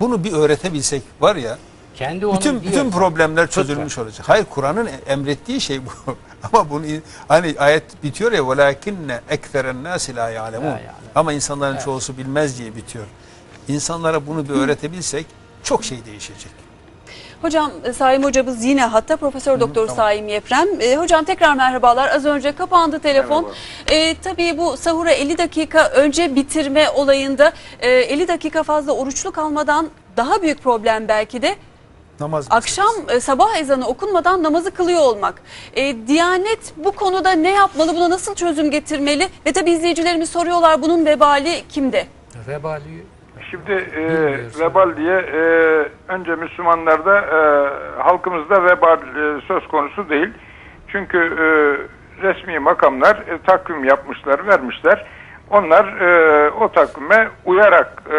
[0.00, 1.58] Bunu bir öğretebilsek var ya
[1.96, 4.28] Kendi onu bütün bütün problemler çözülmüş olacak.
[4.28, 5.90] Hayır Kur'an'ın emrettiği şey bu.
[6.52, 6.84] Ama bunu
[7.28, 10.74] hani ayet bitiyor ya velakinne ekseren nasi la ya'lemun.
[11.14, 13.06] Ama insanların çoğusu bilmez diye bitiyor.
[13.68, 15.26] İnsanlara bunu bir öğretebilsek
[15.62, 16.52] çok şey değişecek.
[17.42, 20.68] Hocam e, Saim hocamız yine hatta Profesör Doktor Saim Yeprem.
[20.80, 22.08] E, hocam tekrar merhabalar.
[22.08, 23.48] Az önce kapandı telefon.
[23.90, 29.88] E, tabii bu sahura 50 dakika önce bitirme olayında e, 50 dakika fazla oruçlu kalmadan
[30.16, 31.56] daha büyük problem belki de
[32.20, 35.42] Namaz akşam e, sabah ezanı okunmadan namazı kılıyor olmak.
[35.74, 37.96] E, Diyanet bu konuda ne yapmalı?
[37.96, 39.28] Buna nasıl çözüm getirmeli?
[39.46, 42.06] Ve tabii izleyicilerimiz soruyorlar bunun vebali kimde?
[42.48, 43.06] Vebali
[43.52, 44.04] Şimdi e,
[44.60, 45.42] vebal diye e,
[46.08, 50.28] önce Müslümanlarda e, halkımızda vebal e, söz konusu değil.
[50.88, 51.46] Çünkü e,
[52.22, 55.06] resmi makamlar e, takvim yapmışlar, vermişler.
[55.50, 58.18] Onlar e, o takvime uyarak e,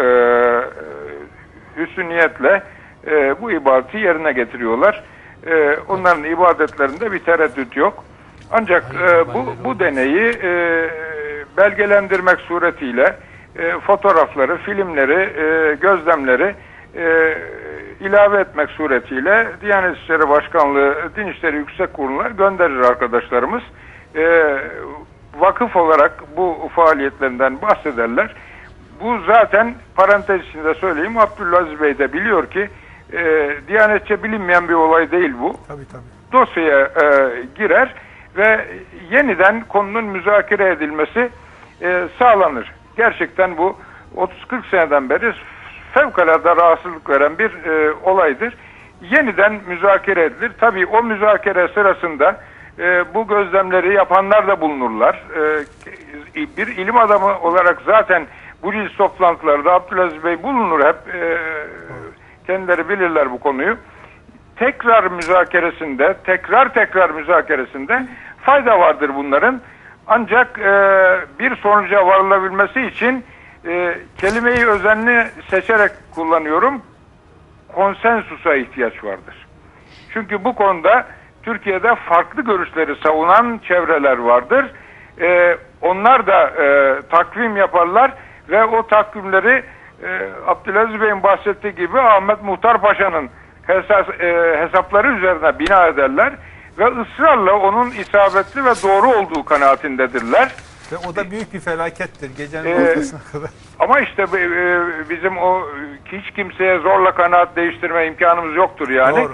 [1.76, 2.62] hüsnü niyetle
[3.06, 5.04] e, bu ibadeti yerine getiriyorlar.
[5.46, 8.04] E, onların ibadetlerinde bir tereddüt yok.
[8.50, 10.88] Ancak e, bu, bu deneyi e,
[11.56, 13.16] belgelendirmek suretiyle
[13.58, 16.54] e, fotoğrafları, filmleri, e, gözlemleri
[16.96, 17.34] e,
[18.00, 23.62] ilave etmek suretiyle Diyanet İşleri Başkanlığı Din İşleri Yüksek Kurulu'na gönderir arkadaşlarımız.
[24.16, 24.56] E,
[25.38, 28.34] vakıf olarak bu faaliyetlerinden bahsederler.
[29.00, 32.68] Bu zaten parantez içinde söyleyeyim Abdülaziz Bey de biliyor ki
[33.12, 36.02] e, Diyanetçe bilinmeyen bir olay değil bu Tabii tabii.
[36.32, 37.94] dosyaya e, girer
[38.36, 38.66] ve
[39.10, 41.28] yeniden konunun müzakere edilmesi
[41.82, 42.72] e, sağlanır.
[42.96, 43.76] Gerçekten bu
[44.16, 45.32] 30-40 seneden beri
[45.94, 48.54] fevkalade rahatsızlık veren bir e, olaydır.
[49.10, 50.52] Yeniden müzakere edilir.
[50.60, 52.40] Tabii o müzakere sırasında
[52.78, 55.22] e, bu gözlemleri yapanlar da bulunurlar.
[55.36, 55.64] E,
[56.56, 58.26] bir ilim adamı olarak zaten
[58.62, 61.14] bu cins toplantılarda Abdülaziz Bey bulunur hep.
[61.14, 61.38] E,
[62.46, 63.76] kendileri bilirler bu konuyu
[64.56, 68.06] tekrar müzakeresinde, tekrar tekrar müzakeresinde
[68.42, 69.60] fayda vardır bunların.
[70.06, 70.72] Ancak e,
[71.38, 73.24] bir sonuca varılabilmesi için
[73.66, 76.82] e, kelimeyi özenli seçerek kullanıyorum.
[77.74, 79.46] Konsensusa ihtiyaç vardır.
[80.12, 81.06] Çünkü bu konuda
[81.42, 84.64] Türkiye'de farklı görüşleri savunan çevreler vardır.
[85.20, 88.12] E, onlar da e, takvim yaparlar
[88.48, 89.64] ve o takvimleri
[90.02, 93.30] e, Abdülaziz Bey'in bahsettiği gibi Ahmet Muhtar Paşa'nın
[93.66, 96.32] hesas, e, hesapları üzerine bina ederler
[96.78, 100.52] ve ısrarla onun isabetli ve doğru olduğu kanaatindedirler.
[100.92, 103.50] Ve o da büyük bir felakettir gecenin Ee, ortasına kadar.
[103.78, 104.48] Ama işte e,
[105.10, 105.62] bizim o
[106.12, 109.16] hiç kimseye zorla kanaat değiştirme imkanımız yoktur yani.
[109.16, 109.32] Doğru,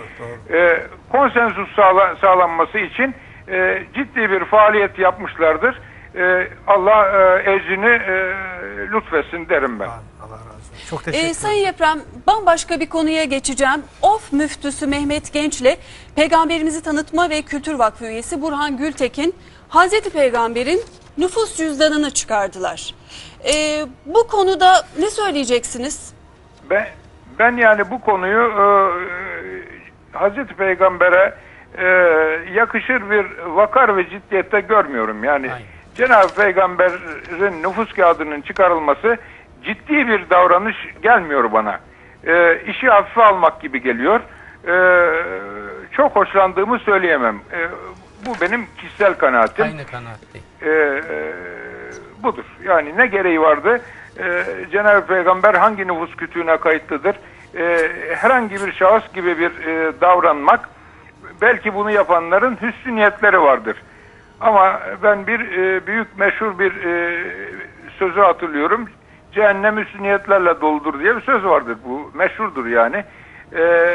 [0.51, 0.57] doğru.
[0.57, 3.15] E, konsensus sağla- sağlanması için
[3.49, 5.81] e, ciddi bir faaliyet yapmışlardır.
[6.17, 7.07] E, Allah
[7.45, 8.35] e, ecrini e,
[8.93, 9.87] lütfetsin derim ben.
[9.87, 10.60] Allah razı olsun.
[10.91, 11.35] Çok teşekkür Ee, ederim.
[11.35, 13.83] Sayın Yeprem bambaşka bir konuya geçeceğim.
[14.03, 15.77] Of müftüsü Mehmet Genç'le
[16.17, 19.35] Peygamberimizi Tanıtma ve Kültür Vakfı üyesi Burhan Gültekin
[19.69, 20.81] Hazreti Peygamber'in
[21.19, 22.95] nüfus cüzdanını çıkardılar.
[23.45, 26.15] Ee, bu konuda ne söyleyeceksiniz?
[26.71, 26.87] Ben,
[27.39, 28.65] ben yani bu konuyu e,
[30.19, 31.35] Hazreti Peygamber'e
[31.79, 31.87] e,
[32.55, 35.25] yakışır bir vakar ve ciddiyette görmüyorum.
[35.25, 35.51] Yani
[35.95, 39.17] Cenab-ı Peygamber'in nüfus kağıdının çıkarılması
[39.65, 41.81] ciddi bir davranış gelmiyor bana.
[42.27, 44.20] E, işi hafife almak gibi geliyor.
[44.69, 44.74] E,
[45.93, 47.37] çok hoşlandığımı söyleyemem.
[47.53, 47.69] E,
[48.27, 49.65] bu benim kişisel kanaatim.
[49.65, 50.47] Aynı kanaatteyim.
[50.62, 51.32] E, e,
[52.23, 52.45] budur.
[52.65, 53.81] Yani ne gereği vardı?
[54.19, 57.16] E, Cenab-ı Peygamber hangi nüfus kütüğüne kayıtlıdır?
[57.59, 60.69] E, herhangi bir şahıs gibi bir e, davranmak
[61.41, 63.77] belki bunu yapanların hüsnü niyetleri vardır.
[64.41, 67.24] Ama ben bir e, büyük meşhur bir e,
[67.99, 68.89] sözü hatırlıyorum.
[69.35, 71.77] Cehennem hüsnü niyetlerle doludur diye bir söz vardır.
[71.89, 73.05] Bu meşhurdur yani.
[73.59, 73.94] E,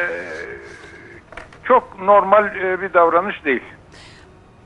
[1.64, 3.64] çok normal e, bir davranış değil.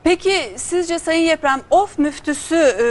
[0.04, 2.84] Peki sizce Sayın Yeprem of müftüsü e,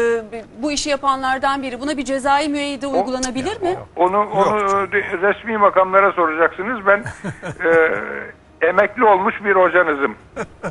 [0.61, 3.76] bu işi yapanlardan biri buna bir cezai müeyyide uygulanabilir mi?
[3.95, 4.57] Onu onu
[5.22, 6.80] resmi makamlara soracaksınız.
[6.88, 6.99] Ben
[7.65, 10.15] e, emekli olmuş bir hocanızım.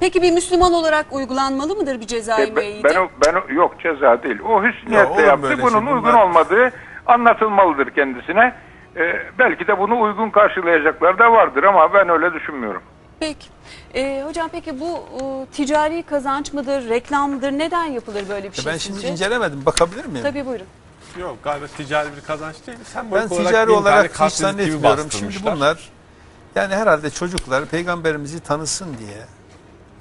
[0.01, 2.89] Peki bir Müslüman olarak uygulanmalı mıdır bir cezai E, ben, müeyyide?
[2.89, 4.39] ben, o- ben o- yok ceza değil.
[4.49, 5.59] O hüsnü Ya yaptı.
[5.63, 6.73] Bunun şey, uygun bunlar- olmadığı
[7.09, 8.55] anlatılmalıdır kendisine.
[8.97, 9.03] E,
[9.39, 12.83] belki de bunu uygun karşılayacaklar da vardır ama ben öyle düşünmüyorum.
[13.21, 13.49] Peki.
[13.95, 17.53] E, hocam peki bu e, ticari kazanç mıdır, reklam mıdır?
[17.53, 19.13] Neden yapılır böyle bir şey ben şimdi sizce?
[19.13, 19.67] incelemedim.
[19.67, 20.23] Bakabilir miyim?
[20.23, 20.67] Tabii buyurun.
[21.19, 22.79] Yok galiba ticari bir kazanç değil.
[22.85, 25.11] Sen Ben ticari olarak hiç zannetmiyorum.
[25.11, 25.91] Şimdi bunlar
[26.55, 29.19] yani herhalde çocuklar peygamberimizi tanısın diye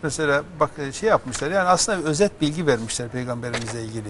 [0.03, 1.51] mesela bak şey yapmışlar.
[1.51, 4.09] Yani aslında özet bilgi vermişler peygamberimizle ilgili.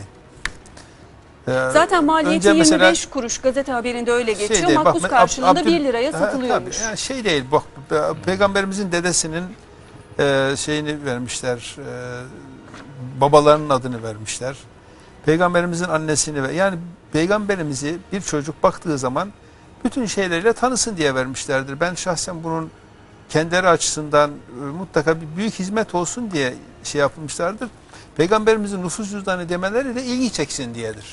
[1.47, 4.59] Ee, Zaten maliyeti önce mesela 25 kuruş gazete haberinde öyle geçiyor.
[4.59, 6.77] şey değil, bak, Makbuz Ab- karşılığında Abdül- 1 liraya Ha, satılıyormuş.
[6.77, 9.43] tabii, yani şey değil bak pe- peygamberimizin dedesinin
[10.19, 11.75] e, şeyini vermişler.
[11.79, 14.55] e, babalarının adını vermişler.
[15.25, 16.77] Peygamberimizin annesini ve yani
[17.13, 19.33] peygamberimizi bir çocuk baktığı zaman
[19.85, 21.79] bütün şeyleriyle tanısın diye vermişlerdir.
[21.79, 22.71] Ben şahsen bunun
[23.29, 26.53] kendileri açısından e, mutlaka bir büyük hizmet olsun diye
[26.83, 27.69] şey yapılmışlardır.
[28.17, 31.05] Peygamberimizin nüfus cüzdanı demeleri de ilgi çeksin diyedir.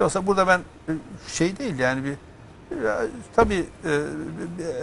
[0.00, 0.92] Yoksa burada ben e,
[1.28, 2.16] şey değil yani bir
[2.84, 3.02] ya,
[3.36, 4.00] tabii e,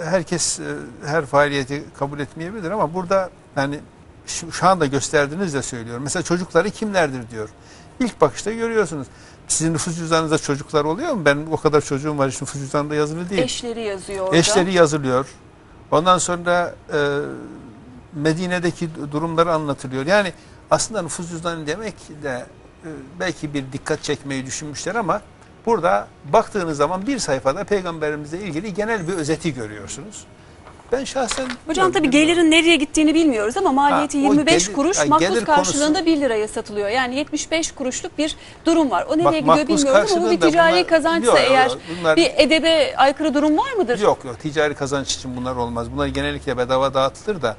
[0.04, 0.64] herkes e,
[1.06, 3.80] her faaliyeti kabul etmeyebilir ama burada yani
[4.26, 6.04] şu, şu anda gösterdiğinizle söylüyorum.
[6.04, 7.50] Mesela çocukları kimlerdir diyor.
[8.00, 9.08] İlk bakışta görüyorsunuz.
[9.48, 11.26] Sizin nüfus cüzdanınızda çocuklar oluyor mu?
[11.26, 13.42] Benim o kadar çocuğum var hiç nüfus cüzdanında yazılı değil.
[13.42, 14.38] Eşleri yazıyor orada.
[14.38, 15.28] Eşleri yazılıyor.
[15.92, 17.20] Ondan sonra e,
[18.14, 20.06] Medine'deki durumları anlatılıyor.
[20.06, 20.34] Yani
[20.72, 22.46] aslında nüfus cüzdanı demek de
[23.20, 25.22] belki bir dikkat çekmeyi düşünmüşler ama
[25.66, 30.24] burada baktığınız zaman bir sayfada peygamberimizle ilgili genel bir özeti görüyorsunuz.
[30.92, 34.98] Ben şahsen Hocam tabii gelirin nereye gittiğini bilmiyoruz ama maliyeti Ha, o 25 gelir- kuruş,
[34.98, 36.90] ha, makbuz karşılığında konusu- 1 liraya satılıyor.
[36.90, 38.36] Yani 75 kuruşluk bir
[38.66, 39.06] durum var.
[39.10, 41.78] O nereye Bak, gidiyor makbuz bilmiyorum ama bu bir ticari bunlar- kazançsa yok, eğer yok.
[42.00, 44.00] Bunlar- bir edebe aykırı durum var mıdır?
[44.00, 45.92] Yok yok ticari kazanç için bunlar olmaz.
[45.92, 47.58] Bunlar genellikle bedava dağıtılır da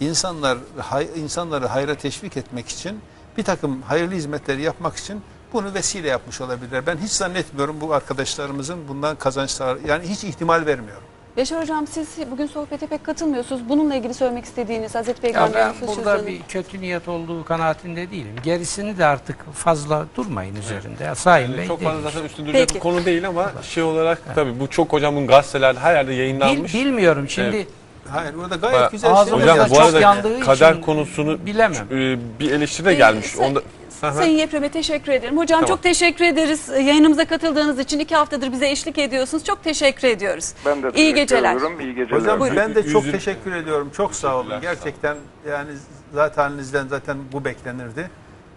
[0.00, 3.00] insanlar hay, insanları hayra teşvik etmek için
[3.38, 6.86] bir takım hayırlı hizmetleri yapmak için bunu vesile yapmış olabilirler.
[6.86, 9.78] Ben hiç zannetmiyorum bu arkadaşlarımızın bundan kazanç sağlar.
[9.86, 11.02] Yani hiç ihtimal vermiyorum.
[11.36, 13.68] Yaşar Hocam siz bugün sohbete pek katılmıyorsunuz.
[13.68, 18.10] Bununla ilgili söylemek istediğiniz Hazreti Ya Peygamber'in ben nüfus burada bir kötü niyet olduğu kanaatinde
[18.10, 18.34] değilim.
[18.44, 21.04] Gerisini de artık fazla durmayın üzerinde.
[21.04, 24.34] Ya Sayın Yani Bey çok fazla zaten üstünde duracak bir konu değil ama şey olarak
[24.34, 26.74] tabii bu çok hocam bunun gazetelerde her yerde Bil- yayınlanmış.
[26.74, 27.68] bilmiyorum şimdi Evet.
[28.10, 29.84] Hayır burada gayet Bayağı- güzel Ağzımızda şeyler Hocam bu çok
[30.28, 31.86] arada kader konusunu bilemem.
[31.90, 33.26] e, bir eleştiri de Ee, gelmiş.
[33.26, 33.60] say- Onda.
[34.00, 35.36] Sayın Yeprem'e teşekkür ederim.
[35.36, 35.68] Hocam Tamam.
[35.68, 36.68] çok teşekkür ederiz.
[36.70, 39.44] Ee, Yayınımıza katıldığınız için iki haftadır bize eşlik ediyorsunuz.
[39.44, 40.52] Çok teşekkür ediyoruz.
[40.66, 41.54] Ben de İyi teşekkür geceler.
[41.56, 41.80] ediyorum.
[41.80, 42.20] İyi geceler.
[42.20, 42.56] Hocam Buyurun.
[42.56, 43.90] ben de çok Üzül- teşekkür ediyorum.
[43.96, 44.60] Çok sağ olun.
[44.62, 45.16] Gerçekten
[45.50, 45.70] yani
[46.14, 48.10] zaten halinizden zaten bu beklenirdi.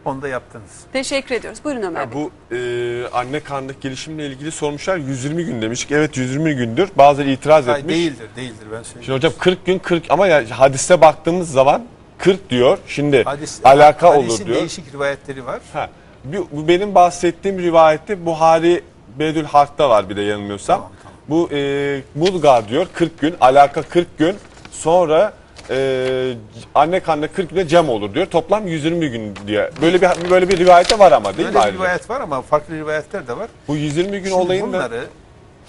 [0.05, 0.69] Onu da yaptınız.
[0.93, 1.59] Teşekkür ediyoruz.
[1.63, 2.17] Buyurun Ömer Bey.
[2.21, 5.91] bu e, anne karnındaki gelişimle ilgili sormuşlar 120 gün demiştik.
[5.91, 6.89] Evet 120 gündür.
[6.95, 7.95] Bazıları itiraz Hayır, etmiş.
[7.95, 9.03] değildir, değildir ben söyleyeyim.
[9.05, 11.83] Şimdi hocam 40 gün 40 ama ya hadise baktığımız zaman
[12.17, 12.77] 40 diyor.
[12.87, 14.57] Şimdi Hadis- alaka hadisin olur diyor.
[14.57, 15.59] değişik rivayetleri var.
[15.73, 15.89] Ha,
[16.23, 18.81] bu, bu benim bahsettiğim rivayette Buhari
[19.19, 20.75] Bedül Harp'ta var bir de yanılmıyorsam.
[20.77, 21.17] Tamam, tamam.
[21.29, 24.35] Bu e, Mulgar diyor 40 gün, alaka 40 gün.
[24.71, 25.33] Sonra
[25.69, 26.33] e,
[26.75, 28.25] anne karnında 40 günde cem olur diyor.
[28.25, 29.69] Toplam 120 gün diye.
[29.81, 31.77] Böyle bir böyle bir rivayette var ama değil Böyle mi bir ayrıca?
[31.83, 33.49] rivayet var ama farklı rivayetler de var.
[33.67, 35.05] Bu 120 gün Şimdi olayında bunları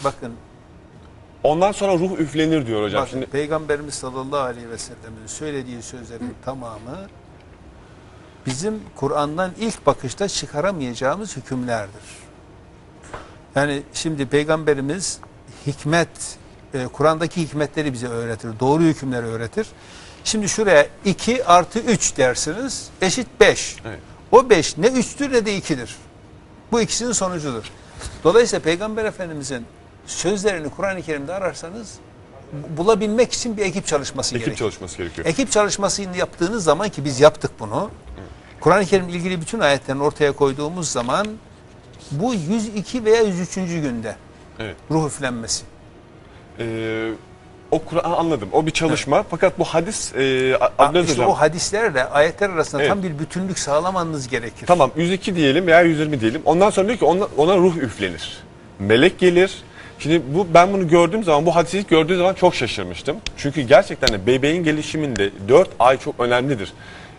[0.05, 0.33] bakın,
[1.43, 3.01] ondan sonra ruh üflenir diyor hocam.
[3.03, 6.99] bakın Şimdi Peygamberimiz sallallahu aleyhi ve sellemin söylediği sözlerin tamamı
[8.47, 12.03] bizim Kur'an'dan ilk bakışta çıkaramayacağımız hükümlerdir.
[13.55, 15.21] Yani şimdi Peygamberimiz
[15.67, 16.09] hikmet,
[16.75, 18.51] e, Kur'an'daki hikmetleri bize öğretir.
[18.61, 19.67] Doğru hükümleri öğretir.
[20.25, 23.77] Şimdi şuraya 2 artı 3 dersiniz eşit 5.
[23.87, 23.99] Evet.
[24.33, 25.97] O 5 ne 3'tür ne de 2'dir.
[26.73, 27.65] Bu ikisinin sonucudur.
[28.25, 29.67] Dolayısıyla Peygamber Efendimizin
[30.07, 31.93] sözlerini Kur'an-ı Kerim'de ararsanız
[32.77, 34.71] bulabilmek için bir ekip çalışması Ekip gerekiyor.
[34.71, 35.27] çalışması gerekiyor.
[35.27, 37.91] Ekip çalışmasını yaptığınız zaman ki biz yaptık bunu.
[38.61, 41.27] Kur'an-ı Kerim ilgili bütün ayetlerini ortaya koyduğumuz zaman
[42.11, 43.55] bu 102 veya 103.
[43.55, 44.17] günde
[44.59, 44.77] Evet.
[44.91, 45.65] ruh üflenmesi.
[46.63, 47.11] Ee,
[47.71, 48.49] o Kur'an anladım.
[48.53, 49.25] O bir çalışma.
[49.31, 51.35] Fakat bu hadis e, Abdülaziz işte hocam.
[51.37, 52.91] o hadislerle ayetler arasında Evet.
[52.93, 54.67] tam bir bütünlük sağlamanız gerekir.
[54.67, 56.43] Tamam 102 diyelim veya 120 diyelim.
[56.45, 58.39] Ondan sonra diyor ki ona, ona ruh üflenir.
[58.79, 59.63] Melek gelir.
[59.99, 63.17] Şimdi bu ben bunu gördüğüm zaman bu hadisi gördüğüm zaman çok şaşırmıştım.
[63.37, 66.73] Çünkü gerçekten de bebeğin gelişiminde 4 ay çok önemlidir.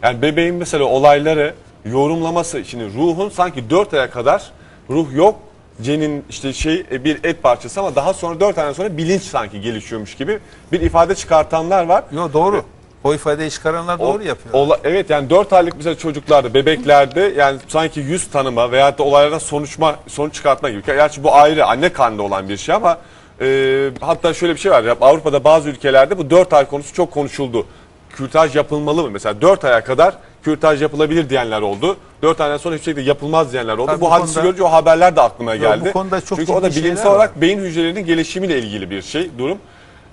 [0.03, 1.53] Yani bebeğin mesela olayları
[1.85, 4.51] yorumlaması şimdi ruhun sanki 4 aya kadar
[4.89, 5.39] ruh yok.
[5.83, 9.61] Cenin işte şey e, bir et parçası ama daha sonra 4 aydan sonra bilinç sanki
[9.61, 10.39] gelişiyormuş gibi
[10.71, 12.03] bir ifade çıkartanlar var.
[12.11, 12.63] Yo doğru.
[13.03, 14.53] O ifadeyi çıkaranlar doğru yapıyor.
[14.53, 19.37] ola- evet yani 4 aylık mesela çocuklarda, bebeklerde yani sanki yüz tanıma veyahut da olaylardan
[19.37, 20.81] sonuçma, sonuç çıkartma gibi.
[20.85, 22.97] Gerçi bu ayrı anne karnında olan bir şey ama
[23.41, 24.83] e, hatta şöyle bir şey var.
[24.83, 27.65] ya, Avrupa'da bazı ülkelerde bu 4 ay konusu çok konuşuldu.
[28.09, 29.11] Kürtaj yapılmalı mı?
[29.11, 31.97] Mesela 4 aya kadar kürtaj yapılabilir diyenler oldu.
[32.21, 33.85] 4 aydan sonra hiçbir şekilde yapılmaz diyenler oldu.
[33.87, 35.85] Tabii bu bu hadisi konuda- görünce o haberler de aklıma geldi.
[35.89, 39.01] bu konuda çok Çünkü o da ciddi bilimsel şeyler olarak beyin hücrelerinin gelişimiyle ilgili bir
[39.01, 39.57] şey, durum.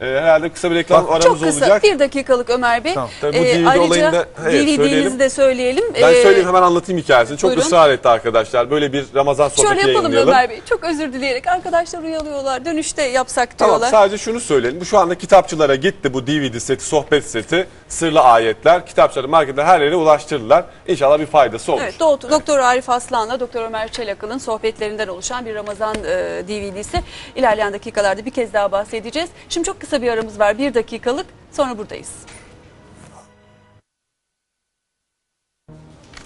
[0.00, 1.82] E, herhalde kısa bir reklam Bak, aramız Çok kısa olacak.
[1.82, 2.94] bir dakikalık Ömer Bey.
[2.94, 3.10] Tamam.
[3.20, 5.84] Tabii bu Ee, DVD ayrıca olayında- evet, DVD'nizi de söyleyelim.
[5.94, 7.38] Ben Ee, söyleyeyim hemen anlatayım hikayesini.
[7.38, 7.62] Çok buyurun.
[7.62, 8.70] ısrar etti arkadaşlar.
[8.70, 10.28] Böyle bir Ramazan sohbeti Şöyle yapalım yayınlayalım.
[10.32, 10.60] Ömer Bey.
[10.68, 12.64] Çok özür dileyerek arkadaşlar uyalıyorlar.
[12.64, 13.90] Dönüşte yapsak Tamam diyorlar.
[13.90, 14.80] sadece şunu söyleyelim.
[14.80, 18.86] Bu şu anda kitapçılara gitti bu DVD seti, sohbet seti, sırlı ayetler.
[18.86, 20.64] Kitapçıları, marketler her yere ulaştırdılar.
[20.88, 21.80] İnşallah bir faydası olur.
[21.84, 27.00] Evet, Do- Doktor Arif Aslan'la Doktor Ömer Çelakıl'ın sohbetlerinden oluşan bir Ramazan e, DVD'si.
[27.36, 29.30] İlerleyen dakikalarda bir kez daha bahsedeceğiz.
[29.48, 30.58] Şimdi çok kısa bir aramız var.
[30.58, 31.26] Bir dakikalık.
[31.52, 32.10] Sonra buradayız.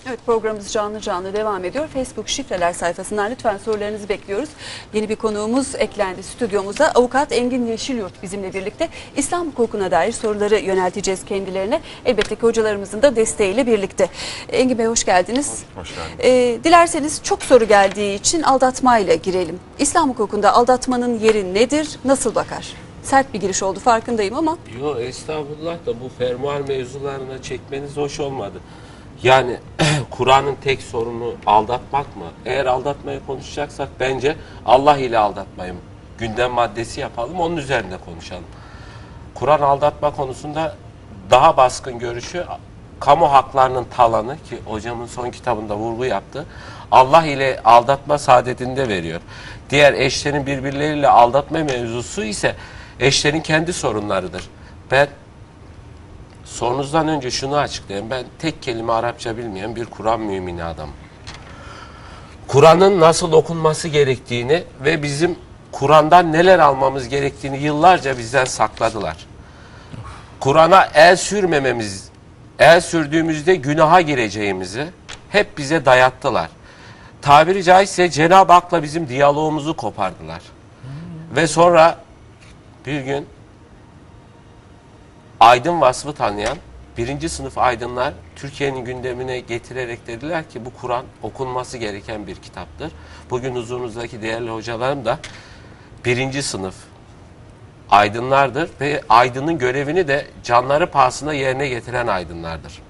[0.09, 1.89] Evet programımız canlı canlı devam ediyor.
[1.89, 4.49] Facebook şifreler sayfasından lütfen sorularınızı bekliyoruz.
[4.95, 6.93] Yeni bir konuğumuz eklendi stüdyomuza.
[6.95, 11.81] Avukat Engin Yeşilyurt bizimle birlikte İslam hukukuna dair soruları yönelteceğiz kendilerine.
[12.05, 14.09] Elbette ki hocalarımızın da desteğiyle birlikte.
[14.49, 15.62] Engin Bey hoş geldiniz.
[15.74, 16.19] Hoş geldiniz.
[16.19, 19.61] Ee, dilerseniz çok soru geldiği için aldatmayla girelim.
[19.78, 22.74] İslam hukukunda aldatmanın yeri nedir, nasıl bakar?
[23.05, 28.59] Sert bir giriş oldu farkındayım ama Yo estağfurullah da bu fermuar mevzularına çekmeniz hoş olmadı.
[29.22, 29.56] Yani
[30.10, 32.24] Kur'an'ın tek sorunu aldatmak mı?
[32.44, 34.36] Eğer aldatmayı konuşacaksak bence
[34.66, 35.74] Allah ile aldatmayı
[36.18, 38.44] gündem maddesi yapalım onun üzerinde konuşalım.
[39.35, 40.76] Kur'an aldatma konusunda
[41.31, 42.44] daha baskın görüşü
[43.01, 46.47] kamu haklarının talanı ki hocamın son kitabında vurgu yaptı.
[46.93, 49.20] Allah ile aldatma saadetinde veriyor.
[49.70, 52.55] Diğer eşlerin birbirleriyle aldatma mevzusu ise
[53.01, 54.45] eşlerin kendi sorunlarıdır.
[54.91, 55.09] Ben
[56.45, 58.11] sorunuzdan önce şunu açıklayayım.
[58.11, 60.95] Ben tek kelime Arapça bilmeyen bir Kur'an mümini adamım.
[62.49, 65.37] Kur'an'ın nasıl okunması gerektiğini ve bizim
[65.73, 69.16] Kur'an'dan neler almamız gerektiğini yıllarca bizden sakladılar.
[70.41, 72.09] Kur'an'a el sürmememiz,
[72.59, 74.87] el sürdüğümüzde günaha gireceğimizi
[75.31, 76.51] hep bize dayattılar.
[77.23, 80.41] Tabiri caizse Cenab-ı Hak'la bizim diyalogumuzu kopardılar.
[81.37, 82.03] Ve sonra
[82.86, 83.27] bir gün
[85.40, 86.59] aydın vasfı tanıyan
[86.98, 92.93] birinci sınıf aydınlar Türkiye'nin gündemine getirerek dediler ki bu Kur'an okunması gereken bir kitaptır.
[93.31, 95.19] Bugün huzurunuzdaki değerli hocalarım da
[96.05, 96.74] birinci sınıf
[97.90, 102.82] aydınlardır ve aydının görevini de canları pahasına yerine getiren aydınlardır.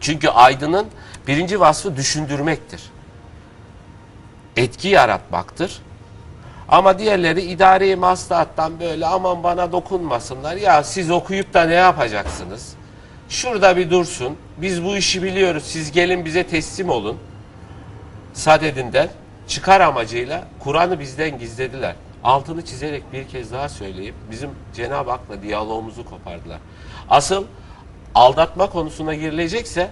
[0.00, 0.86] Çünkü aydının
[1.26, 2.82] birinci vasfı düşündürmektir.
[4.56, 5.82] Etki yaratmaktır.
[6.70, 10.56] Ama diğerleri idari maslahattan böyle aman bana dokunmasınlar.
[10.56, 12.74] Ya siz okuyup da ne yapacaksınız?
[13.28, 14.36] Şurada bir dursun.
[14.56, 15.64] Biz bu işi biliyoruz.
[15.66, 17.18] Siz gelin bize teslim olun.
[18.32, 19.08] Sadedinden
[19.48, 21.94] çıkar amacıyla Kur'an'ı bizden gizlediler.
[22.24, 26.58] Altını çizerek bir kez daha söyleyip bizim Cenab-ı Hak'la diyalogumuzu kopardılar.
[27.10, 27.44] Asıl
[28.14, 29.90] aldatma konusuna girilecekse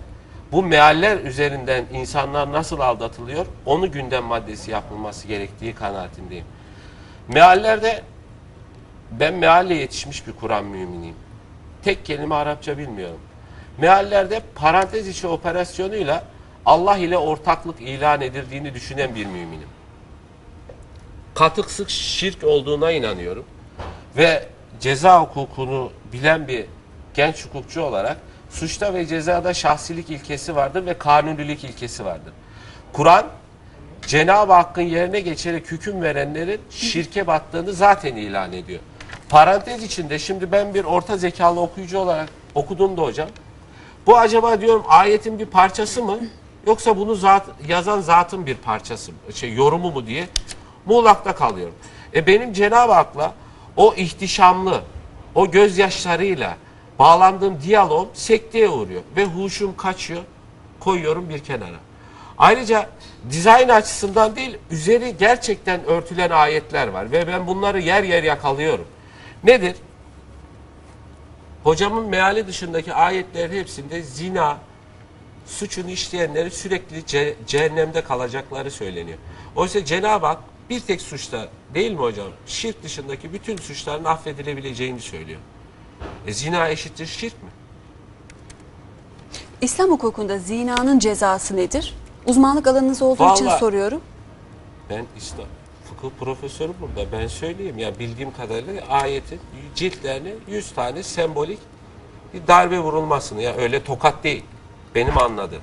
[0.53, 6.45] bu mealler üzerinden insanlar nasıl aldatılıyor onu gündem maddesi yapılması gerektiği kanaatindeyim.
[7.29, 8.03] Meallerde
[9.11, 11.17] ben mealle yetişmiş bir Kur'an müminiyim.
[11.83, 13.21] Tek kelime Arapça bilmiyorum.
[13.79, 16.25] Meallerde parantez içi operasyonuyla
[16.67, 19.69] Allah ile ortaklık ilan edildiğini düşünen bir müminim.
[21.35, 23.45] Katıksız şirk olduğuna inanıyorum.
[24.17, 24.47] Ve
[24.81, 26.67] ceza hukukunu bilen bir
[27.15, 28.17] genç hukukçu olarak
[28.51, 32.33] suçta ve cezada şahsilik ilkesi vardır ve kanunilik ilkesi vardır.
[32.93, 33.27] Kur'an
[34.09, 38.81] Cenab-ı Hakk'ın yerine geçerek hüküm verenlerin şirke battığını zaten ilan ediyor.
[39.29, 43.29] Parantez içinde şimdi ben bir orta zekalı okuyucu olarak okudum da hocam.
[44.07, 46.19] Bu acaba diyorum ayetin bir parçası mı
[46.67, 50.29] yoksa bunu zat, yazan zatın bir parçası mı, şey yorumu mu diye
[50.87, 51.75] muğlakta kalıyorum.
[52.15, 53.35] E benim Cenab-ı Hak'la
[53.77, 54.83] o ihtişamlı,
[55.35, 56.57] o gözyaşlarıyla
[56.99, 60.23] bağlandığım diyalog sekteye uğruyor ve huşum kaçıyor
[60.81, 61.77] koyuyorum bir kenara.
[62.39, 62.87] Ayrıca
[63.31, 68.87] dizayn açısından değil üzeri gerçekten örtülen ayetler var ve ben bunları yer yer yakalıyorum.
[69.45, 69.77] Nedir?
[71.65, 74.59] Hocamın meali dışındaki ayetlerin hepsinde zina,
[75.47, 79.19] suçunu işleyenleri sürekli ce- cehennemde kalacakları söyleniyor.
[79.57, 80.39] Oysa Cenab-ı Hak
[80.71, 82.29] bir tek suçta değil mi hocam?
[82.47, 85.41] Şirk dışındaki bütün suçların affedilebileceğini söylüyor.
[86.27, 87.49] E, zina eşittir şirk mi?
[89.61, 91.95] İslam hukukunda zinanın cezası nedir?
[92.29, 94.01] Uzmanlık alanınız olduğu için Vallahi- soruyorum.
[94.91, 95.47] Ben İslam
[95.85, 97.13] fıkıh profesörü burada.
[97.13, 99.41] Ben söyleyeyim ya bildiğim kadarıyla ayetin
[99.75, 101.59] ciltlerine 100 tane sembolik
[102.35, 104.45] bir darbe vurulmasını ya öyle tokat değil.
[104.95, 105.63] Benim anladığım.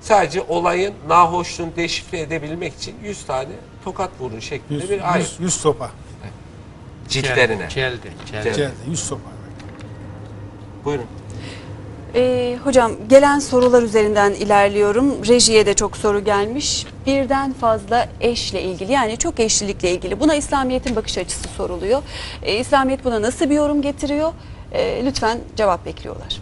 [0.00, 3.48] Sadece olayın nahoşluğunu deşifre edebilmek için 100 tane
[3.84, 5.26] tokat vurun şeklinde Yüz, bir ayet.
[5.26, 5.90] yüz, yüz sopa.
[7.08, 7.68] Ciltlerine.
[7.68, 8.12] Celdi.
[8.32, 8.44] Celdi.
[8.56, 9.30] Geldi, yüz sopa.
[10.84, 11.06] Buyurun.
[12.14, 15.24] Ee, hocam gelen sorular üzerinden ilerliyorum.
[15.28, 16.86] Rejiye de çok soru gelmiş.
[17.06, 20.20] Birden fazla eşle ilgili yani çok eşlilikle ilgili.
[20.20, 22.02] Buna İslamiyet'in bakış açısı soruluyor.
[22.42, 24.32] Ee, İslamiyet buna nasıl bir yorum getiriyor?
[24.72, 26.40] Ee, lütfen cevap bekliyorlar.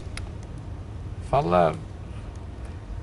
[1.33, 1.73] Valla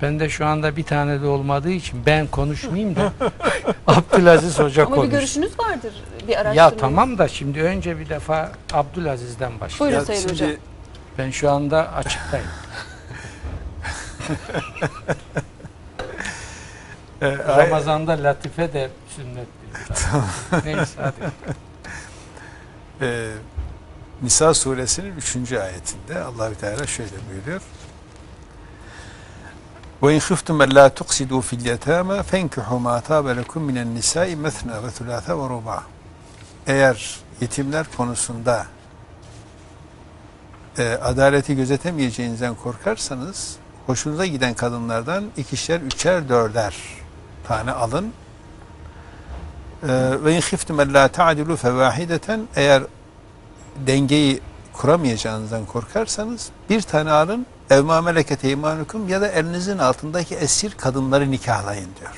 [0.02, 3.14] ben de şu anda bir tane de olmadığı için ben konuşmayayım da
[3.88, 5.12] Abdülaziz Hoca Ama bir konuş.
[5.12, 5.94] görüşünüz vardır
[6.28, 6.56] bir araştırma.
[6.56, 10.06] Ya tamam da şimdi önce bir defa Abdülaziz'den Buyurun başlayalım.
[10.06, 10.50] Sayın şimdi- Hocam.
[11.18, 12.48] Ben şu anda açıktayım.
[17.22, 20.66] Ee, Ramazan'da latife de sünnettir.
[20.66, 21.16] Neyse hadi.
[23.02, 23.32] Ee,
[24.22, 25.52] Nisa suresinin 3.
[25.52, 27.62] ayetinde Allahü Teala şöyle buyuruyor.
[30.76, 35.84] La tuqsidu fil yetama fenkihu ma tabe lekum minen nisa'i mesna ve thulatha ve ruba.
[36.68, 38.66] Eğer yetimler konusunda
[40.78, 46.76] e, adaleti gözetemeyeceğinizden korkarsanız hoşunuza giden kadınlardan ikişer, üçer, dörder
[47.48, 48.14] tane alın.
[49.84, 49.88] E,
[50.24, 52.84] Ve in khiftum la ta'dilu fevahideten eğer
[53.88, 54.40] dengeyi
[54.74, 61.32] kuramayacağınızdan korkarsanız bir tane alın ev ma meleket eymanukum ya da elinizin altındaki esir kadınları
[61.32, 62.12] nikahlayın diyor.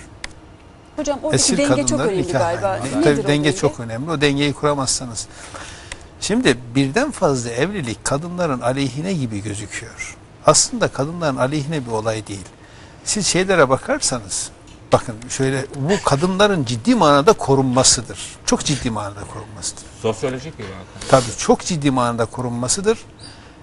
[0.96, 2.62] Hocam oradaki Esir denge çok önemli nikahlayın.
[2.62, 2.80] galiba.
[2.94, 4.12] Tabii Nedir o denge çok önemli.
[4.12, 5.28] O dengeyi kuramazsanız.
[6.22, 10.18] Şimdi birden fazla evlilik kadınların aleyhine gibi gözüküyor.
[10.45, 12.45] Aslında kadınların aleyhine bir olay değil.
[13.03, 14.49] Siz şeylere bakarsanız
[14.91, 18.19] bakın şöyle bu kadınların ciddi manada korunmasıdır.
[18.45, 19.84] Çok ciddi manada korunmasıdır.
[20.02, 21.07] Sosyolojik bir vaka.
[21.10, 22.98] Tabii çok ciddi manada korunmasıdır.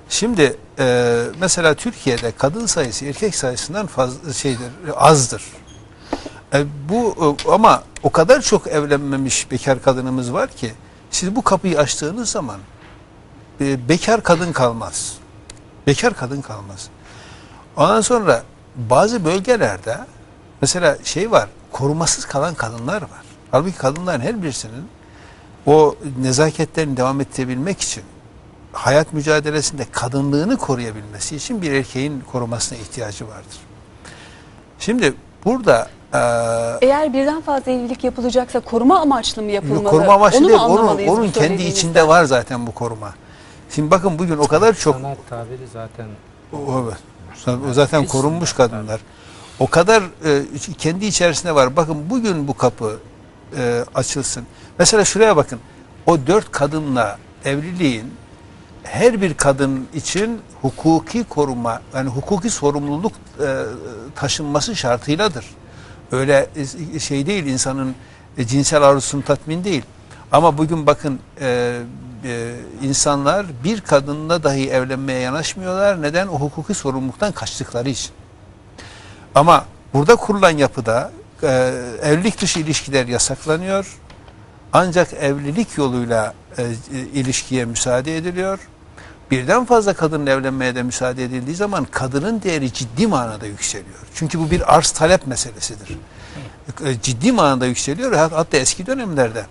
[0.08, 5.42] Şimdi e, mesela Türkiye'de kadın sayısı erkek sayısından fazla şeydir azdır.
[6.54, 10.72] E, bu e, ama o kadar çok evlenmemiş bekar kadınımız var ki
[11.14, 12.60] siz bu kapıyı açtığınız zaman
[13.60, 15.14] e, bekar kadın kalmaz.
[15.86, 16.88] Bekar kadın kalmaz.
[17.76, 18.42] Ondan sonra
[18.76, 19.98] bazı bölgelerde
[20.60, 23.24] mesela şey var korumasız kalan kadınlar var.
[23.50, 24.88] Halbuki kadınların her birisinin
[25.66, 28.02] o nezaketlerini devam ettirebilmek için
[28.72, 33.58] hayat mücadelesinde kadınlığını koruyabilmesi için bir erkeğin korumasına ihtiyacı vardır.
[34.78, 35.14] Şimdi
[35.44, 35.88] burada
[36.82, 39.90] Eğer birden fazla evlilik yapılacaksa koruma amaçlı mı yapılmalı?
[39.90, 43.14] koruma amaçlı Onu mu değil, onun, onun kendi içinde var zaten bu koruma.
[43.70, 46.06] Şimdi bakın bugün o kadar çok Sanat tabiri zaten
[46.52, 46.56] o,
[47.70, 49.00] o zaten korunmuş kadınlar.
[49.58, 50.42] O kadar e,
[50.78, 51.76] kendi içerisinde var.
[51.76, 52.98] Bakın bugün bu kapı
[53.56, 54.44] e, açılsın.
[54.78, 55.60] Mesela şuraya bakın.
[56.06, 58.14] O dört kadınla evliliğin
[58.82, 63.62] her bir kadın için hukuki koruma, yani hukuki sorumluluk e,
[64.14, 65.46] taşınması şartıyladır.
[66.14, 66.48] Öyle
[66.98, 67.94] şey değil insanın
[68.38, 69.82] e, cinsel arzusunu tatmin değil.
[70.32, 71.78] Ama bugün bakın e,
[72.24, 76.02] e, insanlar bir kadınla dahi evlenmeye yanaşmıyorlar.
[76.02, 76.26] Neden?
[76.26, 78.10] O hukuki sorumluluktan kaçtıkları için.
[79.34, 79.64] Ama
[79.94, 81.12] burada kurulan yapıda
[81.42, 81.72] e,
[82.02, 83.98] evlilik dışı ilişkiler yasaklanıyor.
[84.72, 86.66] Ancak evlilik yoluyla e, e,
[86.98, 88.58] ilişkiye müsaade ediliyor.
[89.34, 93.98] Birden fazla kadının evlenmeye de müsaade edildiği zaman kadının değeri ciddi manada yükseliyor.
[94.14, 95.88] Çünkü bu bir arz talep meselesidir.
[96.84, 98.12] E, ciddi manada yükseliyor.
[98.12, 99.46] Hat- Hatta eski dönemlerde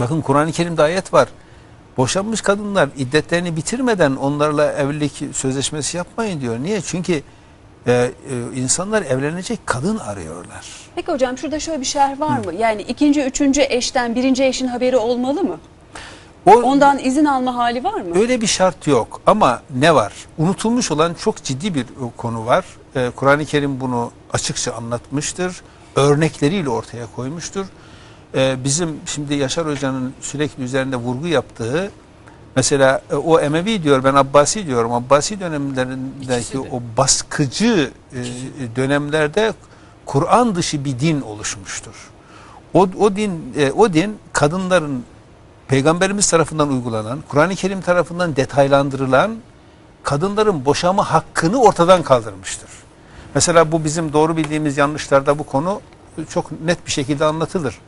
[0.00, 1.28] bakın Kur'an-ı Kerim'de ayet var.
[1.96, 6.58] Boşanmış kadınlar iddetlerini bitirmeden onlarla evlilik sözleşmesi yapmayın diyor.
[6.62, 6.80] Niye?
[6.80, 7.12] Çünkü
[7.86, 8.10] e, e,
[8.56, 10.66] insanlar evlenecek kadın arıyorlar.
[10.94, 12.54] Peki hocam şurada şöyle bir şerh var mı?
[12.54, 15.58] Yani ikinci, üçüncü eşten birinci eşin haberi olmalı mı?
[16.46, 18.18] O, Ondan izin alma hali var mı?
[18.18, 20.12] Öyle bir şart yok ama ne var?
[20.38, 22.64] Unutulmuş olan çok ciddi bir e, konu var.
[22.96, 25.62] Ee, Kur'an-ı Kerim bunu açıkça anlatmıştır.
[25.96, 27.66] Örnekleriyle ortaya koymuştur.
[28.34, 31.90] Ee, bizim şimdi Yaşar Hoca'nın sürekli üzerinde vurgu yaptığı
[32.56, 34.92] Mesela e, o Emevi diyor ben Abbasi diyorum.
[34.92, 38.20] Abbasi dönemlerindeki o baskıcı e,
[38.76, 39.52] dönemlerde
[40.06, 42.10] Kur'an dışı bir din oluşmuştur.
[42.74, 45.04] O, o din e, o din kadınların
[45.68, 49.36] peygamberimiz tarafından uygulanan, Kur'an-ı Kerim tarafından detaylandırılan
[50.02, 52.70] kadınların boşama hakkını ortadan kaldırmıştır.
[53.34, 55.80] Mesela bu bizim doğru bildiğimiz yanlışlarda bu konu
[56.28, 57.78] çok net bir şekilde anlatılır.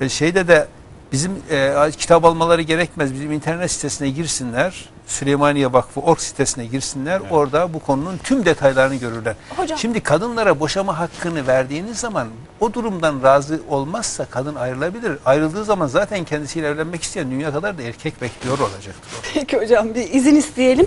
[0.00, 0.68] E, şeyde de
[1.12, 3.14] bizim e, kitap almaları gerekmez.
[3.14, 4.88] Bizim internet sitesine girsinler.
[5.08, 7.20] Süleymaniye Vakfı org sitesine girsinler.
[7.30, 9.34] Orada bu konunun tüm detaylarını görürler.
[9.56, 9.78] Hocam.
[9.78, 12.28] Şimdi kadınlara boşama hakkını verdiğiniz zaman
[12.60, 15.12] o durumdan razı olmazsa kadın ayrılabilir.
[15.24, 19.12] Ayrıldığı zaman zaten kendisiyle evlenmek isteyen dünya kadar da erkek bekliyor olacaktır.
[19.34, 20.86] Peki hocam bir izin isteyelim.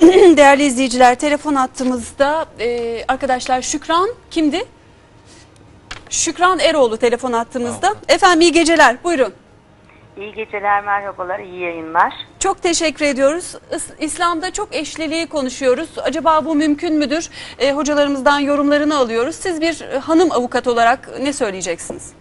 [0.36, 4.64] Değerli izleyiciler telefon attığımızda e, arkadaşlar Şükran kimdi?
[6.10, 7.94] Şükran Eroğlu telefon attığımızda.
[8.08, 9.32] Efendim iyi geceler buyurun.
[10.16, 12.12] İyi geceler, merhabalar, iyi yayınlar.
[12.38, 13.54] Çok teşekkür ediyoruz.
[13.70, 15.98] İs- İslam'da çok eşliliği konuşuyoruz.
[16.02, 17.30] Acaba bu mümkün müdür?
[17.58, 19.34] E, hocalarımızdan yorumlarını alıyoruz.
[19.36, 22.14] Siz bir e, hanım avukat olarak ne söyleyeceksiniz?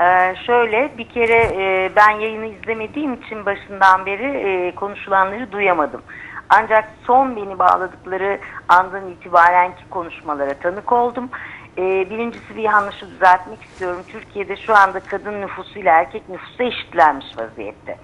[0.00, 6.02] Ee, şöyle, bir kere e, ben yayını izlemediğim için başından beri e, konuşulanları duyamadım.
[6.48, 11.30] Ancak son beni bağladıkları andan itibarenki konuşmalara tanık oldum.
[11.78, 14.02] Ee, birincisi bir yanlışı düzeltmek istiyorum.
[14.08, 17.98] Türkiye'de şu anda kadın nüfusuyla erkek nüfusu eşitlenmiş vaziyette.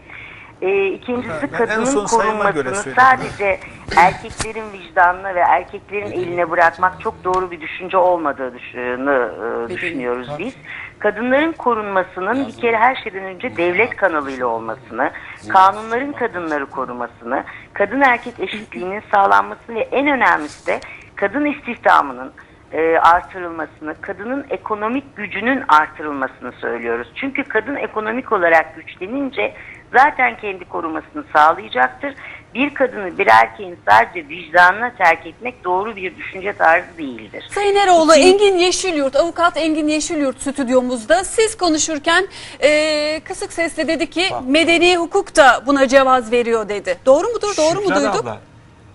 [0.62, 3.60] Ee, ikincisi Ben en kadının korunmasını sadece
[3.96, 9.30] erkeklerin vicdanına ve erkeklerin eline bırakmak çok doğru bir düşünce olmadığı düşünü,
[9.66, 10.54] e, düşünüyoruz biz.
[10.98, 15.10] Kadınların korunmasının bir kere her şeyden önce devlet kanalıyla olmasını,
[15.48, 20.80] kanunların kadınları korumasını, kadın erkek eşitliğinin sağlanması ve en önemlisi de
[21.16, 22.32] kadın istihdamının
[22.72, 27.08] e, artırılmasını, kadının ekonomik gücünün artırılmasını söylüyoruz.
[27.14, 29.54] Çünkü kadın ekonomik olarak güçlenince
[29.92, 32.14] zaten kendi korumasını sağlayacaktır.
[32.54, 37.44] Bir kadını bir erkeğin sadece vicdanına terk etmek doğru bir düşünce tarzı değildir.
[37.50, 41.24] Sayın Eroğlu, İkinci- Engin Yeşilyurt, avukat Engin Yeşilyurt stüdyomuzda.
[41.24, 42.26] Siz konuşurken
[42.60, 46.98] e, kısık sesle dedi ki medeni hukuk da buna cevaz veriyor dedi.
[47.06, 47.54] Doğru mudur?
[47.56, 48.20] Doğru mu Şükran duyduk?
[48.20, 48.38] abla,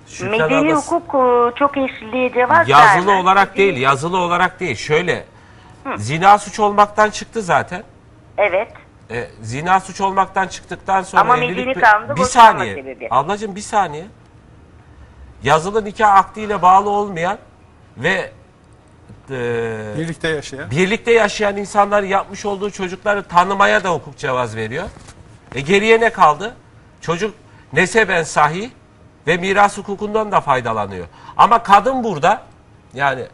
[0.07, 3.23] Şükran Medeni abla, hukuk e, çok eşliliğe cevaz yazılı vermez.
[3.23, 4.75] olarak değil, yazılı olarak değil.
[4.75, 5.25] Şöyle,
[5.97, 7.83] zina suç olmaktan çıktı zaten.
[8.37, 8.71] Evet.
[9.11, 11.57] E, zina suç olmaktan çıktıktan sonra Ama evlilik...
[11.67, 12.75] medeni kanunda bir boşanma saniye.
[12.75, 13.07] sebebi.
[13.11, 14.05] Ablacığım bir saniye.
[15.43, 17.37] Yazılı nikah akdiyle bağlı olmayan
[17.97, 18.31] ve
[19.31, 20.71] e, Birlikte yaşayan.
[20.71, 24.85] birlikte yaşayan insanlar yapmış olduğu çocukları tanımaya da hukuk cevaz veriyor.
[25.55, 26.55] E geriye ne kaldı?
[27.01, 27.35] Çocuk
[27.73, 28.69] neseben sahih
[29.27, 31.07] ve miras hukukundan da faydalanıyor.
[31.37, 32.41] Ama kadın burada
[32.93, 33.25] yani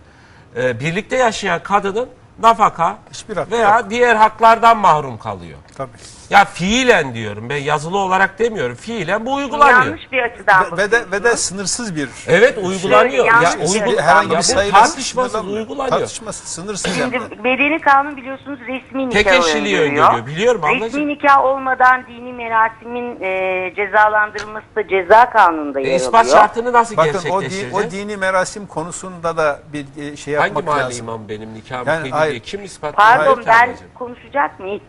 [0.56, 2.10] e, birlikte yaşayan kadının
[2.40, 3.90] nafaka Hiçbir veya yok.
[3.90, 5.60] diğer haklardan mahrum kalıyor.
[5.78, 5.92] Tabii.
[6.34, 8.76] Ya fiilen diyorum ben yazılı olarak demiyorum.
[8.76, 9.80] Fiilen bu uygulanıyor.
[9.86, 13.26] Yanlış bir açıdan Ve, ve de ve de sınırsız bir Evet uygulanıyor.
[13.26, 13.98] yanlış Ya, bir uygu, şey.
[14.02, 15.60] herhangi ya bir bu sayıda tartışmasız sınırlanmıyor.
[15.62, 15.98] uygulanıyor.
[16.00, 17.20] Tartışmasız sınırsız hem de.
[17.20, 20.26] Şimdi medeni kanun biliyorsunuz resmi nikah Tek eşliliği öngörüyor.
[20.26, 20.84] Biliyorum ablacığım.
[20.86, 26.38] Resmi nikah olmadan dini merasimin e, cezalandırılması da ceza kanununda E, yer ispat alıyor.
[26.38, 27.76] şartını nasıl Bakın o, di, gerçekleştireceğiz?
[27.76, 31.06] o dini merasim konusunda da bir e, şey Hangi yapmak mahalle lazım.
[31.06, 32.32] imamı benim nikahımı Yani kıydı hayır.
[32.32, 33.88] diye kim ispat Pardon Hayır, ben ablacığım.
[33.96, 34.82] konuşacak mıyım?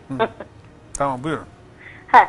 [0.97, 1.45] Tamam buyurun.
[2.07, 2.27] Heh.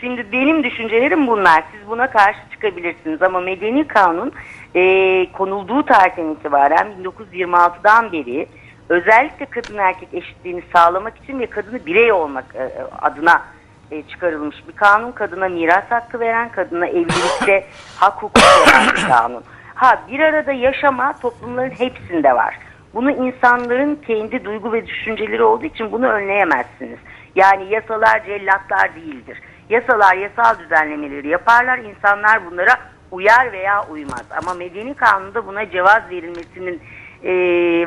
[0.00, 1.64] Şimdi benim düşüncelerim bunlar.
[1.72, 4.32] Siz buna karşı çıkabilirsiniz ama medeni kanun
[4.74, 8.46] e, konulduğu tarihten itibaren 1926'dan beri
[8.88, 12.70] özellikle kadın erkek eşitliğini sağlamak için ve kadını birey olmak e,
[13.02, 13.42] adına
[13.90, 15.12] e, çıkarılmış bir kanun.
[15.12, 17.66] Kadına miras hakkı veren, kadına evlilikte
[17.96, 19.42] hak hukuku veren bir kanun.
[19.74, 22.58] Ha bir arada yaşama toplumların hepsinde var.
[22.94, 26.98] Bunu insanların kendi duygu ve düşünceleri olduğu için bunu önleyemezsiniz.
[27.36, 29.40] Yani yasalar cellatlar değildir.
[29.68, 31.78] Yasalar yasal düzenlemeleri yaparlar.
[31.78, 32.76] İnsanlar bunlara
[33.10, 34.24] uyar veya uymaz.
[34.42, 36.82] Ama medeni kanunda buna cevaz verilmesinin
[37.24, 37.32] e,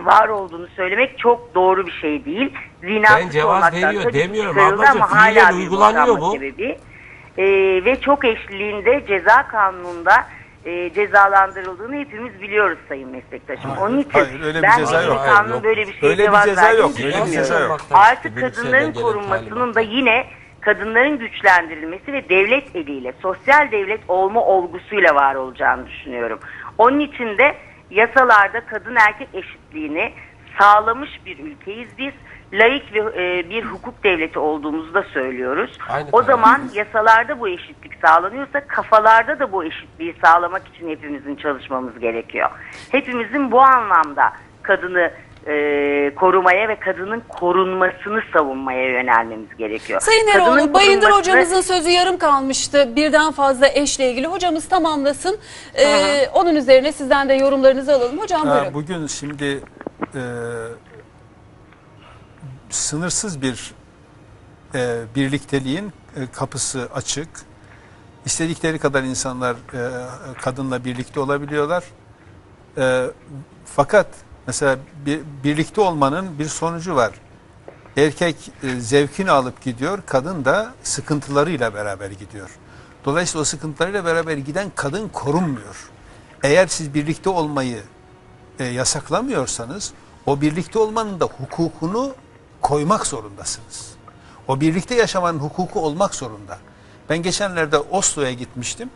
[0.06, 2.54] var olduğunu söylemek çok doğru bir şey değil.
[2.82, 5.02] Zina Ben cevaz veriyor demiyorum ablacığım.
[5.02, 6.32] ama hala uygulanıyor bu.
[6.32, 6.78] Sebebi.
[7.38, 7.46] E,
[7.86, 10.26] ve çok eşliğinde ceza kanununda
[10.66, 13.72] e, cezalandırıldığını hepimiz biliyoruz sayın meslektaşım.
[13.72, 15.26] Hayır, Onun için hayır, öyle bir ben ceza yok.
[15.26, 15.64] kanunun Yok.
[15.64, 17.32] böyle bir şeye Öyle bir cevaz ceza verdiğini yok, öyle bir düşünmüyorum.
[17.32, 17.78] ceza yok.
[17.92, 20.26] Artık Bilimselden kadınların korunmasının da yine
[20.62, 26.40] kadınların güçlendirilmesi ve devlet eliyle, sosyal devlet olma olgusuyla var olacağını düşünüyorum.
[26.78, 27.56] Onun için de
[27.90, 30.12] yasalarda kadın erkek eşitliğini
[30.60, 32.14] sağlamış bir ülkeyiz biz.
[32.54, 35.78] Laik ve e, bir hukuk devleti olduğumuzu da söylüyoruz.
[35.90, 42.00] Aynı o zaman yasalarda bu eşitlik sağlanıyorsa kafalarda da bu eşitliği sağlamak için hepimizin çalışmamız
[42.00, 42.50] gerekiyor.
[42.92, 45.12] Hepimizin bu anlamda kadını
[45.48, 45.54] e,
[46.16, 50.02] korumaya ve kadının korunmasını savunmaya yönelmemiz gerekiyor.
[50.02, 52.96] Sayın Kadının Eroğlu, Bayındır korunması- hocamızın sözü yarım kalmıştı.
[52.96, 54.28] Birden fazla eşle ilgili.
[54.28, 55.38] Hocamız tamamlasın.
[55.76, 58.18] Ee, onun üzerine sizden de yorumlarınızı alalım.
[58.20, 58.74] Hocam Ha, buyurun.
[58.74, 59.46] Bugün şimdi
[60.16, 60.22] e,
[62.70, 63.74] sınırsız bir
[64.76, 67.30] e, birlikteliğin e, kapısı açık.
[68.26, 70.08] İstedikleri kadar insanlar e,
[70.42, 71.84] kadınla birlikte olabiliyorlar.
[72.78, 73.06] E,
[73.66, 74.08] fakat
[74.48, 77.12] mesela bir, birlikte olmanın bir sonucu var.
[77.98, 82.50] Erkek e, zevkini alıp gidiyor, kadın da sıkıntılarıyla beraber gidiyor.
[83.06, 85.90] Dolayısıyla o sıkıntılarıyla beraber giden kadın korunmuyor.
[86.44, 87.84] Eğer siz birlikte olmayı
[88.60, 89.94] e, yasaklamıyorsanız
[90.26, 92.16] o birlikte olmanın da hukukunu
[92.62, 93.90] koymak zorundasınız.
[94.48, 96.58] O birlikte yaşamanın hukuku olmak zorunda.
[97.10, 98.90] Ben geçenlerde Oslo'ya gitmiştim.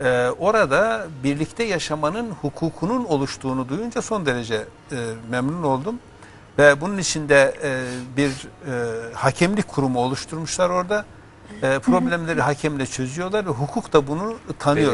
[0.00, 4.96] Ee, orada birlikte yaşamanın hukukunun oluştuğunu duyunca son derece e,
[5.30, 5.98] memnun oldum.
[6.58, 7.84] Ve bunun içinde e,
[8.16, 11.04] bir e, hakemlik kurumu oluşturmuşlar orada.
[11.62, 14.92] E, problemleri hakemle çözüyorlar ve hukuk da bunu tanıyor.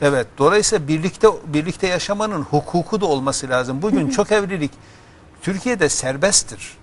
[0.00, 0.26] Evet.
[0.38, 3.82] Dolayısıyla birlikte birlikte yaşamanın hukuku da olması lazım.
[3.82, 4.70] Bugün çok evlilik
[5.42, 6.81] Türkiye'de serbesttir.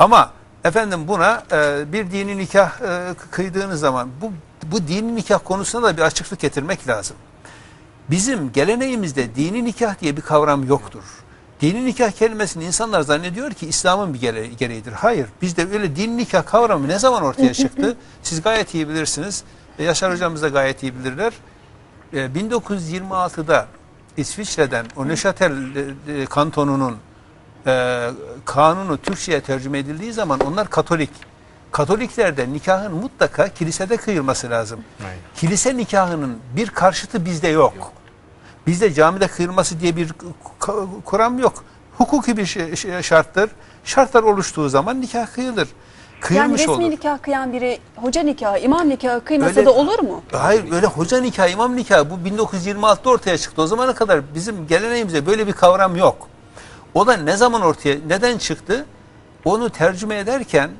[0.00, 0.30] Ama
[0.64, 4.32] efendim buna e, bir dini nikah e, kıydığınız zaman bu
[4.72, 7.16] bu dini nikah konusuna da bir açıklık getirmek lazım.
[8.10, 11.02] Bizim geleneğimizde dini nikah diye bir kavram yoktur.
[11.60, 14.92] Dini nikah kelimesini insanlar zannediyor ki İslam'ın bir gere- gereğidir.
[14.92, 15.26] Hayır.
[15.42, 17.96] Bizde öyle dini nikah kavramı ne zaman ortaya çıktı?
[18.22, 19.44] Siz gayet iyi bilirsiniz.
[19.78, 21.32] E, Yaşar hocamız da gayet iyi bilirler.
[22.12, 23.66] E, 1926'da
[24.16, 25.52] İsviçre'den o Neuchâtel
[26.08, 26.96] e, e, kantonunun
[27.66, 28.06] e,
[28.44, 31.10] kanunu Türkçe'ye tercüme edildiği zaman onlar Katolik.
[31.72, 34.80] Katoliklerde nikahın mutlaka kilisede kıyılması lazım.
[35.36, 37.92] Kilise nikahının bir karşıtı bizde yok.
[38.66, 40.12] Bizde camide kıyılması diye bir
[41.04, 41.64] kuram yok.
[41.98, 43.50] Hukuki bir şey- şey- şarttır.
[43.84, 45.68] Şartlar oluştuğu zaman nikah kıyılır.
[45.68, 46.90] Yani Kıyılmış resmi olur.
[46.90, 50.22] nikah kıyan biri hoca nikahı, imam nikahı kıymasa Öyle- da olur mu?
[50.32, 53.62] Hayır öyle hoca nikahı, imam nikahı bu 1926'da ortaya çıktı.
[53.62, 56.28] O zamana kadar bizim geleneğimizde böyle bir kavram yok.
[56.94, 58.86] O da ne zaman ortaya, neden çıktı?
[59.44, 60.70] Onu tercüme ederken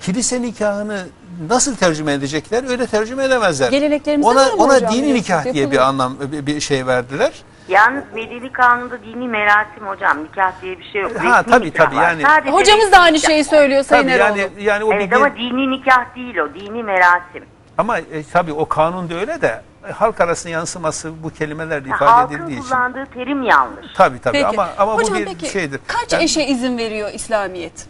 [0.00, 1.06] kilise nikahını
[1.48, 2.64] nasıl tercüme edecekler?
[2.70, 3.70] Öyle tercüme edemezler.
[3.70, 4.92] Geleneklerimizde Ona, var mı ona hocam?
[4.92, 7.32] dini nikah diye bir anlam, bir, şey verdiler.
[7.68, 11.12] Yalnız medeni kanunda dini merasim hocam nikah diye bir şey yok.
[11.24, 12.02] Ha, Resmi tabii, tabii, var.
[12.02, 14.38] yani- Sadece Hocamız da aynı şeyi söylüyor Sayın Tabii Eroğlu.
[14.38, 16.54] yani, yani o Evet bir, ama dini nikah değil o.
[16.54, 17.44] Dini merasim.
[17.78, 22.34] Ama e, tabii o kanunda öyle de e, halk arasında yansıması bu kelimelerle ifade halkın
[22.36, 22.68] edildiği için.
[22.68, 23.86] kullandığı terim yanlış.
[23.96, 24.46] Tabii tabii Peki.
[24.46, 25.80] ama ama Hocam bu bir peki şeydir.
[25.86, 27.86] kaç Yani- eşe izin veriyor İslamiyet?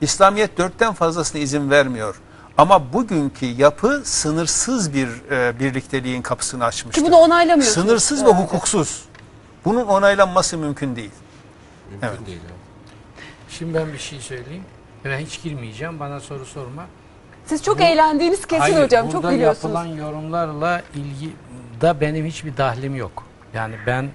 [0.00, 2.20] İslamiyet dörtten fazlasına izin vermiyor.
[2.58, 7.02] Ama bugünkü yapı sınırsız bir e, birlikteliğin kapısını açmıştır.
[7.02, 7.86] Ki bunu onaylamıyorsunuz.
[7.86, 9.04] Sınırsız ve hukuksuz.
[9.64, 11.10] Bunun onaylanması mümkün değil.
[11.90, 12.26] Mümkün Evet.
[12.26, 12.38] değil.
[12.46, 13.22] abi.
[13.48, 14.64] Şimdi ben bir şey söyleyeyim.
[15.04, 16.00] Ben hiç girmeyeceğim.
[16.00, 16.84] Bana soru sorma.
[17.46, 19.10] Siz çok Bu- eğlendiğiniz kesin Hayır, hocam.
[19.10, 19.74] Çok burada gülüyorsunuz.
[19.74, 21.30] yapılan yorumlarla ilgi
[21.80, 23.22] da benim hiçbir dahlim yok.
[23.54, 24.08] Yani ben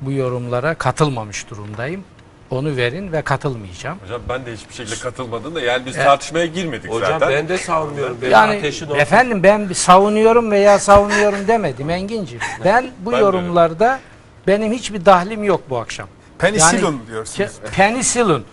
[0.00, 2.04] bu yorumlara katılmamış durumdayım.
[2.50, 3.98] Onu verin ve katılmayacağım.
[4.04, 6.06] Hocam ben de hiçbir şekilde katılmadım da yani biz Evet.
[6.06, 7.28] tartışmaya girmedik Hocam zaten.
[7.36, 8.18] ben de savunmuyorum.
[8.22, 8.98] Benim Yani ateşin olsun.
[8.98, 12.42] efendim ben savunuyorum veya savunuyorum demedim Engin'ciğim.
[12.64, 14.00] Ben bu Ben yorumlarda
[14.46, 16.08] benim hiçbir dahlim yok bu akşam.
[16.38, 17.50] Penicillin diyorsunuz.
[17.50, 18.44] Ke- Penicillin.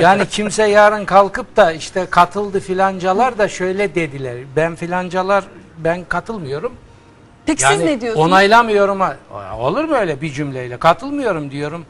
[0.00, 4.36] Yani kimse yarın kalkıp da işte katıldı filancalar da şöyle dediler.
[4.56, 5.44] Ben filancalar
[5.78, 6.72] ben katılmıyorum.
[7.46, 8.26] Peki Yani siz ne diyorsunuz?
[8.26, 9.00] onaylamıyorum.
[9.00, 9.16] ha-
[9.58, 10.76] Olur mu öyle bir cümleyle?
[10.76, 11.86] Katılmıyorum diyorum.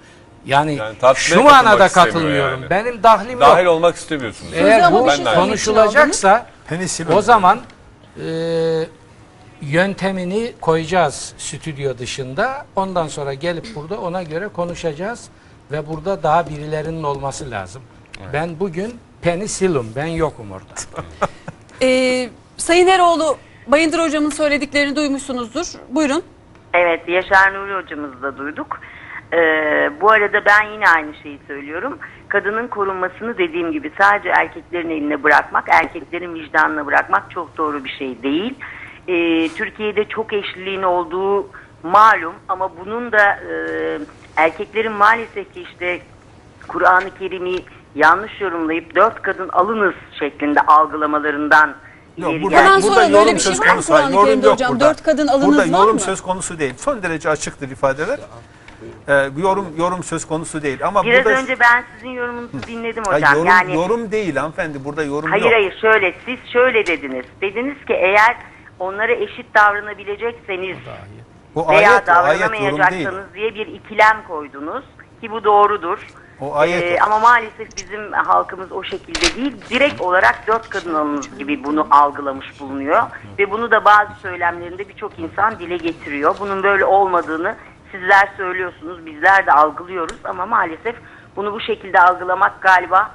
[0.46, 2.60] Yani, Yani şu manada katılmıyorum.
[2.60, 2.70] yani.
[2.70, 3.74] Benim dahlim Dahil yok.
[3.74, 4.52] olmak istemiyorsunuz.
[4.54, 6.46] Eğer bu bir şey konuşulacaksa
[7.12, 7.60] o zaman
[8.26, 8.26] e,
[9.60, 12.66] yöntemini koyacağız stüdyo dışında.
[12.76, 15.28] Ondan sonra gelip burada ona göre konuşacağız
[15.72, 17.82] ve burada daha birilerinin olması lazım.
[18.32, 20.74] Ben bugün penicillin, ben yokum orada.
[21.82, 23.36] Ee, Sayın Eroğlu,
[23.66, 25.66] Bayındır hocamın söylediklerini duymuşsunuzdur.
[25.88, 26.22] Buyurun.
[26.74, 28.80] Evet Yaşar Nuri hocamızı da duyduk.
[29.32, 31.98] Ee, bu arada ben yine aynı şeyi söylüyorum.
[32.28, 38.22] Kadının korunmasını dediğim gibi sadece erkeklerin eline bırakmak, erkeklerin vicdanına bırakmak çok doğru bir şey
[38.22, 38.54] değil.
[39.08, 41.48] Ee, Türkiye'de çok eşliliğin olduğu
[41.82, 43.54] malum ama bunun da e,
[44.36, 46.00] erkeklerin maalesef ki işte
[46.68, 47.56] Kur'an-ı Kerim'i
[47.94, 51.74] yanlış yorumlayıp dört kadın alınız şeklinde algılamalarından
[52.16, 53.94] Yok, ileri burada, Hemen burada böyle yorum bir şey söz var mı konusu.
[53.94, 54.72] Hayır, Kur'an-ı yorum Kerim'de yok hocam?
[54.72, 54.88] burada.
[54.88, 56.00] Dört kadın alınız Burada var yorum mı?
[56.00, 56.74] söz konusu değil.
[56.76, 58.18] Son derece açıktır ifadeler.
[59.08, 60.86] Ee, bu yorum yorum söz konusu değil.
[60.86, 63.34] Ama Biraz burada önce ben sizin yorumunuzu dinledim Hayır, hocam.
[63.34, 64.84] yorum, yani yorum değil hanımefendi.
[64.84, 65.52] Burada yorum hayır yok.
[65.52, 67.24] hayır şöyle siz şöyle dediniz.
[67.40, 68.36] Dediniz ki eğer
[68.78, 70.76] onlara eşit davranabilecekseniz
[71.54, 74.84] Bu veya ayet, davranamayacaksınız diye bir ikilem koydunuz.
[75.20, 76.06] ki bu doğrudur.
[76.40, 79.56] O ayet Ee, ama maalesef bizim halkımız o şekilde değil.
[79.70, 83.02] Direkt olarak dört kadın alınır gibi bunu algılamış bulunuyor.
[83.38, 86.36] Ve bunu da bazı söylemlerinde birçok insan dile getiriyor.
[86.40, 87.56] Bunun böyle olmadığını
[87.92, 90.16] sizler söylüyorsunuz, bizler de algılıyoruz.
[90.24, 90.96] Ama maalesef
[91.36, 93.10] bunu bu şekilde algılamak galiba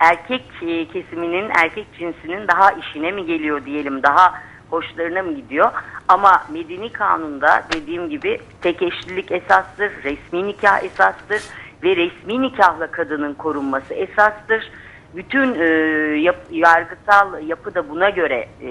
[0.00, 4.34] erkek e, kesiminin, erkek cinsinin daha işine mi geliyor diyelim, daha
[4.70, 5.70] hoşlarına mı gidiyor?
[6.08, 11.42] Ama medeni kanunda dediğim gibi tek eşlilik esastır, resmi nikah esastır
[11.82, 14.70] ve resmi nikahla kadının korunması esastır.
[15.16, 15.64] Bütün e,
[16.20, 18.68] yap- yargısal yapı da buna göre e,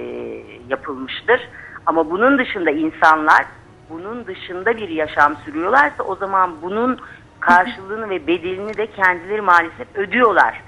[0.70, 1.42] yapılmıştır.
[1.86, 3.46] Ama bunun dışında insanlar
[3.90, 7.00] bunun dışında bir yaşam sürüyorlarsa o zaman bunun
[7.40, 10.62] karşılığını ve bedelini de kendileri maalesef ödüyorlar.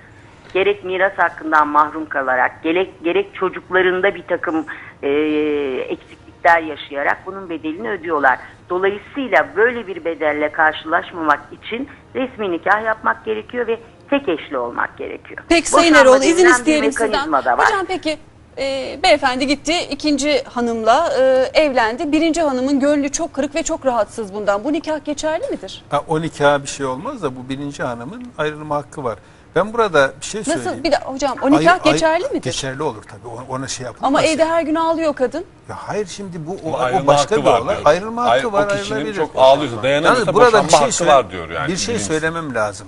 [0.54, 4.66] Gerek miras hakkından mahrum kalarak, gerek, gerek çocuklarında bir takım
[5.04, 5.10] e,
[5.90, 8.40] eksiklikler yaşayarak bunun bedelini ödüyorlar.
[8.70, 13.80] Dolayısıyla böyle bir bedelle karşılaşmamak için resmi nikah yapmak gerekiyor ve
[14.10, 15.44] tek eşli olmak gerekiyor.
[15.50, 17.10] Peki Sayın Erol izin isteyelim sizden.
[17.10, 17.66] mekanizma da var.
[17.66, 18.18] Hocam peki
[18.58, 21.22] e, beyefendi gitti ikinci hanımla e,
[21.62, 22.12] evlendi.
[22.12, 24.64] Birinci hanımın gönlü çok kırık ve çok rahatsız bundan.
[24.64, 25.84] Bu nikah geçerli midir?
[25.90, 29.20] Ha, o nikaha bir şey olmaz da bu birinci hanımın ayrılma hakkı var.
[29.56, 30.68] Ben burada bir şey söyleyeyim.
[30.70, 32.42] Nasıl bir de hocam o nikah Ay- ay- geçerli midir?
[32.44, 33.28] Geçerli olur tabii.
[33.28, 34.08] Ona, ona şey yapılmaz.
[34.08, 35.46] Ama evde her gün ağlıyor kadın.
[35.70, 36.70] Ya hayır şimdi bu o,
[37.04, 37.64] o başka bir olay.
[37.76, 37.82] diyor.
[37.86, 38.66] Ayrılma hakkı Hayır, var.
[38.66, 39.16] o kişinin ayrılabilir.
[39.16, 42.08] çok ağlıyorsa, dayanamıyorsa Yalnız burada bir şey hakkı söyle- var diyor yani Bir şey birincisi.
[42.14, 42.88] söylemem lazım.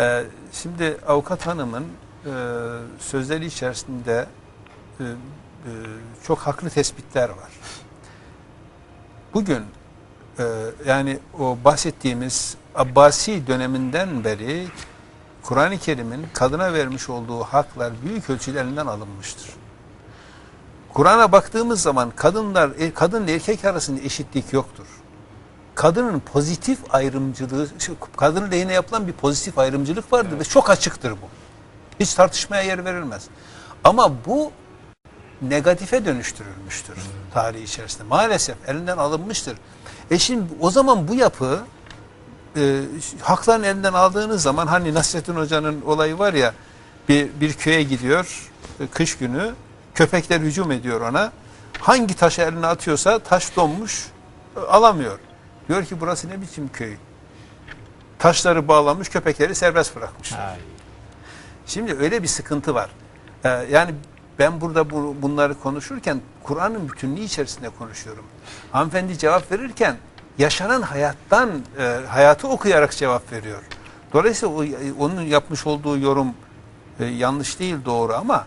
[0.00, 2.30] Ee, şimdi avukat hanımın e,
[2.98, 4.26] sözleri içerisinde
[5.00, 5.08] e, e,
[6.26, 7.50] çok haklı tespitler var.
[9.34, 9.62] Bugün
[10.38, 10.44] e,
[10.86, 14.66] yani o bahsettiğimiz Abbasi döneminden beri
[15.48, 19.50] Kur'an-ı Kerim'in kadına vermiş olduğu haklar büyük ölçüde elinden alınmıştır.
[20.92, 24.86] Kur'an'a baktığımız zaman kadınlar e, kadın ile erkek arasında eşitlik yoktur.
[25.74, 27.68] Kadının pozitif ayrımcılığı,
[28.16, 31.28] kadın lehine yapılan bir pozitif ayrımcılık vardır ve çok açıktır bu.
[32.00, 33.28] Hiç tartışmaya yer verilmez.
[33.84, 34.52] Ama bu
[35.42, 36.96] negatife dönüştürülmüştür
[37.34, 38.02] tarihi içerisinde.
[38.02, 39.58] Maalesef elinden alınmıştır.
[40.10, 41.60] E şimdi o zaman bu yapı
[42.56, 42.82] e,
[43.20, 46.54] hakların elinden aldığınız zaman hani Nasrettin Hoca'nın olayı var ya
[47.08, 48.50] bir, bir köye gidiyor
[48.80, 49.54] e, kış günü
[49.94, 51.32] köpekler hücum ediyor ona.
[51.80, 54.06] Hangi taşı eline atıyorsa taş donmuş
[54.56, 55.18] e, alamıyor.
[55.68, 56.96] Diyor ki burası ne biçim köy?
[58.18, 60.58] Taşları bağlamış köpekleri serbest bırakmışlar.
[61.66, 62.90] Şimdi öyle bir sıkıntı var.
[63.44, 63.94] Ee, yani
[64.38, 68.24] ben burada bu, bunları konuşurken Kur'an'ın bütünlüğü içerisinde konuşuyorum.
[68.72, 69.96] Hanımefendi cevap verirken
[70.38, 73.58] yaşanan hayattan e, hayatı okuyarak cevap veriyor.
[74.12, 74.64] Dolayısıyla o,
[75.04, 76.28] onun yapmış olduğu yorum
[77.00, 78.46] e, yanlış değil doğru ama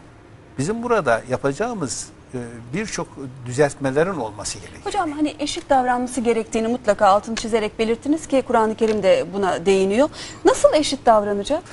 [0.57, 2.37] bizim burada yapacağımız e,
[2.73, 3.07] birçok
[3.45, 4.85] düzeltmelerin olması gerekiyor.
[4.85, 10.09] Hocam hani eşit davranması gerektiğini mutlaka altını çizerek belirttiniz ki Kur'an-ı Kerim de buna değiniyor.
[10.45, 11.63] Nasıl eşit davranacak?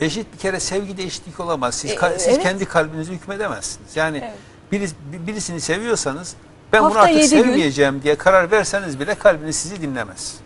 [0.00, 1.74] Eşit bir kere sevgide eşitlik olamaz.
[1.74, 2.42] Siz, E, siz evet.
[2.42, 3.96] kendi kalbinizi hükmedemezsiniz.
[3.96, 4.34] Yani Evet.
[4.72, 6.36] biris- bir- birisini seviyorsanız
[6.74, 7.42] ben bunu Hafta artık yedi gün.
[7.42, 10.36] sevmeyeceğim diye karar verseniz bile kalbiniz sizi dinlemez.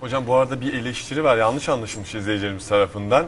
[0.00, 1.36] Hocam bu arada bir eleştiri var.
[1.36, 3.26] Yanlış anlaşılmış izleyicilerimiz tarafından.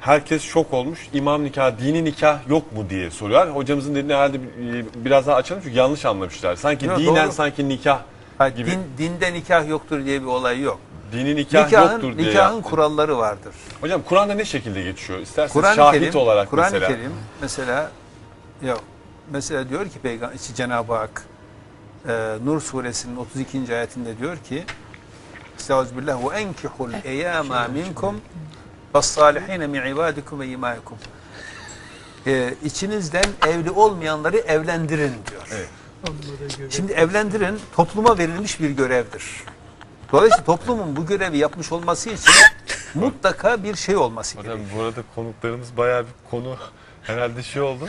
[0.00, 1.08] Herkes şok olmuş.
[1.12, 3.56] İmam nikah, dini nikah yok mu diye soruyorlar.
[3.56, 6.56] Hocamızın dediğini herhalde bir- biraz daha açalım çünkü yanlış anlamışlar.
[6.56, 7.32] Sanki Yok, dinen doğru.
[7.32, 8.00] sanki nikah
[8.38, 8.70] Ha, gibi.
[8.70, 10.78] din, dinde nikah yoktur diye bir olay yok.
[11.12, 12.28] dini nikah nikahın yoktur diye.
[12.30, 12.70] nikahın yaptı.
[12.70, 13.54] kuralları vardır.
[13.80, 15.18] Hocam Kur'an'da ne şekilde geçiyor?
[15.18, 16.88] İsterseniz Kur'an-ı şahit Kerim, olarak Kur'an-ı mesela.
[16.88, 17.90] Kerim mesela
[18.62, 18.80] yok.
[19.30, 21.22] Mesela diyor ki Peygamber Cenab-ı Hak
[22.08, 23.74] e, Nur suresinin 32.
[23.74, 24.64] ayetinde diyor ki
[25.58, 28.20] Estağfirullah ve enkihul eyyama minkum
[28.94, 30.98] ve's-salihine min ibadikum ve imaikum.
[32.26, 35.68] E, içinizden evli olmayanları evlendirin diyor.
[36.70, 39.24] Şimdi evlendirin topluma verilmiş bir görevdir.
[40.12, 42.32] Dolayısıyla toplumun bu görevi yapmış olması için
[42.94, 44.80] mutlaka bir şey olması Hocam gerekiyor.
[44.80, 46.56] bu arada konuklarımız bayağı bir konu
[47.02, 47.88] herhalde şey oldu.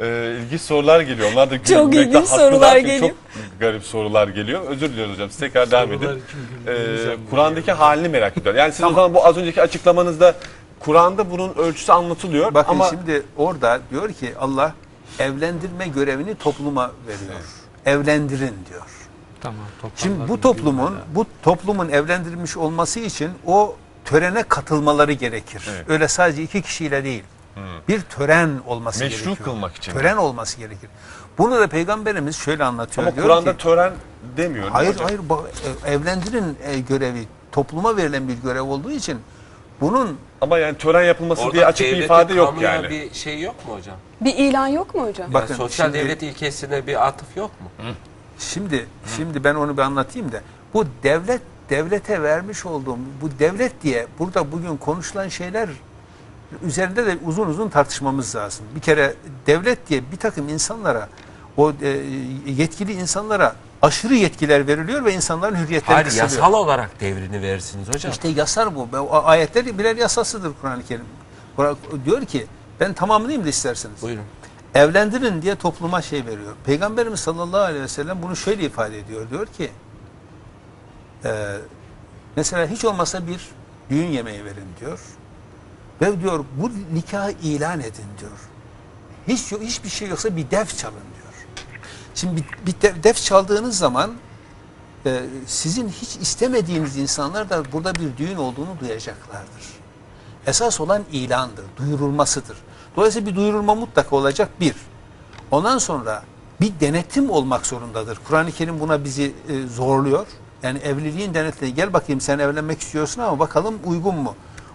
[0.00, 1.32] Ee, ilginç sorular geliyor.
[1.32, 3.00] Onlar da Çok gülmekte ilginç haklılar sorular geliyor.
[3.00, 3.16] Çok
[3.60, 4.60] garip sorular geliyor.
[4.68, 5.30] Özür diliyoruz hocam.
[5.30, 6.22] Siz tekrar devam edin.
[6.66, 8.58] Ee, Kur'an'daki halini merak ediyorum.
[8.58, 10.34] Yani siz o zaman bu az önceki açıklamanızda
[10.80, 14.74] Kur'an'da bunun ölçüsü anlatılıyor Bakın ama şimdi orada diyor ki Allah
[15.18, 17.40] evlendirme görevini topluma veriyor.
[17.86, 18.86] Evlendirin diyor.
[19.40, 19.60] Tamam.
[19.96, 25.62] Şimdi bu toplumun bu toplumun evlendirilmiş olması için o törene katılmaları gerekir.
[25.70, 25.90] Evet.
[25.90, 27.24] Öyle sadece iki kişiyle değil.
[27.88, 29.46] Bir tören olması Meşru gerekiyor.
[29.46, 29.92] kılmak için.
[29.92, 30.90] Tören olması gerekir.
[31.38, 33.06] Bunu da peygamberimiz şöyle anlatıyor.
[33.06, 33.92] ama diyor Kur'an'da tören
[34.36, 34.68] demiyor.
[34.68, 35.20] Hayır hayır
[35.86, 39.18] e, evlendirin e, görevi topluma verilen bir görev olduğu için
[39.80, 42.90] bunun Ama yani tören yapılması Orada diye açık bir ifade yok yani.
[42.90, 43.96] bir şey yok mu hocam?
[44.20, 45.34] Bir ilan yok mu hocam?
[45.34, 47.68] Bakın, yani sosyal şimdi- devlet ilkesine bir atıf yok mu?
[48.38, 50.40] Şimdi şimdi ben onu bir anlatayım da
[50.74, 55.68] bu devlet devlete vermiş olduğum bu devlet diye burada bugün konuşulan şeyler
[56.62, 58.64] üzerinde de uzun uzun tartışmamız lazım.
[58.76, 59.14] Bir kere
[59.46, 61.08] devlet diye bir takım insanlara
[61.56, 61.88] o e,
[62.46, 66.30] yetkili insanlara aşırı yetkiler veriliyor ve insanların hürriyetleri Hayır kısılıyor.
[66.30, 68.12] yasal olarak devrini verirsiniz hocam.
[68.12, 68.88] İşte yasar bu.
[68.98, 71.04] O ayetler birer yasasıdır Kur'an-ı Kerim.
[71.56, 72.46] Kur'an- Diyor ki
[72.80, 74.02] ben tamamlayayım da isterseniz.
[74.02, 74.24] Buyurun.
[74.74, 76.52] Evlendirin diye topluma şey veriyor.
[76.66, 79.30] Peygamberimiz sallallahu aleyhi ve sellem bunu şöyle ifade ediyor.
[79.30, 79.70] Diyor ki
[81.24, 81.56] e,
[82.36, 83.48] mesela hiç olmasa bir
[83.90, 85.00] düğün yemeği verin diyor.
[86.02, 88.38] Ve diyor bu nikahı ilan edin diyor.
[89.28, 91.46] Hiç hiçbir şey yoksa bir def çalın diyor.
[92.14, 94.12] Şimdi bir, bir def, def çaldığınız zaman
[95.06, 99.62] e, sizin hiç istemediğiniz insanlar da burada bir düğün olduğunu duyacaklardır.
[100.46, 102.56] Esas olan ilandır, duyurulmasıdır.
[102.96, 104.74] Dolayısıyla bir duyurulma mutlaka olacak bir.
[105.50, 106.22] Ondan sonra
[106.60, 108.18] bir denetim olmak zorundadır.
[108.28, 110.26] Kur'an-ı Kerim buna bizi e, zorluyor.
[110.62, 114.34] Yani evliliğin denetleri gel bakayım sen evlenmek istiyorsun ama bakalım uygun mu?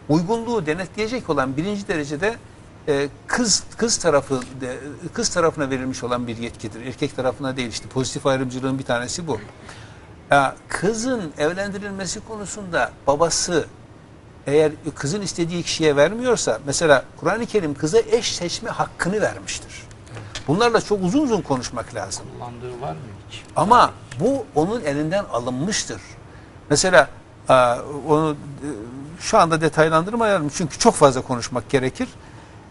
[0.09, 2.35] Uygunluğu denetleyecek olan birinci derecede
[2.87, 4.77] e, kız kız tarafı de,
[5.13, 6.85] kız tarafına verilmiş olan bir yetkidir.
[6.85, 9.39] Erkek tarafına değil işte pozitif ayrımcılığın bir tanesi bu.
[10.31, 13.65] Ya, kızın evlendirilmesi konusunda babası
[14.47, 19.87] eğer kızın istediği kişiye vermiyorsa mesela Kur'an-ı Kerim kıza eş seçme hakkını vermiştir.
[20.47, 22.25] Bunlarla çok uzun uzun konuşmak lazım.
[22.33, 23.43] Kullandığı var mı hiç?
[23.55, 26.01] Ama bu onun elinden alınmıştır.
[26.69, 27.09] Mesela
[28.07, 28.69] onu e,
[29.19, 32.07] şu anda detaylandırmayalım çünkü çok fazla konuşmak gerekir.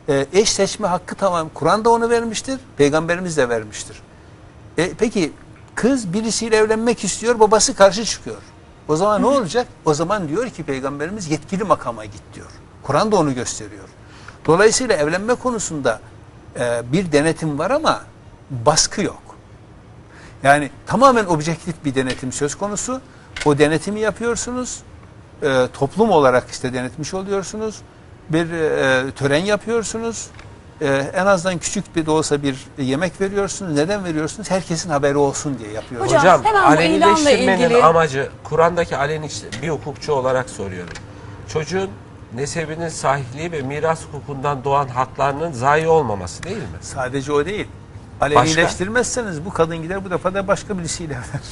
[0.09, 4.03] E, Eş seçme hakkı tamam Kur'an da onu vermiştir, Peygamberimiz de vermiştir.
[4.79, 5.33] E, peki
[5.75, 8.37] kız birisiyle evlenmek istiyor, babası karşı çıkıyor.
[8.89, 9.67] O zaman ne olacak?
[9.85, 12.51] O zaman diyor ki Peygamberimiz yetkili makama git diyor.
[12.83, 13.89] Kur'an da onu gösteriyor.
[14.47, 16.01] Dolayısıyla evlenme konusunda
[16.59, 18.01] e, bir denetim var ama
[18.51, 19.23] baskı yok.
[20.43, 23.01] Yani tamamen objektif bir denetim söz konusu.
[23.45, 24.81] O denetimi yapıyorsunuz.
[25.43, 27.77] E, toplum olarak işte denetmiş oluyorsunuz.
[28.31, 30.27] Bir e, tören yapıyorsunuz.
[30.81, 33.73] E, en azından küçük bir de olsa bir yemek veriyorsunuz.
[33.75, 34.51] Neden veriyorsunuz?
[34.51, 36.21] Herkesin haberi olsun diye yapıyorsunuz.
[36.21, 39.29] Hocam, hemen bu ilanla alenileştirmenin ilgili- amacı Kur'an'daki aleni
[39.63, 40.95] bir hukukçu olarak soruyorum.
[41.49, 41.91] Çocuğun
[42.35, 46.63] nesebinin sahipliği ve miras hukukundan doğan haklarının zayi olmaması değil mi?
[46.81, 47.69] Sadece o değil.
[48.21, 51.47] Alenileştirmezseniz bu kadın gider bu defa da başka birisiyle evlenir.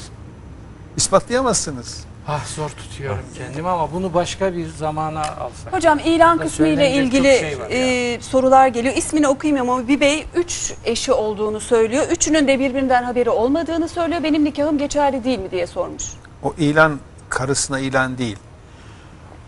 [0.97, 2.05] İspatlayamazsınız.
[2.29, 5.73] Ah zor tutuyorum kendimi ama bunu başka bir zamana alsak.
[5.73, 8.95] Hocam ilan Burada kısmı ile söylenecek ilgili çok şey var e, sorular geliyor.
[8.97, 12.05] İsmini okuyayım ama bir bey 3 eşi olduğunu söylüyor.
[12.11, 14.23] Üçünün de birbirinden haberi olmadığını söylüyor.
[14.23, 16.05] Benim nikahım geçerli değil mi diye sormuş.
[16.43, 16.99] O ilan
[17.29, 18.37] karısına ilan değil.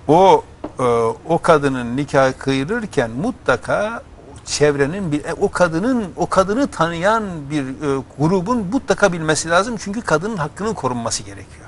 [0.09, 0.45] O
[0.79, 0.83] e,
[1.29, 4.03] o kadının nikahı kıyılırken mutlaka
[4.45, 10.01] çevrenin bir e, o kadının o kadını tanıyan bir e, grubun mutlaka bilmesi lazım çünkü
[10.01, 11.66] kadının hakkının korunması gerekiyor.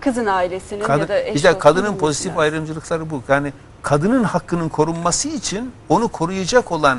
[0.00, 2.40] Kızın ailesinin Kadın, ya da eş bir de dostunun kadının pozitif lazım.
[2.40, 3.22] ayrımcılıkları bu.
[3.28, 3.52] Yani
[3.82, 6.98] kadının hakkının korunması için onu koruyacak olan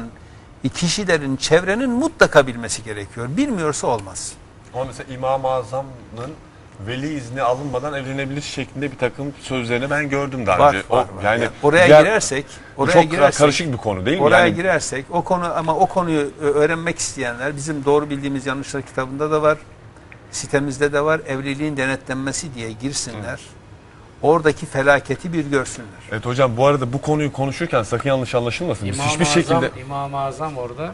[0.74, 3.28] kişilerin, çevrenin mutlaka bilmesi gerekiyor.
[3.38, 4.34] Bilmiyorsa olmaz.
[4.74, 6.32] Ama mesela İmam-ı Azam'ın
[6.88, 10.84] veli izni alınmadan evlenebilir şeklinde bir takım sözlerini ben gördüm daha Var, önce.
[10.90, 11.24] var, O, var.
[11.24, 12.46] Yani Yani oraya diğer- girersek,
[12.78, 14.24] oraya çok girersek- karışık bir konu değil mi?
[14.24, 18.82] Oraya yani, girersek o konu ama o konuyu ö- öğrenmek isteyenler bizim doğru bildiğimiz yanlışlar
[18.82, 19.58] kitabında da var.
[20.32, 21.22] Sitemizde de var.
[21.28, 23.40] Evliliğin denetlenmesi diye girsinler.
[24.22, 25.90] Oradaki felaketi bir görsünler.
[26.12, 28.88] Evet hocam bu arada bu konuyu konuşurken sakın yanlış anlaşılmasın.
[28.88, 30.94] Biz İmam-ı hiçbir şekilde Azam, İmam-ı Azam orada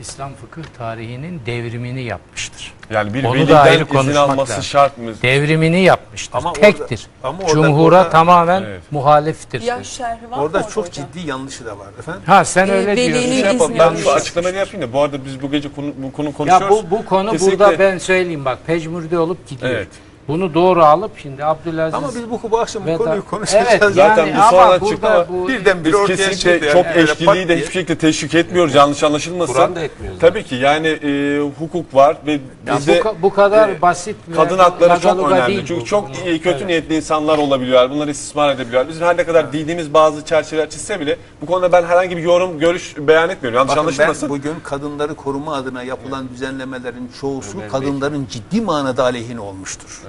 [0.00, 2.72] İslam fıkıh tarihinin devrimini yapmıştır.
[2.90, 4.64] yani bir Onu da ayrı izin konuşmak alması lazım.
[4.64, 5.12] şart mı?
[5.22, 6.38] Devrimini yapmıştır.
[6.38, 7.06] Ama orada- Tektir.
[7.22, 8.80] ama orada- Cumhura orada- tamamen Evet.
[8.90, 9.60] muhaliftir.
[9.62, 12.22] Yaş şerhi var mı Orada orada çok ciddi yanlışı da var efendim.
[12.26, 13.30] Ha sen Ee, öyle velinin diyorsun.
[13.32, 16.26] Şey yapalım, ben şu açıklamayı yapayım da bu arada biz bu gece konu, bu konu
[16.28, 16.90] Ya konuşuyoruz.
[16.90, 19.70] bu, bu konu Kesinlikle- burada ben söyleyeyim bak pecmürde olup gidiyor.
[19.72, 19.88] Evet.
[20.28, 23.66] Bunu doğru alıp şimdi Abdülaziz Ama biz bu, bu akşam bu konuyu konuşacağız.
[23.70, 26.72] Evet, Zaten yani bu sonradan çıktı ama bu- birden bir ortaya kesinlikle çıktı.
[26.72, 26.94] çok yani.
[26.94, 29.52] Böyle eşliliği pat de hiçbir şekilde teşvik etmiyoruz yanlış anlaşılmasın.
[29.54, 32.40] Kur'an da etmiyor Tabii ki yani e, hukuk var ve
[32.76, 35.46] bizde bu, ka- bu kadar e, basit kadın hakları çok önemli.
[35.46, 35.84] değil Çünkü bu.
[35.84, 36.66] çok Bunu- iyi, kötü evet.
[36.66, 37.90] niyetli insanlar olabiliyorlar.
[37.90, 38.88] Bunları istismar edebiliyorlar.
[38.88, 42.58] Bizim her ne kadar dinimiz bazı çerçeveler çizse bile bu konuda ben herhangi bir yorum,
[42.58, 43.56] görüş beyan etmiyorum.
[43.56, 44.28] Yanlış Bakın anlaşılmasın.
[44.28, 50.02] ben bugün kadınları koruma adına yapılan düzenlemelerin çoğusu kadınların ciddi manada aleyhine olmuştur.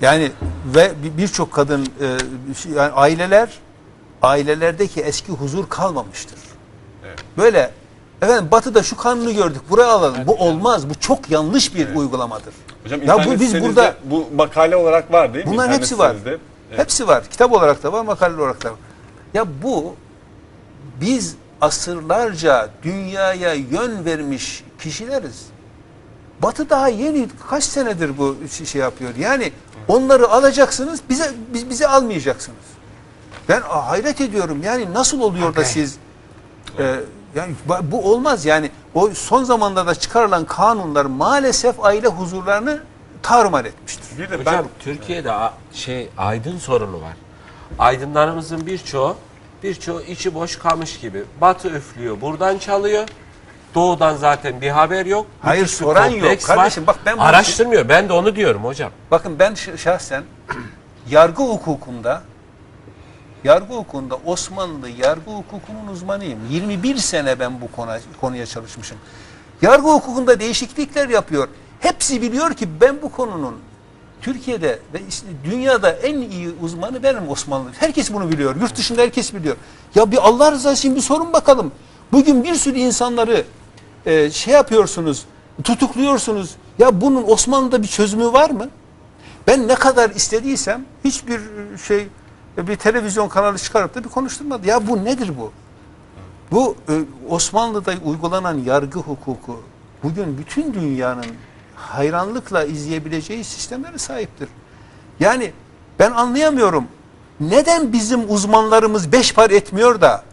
[0.00, 0.32] Yani
[0.74, 3.48] ve bir- birçok kadın e, şey- yani aileler
[4.22, 6.38] ailelerdeki eski huzur kalmamıştır.
[7.38, 7.70] Böyle
[8.22, 10.26] efendim batıda şu kanunu gördük buraya alalım.
[10.26, 10.90] bu olmaz.
[10.90, 12.54] Bu çok yanlış bir uygulamadır.
[12.84, 15.52] Hocam ya bu biz burada bu makale olarak var değil mi?
[15.52, 16.16] Bunların hepsi var.
[16.26, 16.40] Evet.
[16.76, 17.24] Hepsi var.
[17.30, 18.78] Kitap olarak da var, makale olarak da var.
[19.34, 19.94] Ya bu
[21.00, 25.46] biz asırlarca dünyaya yön vermiş kişileriz.
[26.42, 29.10] Batı daha yeni kaç senedir bu şey yapıyor.
[29.18, 29.52] Yani
[29.88, 32.58] Onları alacaksınız, bize biz, bize almayacaksınız.
[33.48, 34.62] Ben hayret ediyorum.
[34.62, 35.96] Yani nasıl oluyor da siz
[36.78, 37.00] e,
[37.34, 42.80] yani bu olmaz yani o son zamanlarda çıkarılan kanunlar maalesef aile huzurlarını
[43.22, 44.18] tarumar etmiştir.
[44.18, 47.16] Bir de Hocam ben Türkiye'de a- şey aydın sorunu var.
[47.78, 49.16] Aydınlarımızın birçoğu
[49.62, 51.24] birçoğu içi boş kamış gibi.
[51.40, 53.08] Batı üflüyor, buradan çalıyor.
[53.74, 55.26] Doğudan zaten bir haber yok.
[55.42, 56.12] Hayır, Müthiş bir soran yok.
[56.20, 56.56] kompleks var.
[56.56, 57.88] Kardeşim, bak ben bunu- araştırmıyor.
[57.88, 58.90] Ben de onu diyorum hocam.
[59.10, 60.22] Bakın ben ş- şahsen
[61.10, 62.22] yargı hukukunda
[63.44, 66.38] yargı hukukunda Osmanlı yargı hukukunun uzmanıyım.
[66.50, 67.90] 21 sene ben bu konu,
[68.20, 68.98] konuya çalışmışım.
[69.62, 71.48] Yargı hukukunda değişiklikler yapıyor.
[71.80, 73.56] Hepsi biliyor ki ben bu konunun
[74.22, 77.68] Türkiye'de ve işte dünyada en iyi uzmanı benim Osmanlı.
[77.78, 78.56] Herkes bunu biliyor.
[78.60, 79.56] Yurt dışında herkes biliyor.
[79.94, 81.72] Ya bir Allah rızası için bir sorun bakalım.
[82.12, 83.44] Bugün bir sürü insanları
[84.06, 85.24] e, şey yapıyorsunuz,
[85.64, 86.56] tutukluyorsunuz.
[86.78, 88.68] Ya bunun Osmanlı'da bir çözümü var mı?
[89.46, 91.40] Ben ne kadar istediysem hiçbir
[91.86, 92.08] şey
[92.56, 94.66] bir televizyon kanalı çıkarıp da bir konuşturmadı.
[94.66, 95.52] Ya bu nedir bu?
[96.50, 96.92] Bu e,
[97.28, 99.62] Osmanlı'da uygulanan yargı hukuku
[100.02, 101.26] bugün bütün dünyanın
[101.74, 104.48] hayranlıkla izleyebileceği sistemlere sahiptir.
[105.20, 105.52] Yani
[105.98, 106.84] ben anlayamıyorum.
[107.40, 110.24] Neden bizim uzmanlarımız beş par etmiyor da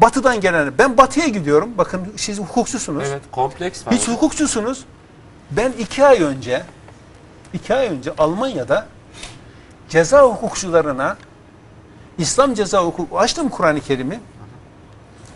[0.00, 1.70] batıdan gelen ben batıya gidiyorum.
[1.78, 3.04] Bakın siz hukukçusunuz.
[3.08, 3.94] Evet, kompleks var.
[3.94, 4.84] Hiç hukukçusunuz.
[5.50, 6.62] Ben iki ay önce
[7.54, 8.86] iki ay önce Almanya'da
[9.88, 11.16] ceza hukukçularına
[12.18, 14.20] İslam ceza hukuku açtım Kur'an-ı Kerim'i.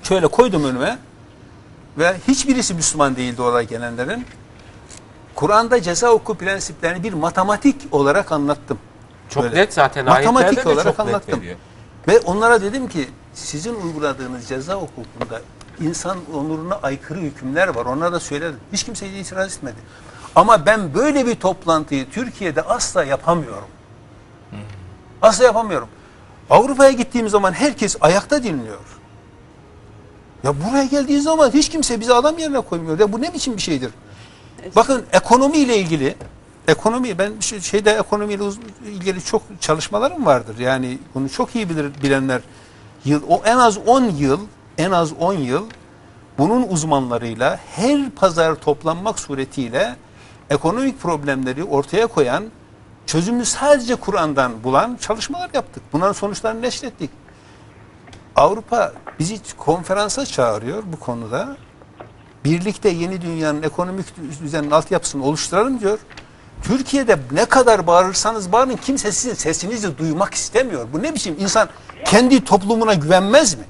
[0.03, 0.99] Şöyle koydum önüme
[1.99, 4.27] ve hiçbirisi Müslüman değildi oraya gelenlerin.
[5.35, 8.79] Kur'an'da ceza hukuku prensiplerini bir matematik olarak anlattım.
[9.29, 9.57] Çok Böyle.
[9.57, 11.41] net zaten Matematik ayetlerde de olarak net anlattım.
[11.41, 11.57] veriyor.
[12.09, 15.41] Ve onlara dedim ki sizin uyguladığınız ceza hukukunda
[15.81, 17.87] insan onuruna aykırı hükümler var.
[17.87, 18.61] Onlara da söyledim.
[18.73, 19.77] Hiç kimse itiraz etmedi.
[20.37, 23.69] Ama ben böyle bir toplantıyı Türkiye'de asla yapamıyorum.
[25.23, 25.89] Asla yapamıyorum.
[26.51, 28.79] Avrupa'ya gittiğim zaman herkes ayakta dinliyor.
[30.45, 32.99] Ya buraya geldiği zaman hiç kimse bizi adam yerine koymuyor.
[32.99, 33.91] Ya bu ne biçim bir şeydir?
[34.77, 36.17] Bakın ekonomiyle ilgili
[36.69, 38.45] ekonomi ben şeyde ekonomiyle
[38.87, 40.59] ilgili çok çalışmalarım vardır.
[40.59, 42.41] Yani bunu çok iyi bilir bilenler
[43.05, 44.41] yıl o en az 10 yıl
[44.79, 45.65] en az 10 yıl
[46.39, 49.97] bunun uzmanlarıyla her pazar toplanmak suretiyle
[50.51, 52.45] ekonomik problemleri ortaya koyan
[53.07, 55.83] çözümü sadece Kur'an'dan bulan çalışmalar yaptık.
[55.93, 57.11] Bunların sonuçlarını neşrettik.
[58.37, 61.57] Avrupa bizi konferansa çağırıyor bu konuda.
[62.45, 64.07] Birlikte yeni dünyanın ekonomik
[64.43, 65.99] düzenin altyapısını oluşturalım diyor.
[66.65, 70.89] Türkiye'de ne kadar bağırırsanız bağırın kimse sizin sesinizi duymak istemiyor.
[70.93, 71.69] Bu ne biçim insan
[72.05, 73.65] kendi toplumuna güvenmez mi?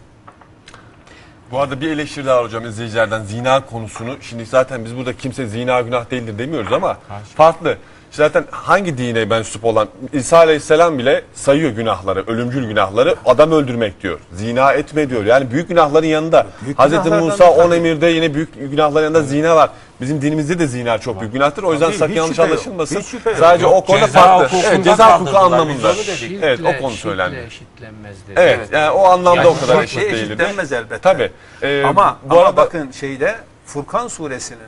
[1.50, 4.16] Bu arada bir eleştiri daha hocam izleyicilerden zina konusunu.
[4.20, 6.98] Şimdi zaten biz burada kimse zina günah değildir demiyoruz ama
[7.36, 7.76] farklı.
[8.10, 13.14] Zaten hangi dine mensup olan İsa Aleyhisselam bile sayıyor günahları, ölümcül günahları.
[13.26, 14.18] Adam öldürmek diyor.
[14.32, 15.24] Zina etme diyor.
[15.24, 16.46] Yani büyük günahların yanında.
[16.64, 17.60] Büyük Hazreti Musa tabii.
[17.60, 19.70] 10 emirde yine büyük günahların yanında zina var.
[20.00, 21.62] Bizim dinimizde de zina çok büyük günahtır.
[21.62, 22.50] O yüzden Tabii, sakın hiç yanlış şüphe yok.
[22.52, 23.00] anlaşılmasın.
[23.00, 23.38] Hiç şüphe yok.
[23.38, 24.58] Sadece o konuda ceza farklı.
[24.64, 25.58] Evet, ceza hukuku kaldırdılar.
[25.58, 25.90] anlamında.
[25.92, 26.38] Biz onu dedik.
[26.42, 27.34] Evet, o Şiddetle- konu söylendi.
[27.34, 28.40] şiddetle eşitlenmez dedi.
[28.40, 30.98] Evet, yani o anlamda Yani o kadar bu eşit şey eşitlenmez elbette.
[30.98, 31.30] Tabii.
[31.62, 33.34] Ee, ama bu ama arada bakın şeyde
[33.66, 34.60] Furkan suresinin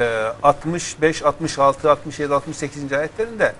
[0.00, 2.92] e, 65, 66, 67, 68.
[2.92, 3.52] ayetlerinde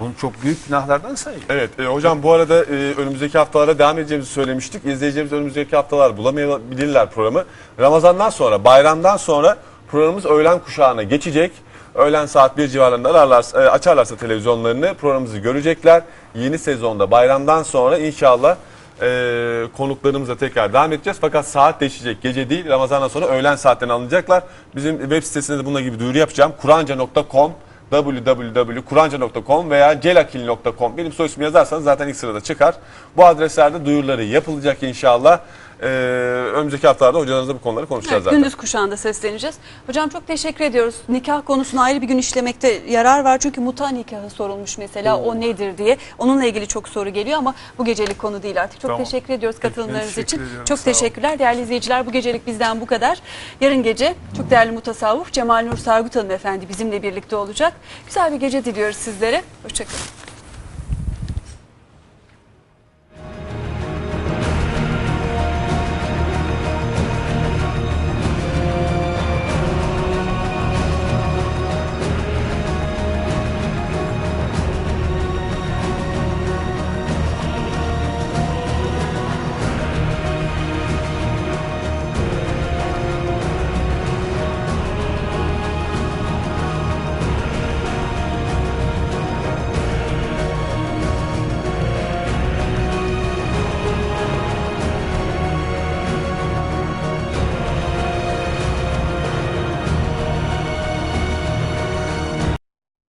[0.00, 1.42] bunu çok büyük günahlardan sayıyor.
[1.48, 4.86] Evet e, hocam bu arada e, önümüzdeki haftalara devam edeceğimizi söylemiştik.
[4.86, 7.44] İzleyicilerimiz önümüzdeki haftalar bulamayabilirler programı.
[7.80, 9.56] Ramazandan sonra, bayramdan sonra
[9.94, 11.52] programımız öğlen kuşağına geçecek.
[11.94, 16.02] Öğlen saat 1 civarlarında ararlarsa, e, açarlarsa televizyonlarını programımızı görecekler.
[16.34, 18.56] Yeni sezonda bayramdan sonra inşallah
[19.02, 21.18] e, konuklarımıza tekrar devam edeceğiz.
[21.20, 22.22] Fakat saat değişecek.
[22.22, 24.42] Gece değil Ramazandan sonra öğlen saatlerine alınacaklar.
[24.76, 26.52] Bizim web sitesinde de bununla gibi duyuru yapacağım.
[26.60, 27.52] Kuranca.com
[27.90, 32.74] www.kuranca.com veya celakil.com benim soy ismimi yazarsanız zaten ilk sırada çıkar.
[33.16, 35.40] Bu adreslerde duyuruları yapılacak inşallah.
[35.82, 35.86] Ee,
[36.54, 38.38] önümüzdeki haftalarda hocalarınızla bu konuları konuşacağız Evet, zaten.
[38.38, 39.56] gündüz kuşağında sesleneceğiz.
[39.86, 40.94] Hocam çok teşekkür ediyoruz.
[41.08, 43.38] Nikah konusunu ayrı bir gün işlemekte yarar var.
[43.38, 45.96] Çünkü muta nikahı sorulmuş mesela o nedir diye.
[46.18, 48.80] Onunla ilgili çok soru geliyor ama bu gecelik konu değil artık.
[48.80, 49.04] Çok Tamam.
[49.04, 50.36] teşekkür ediyoruz katılımlarınız teşekkür için.
[50.46, 50.84] ediyorum, Çok olun.
[50.84, 52.06] teşekkürler değerli izleyiciler.
[52.06, 53.18] Bu gecelik bizden bu kadar.
[53.60, 57.72] Yarın gece çok değerli mutasavvuf Cemal Nur Sargut Hanım efendi bizimle birlikte olacak.
[58.06, 59.42] Güzel bir gece diliyoruz sizlere.
[59.62, 60.23] Hoşçakalın.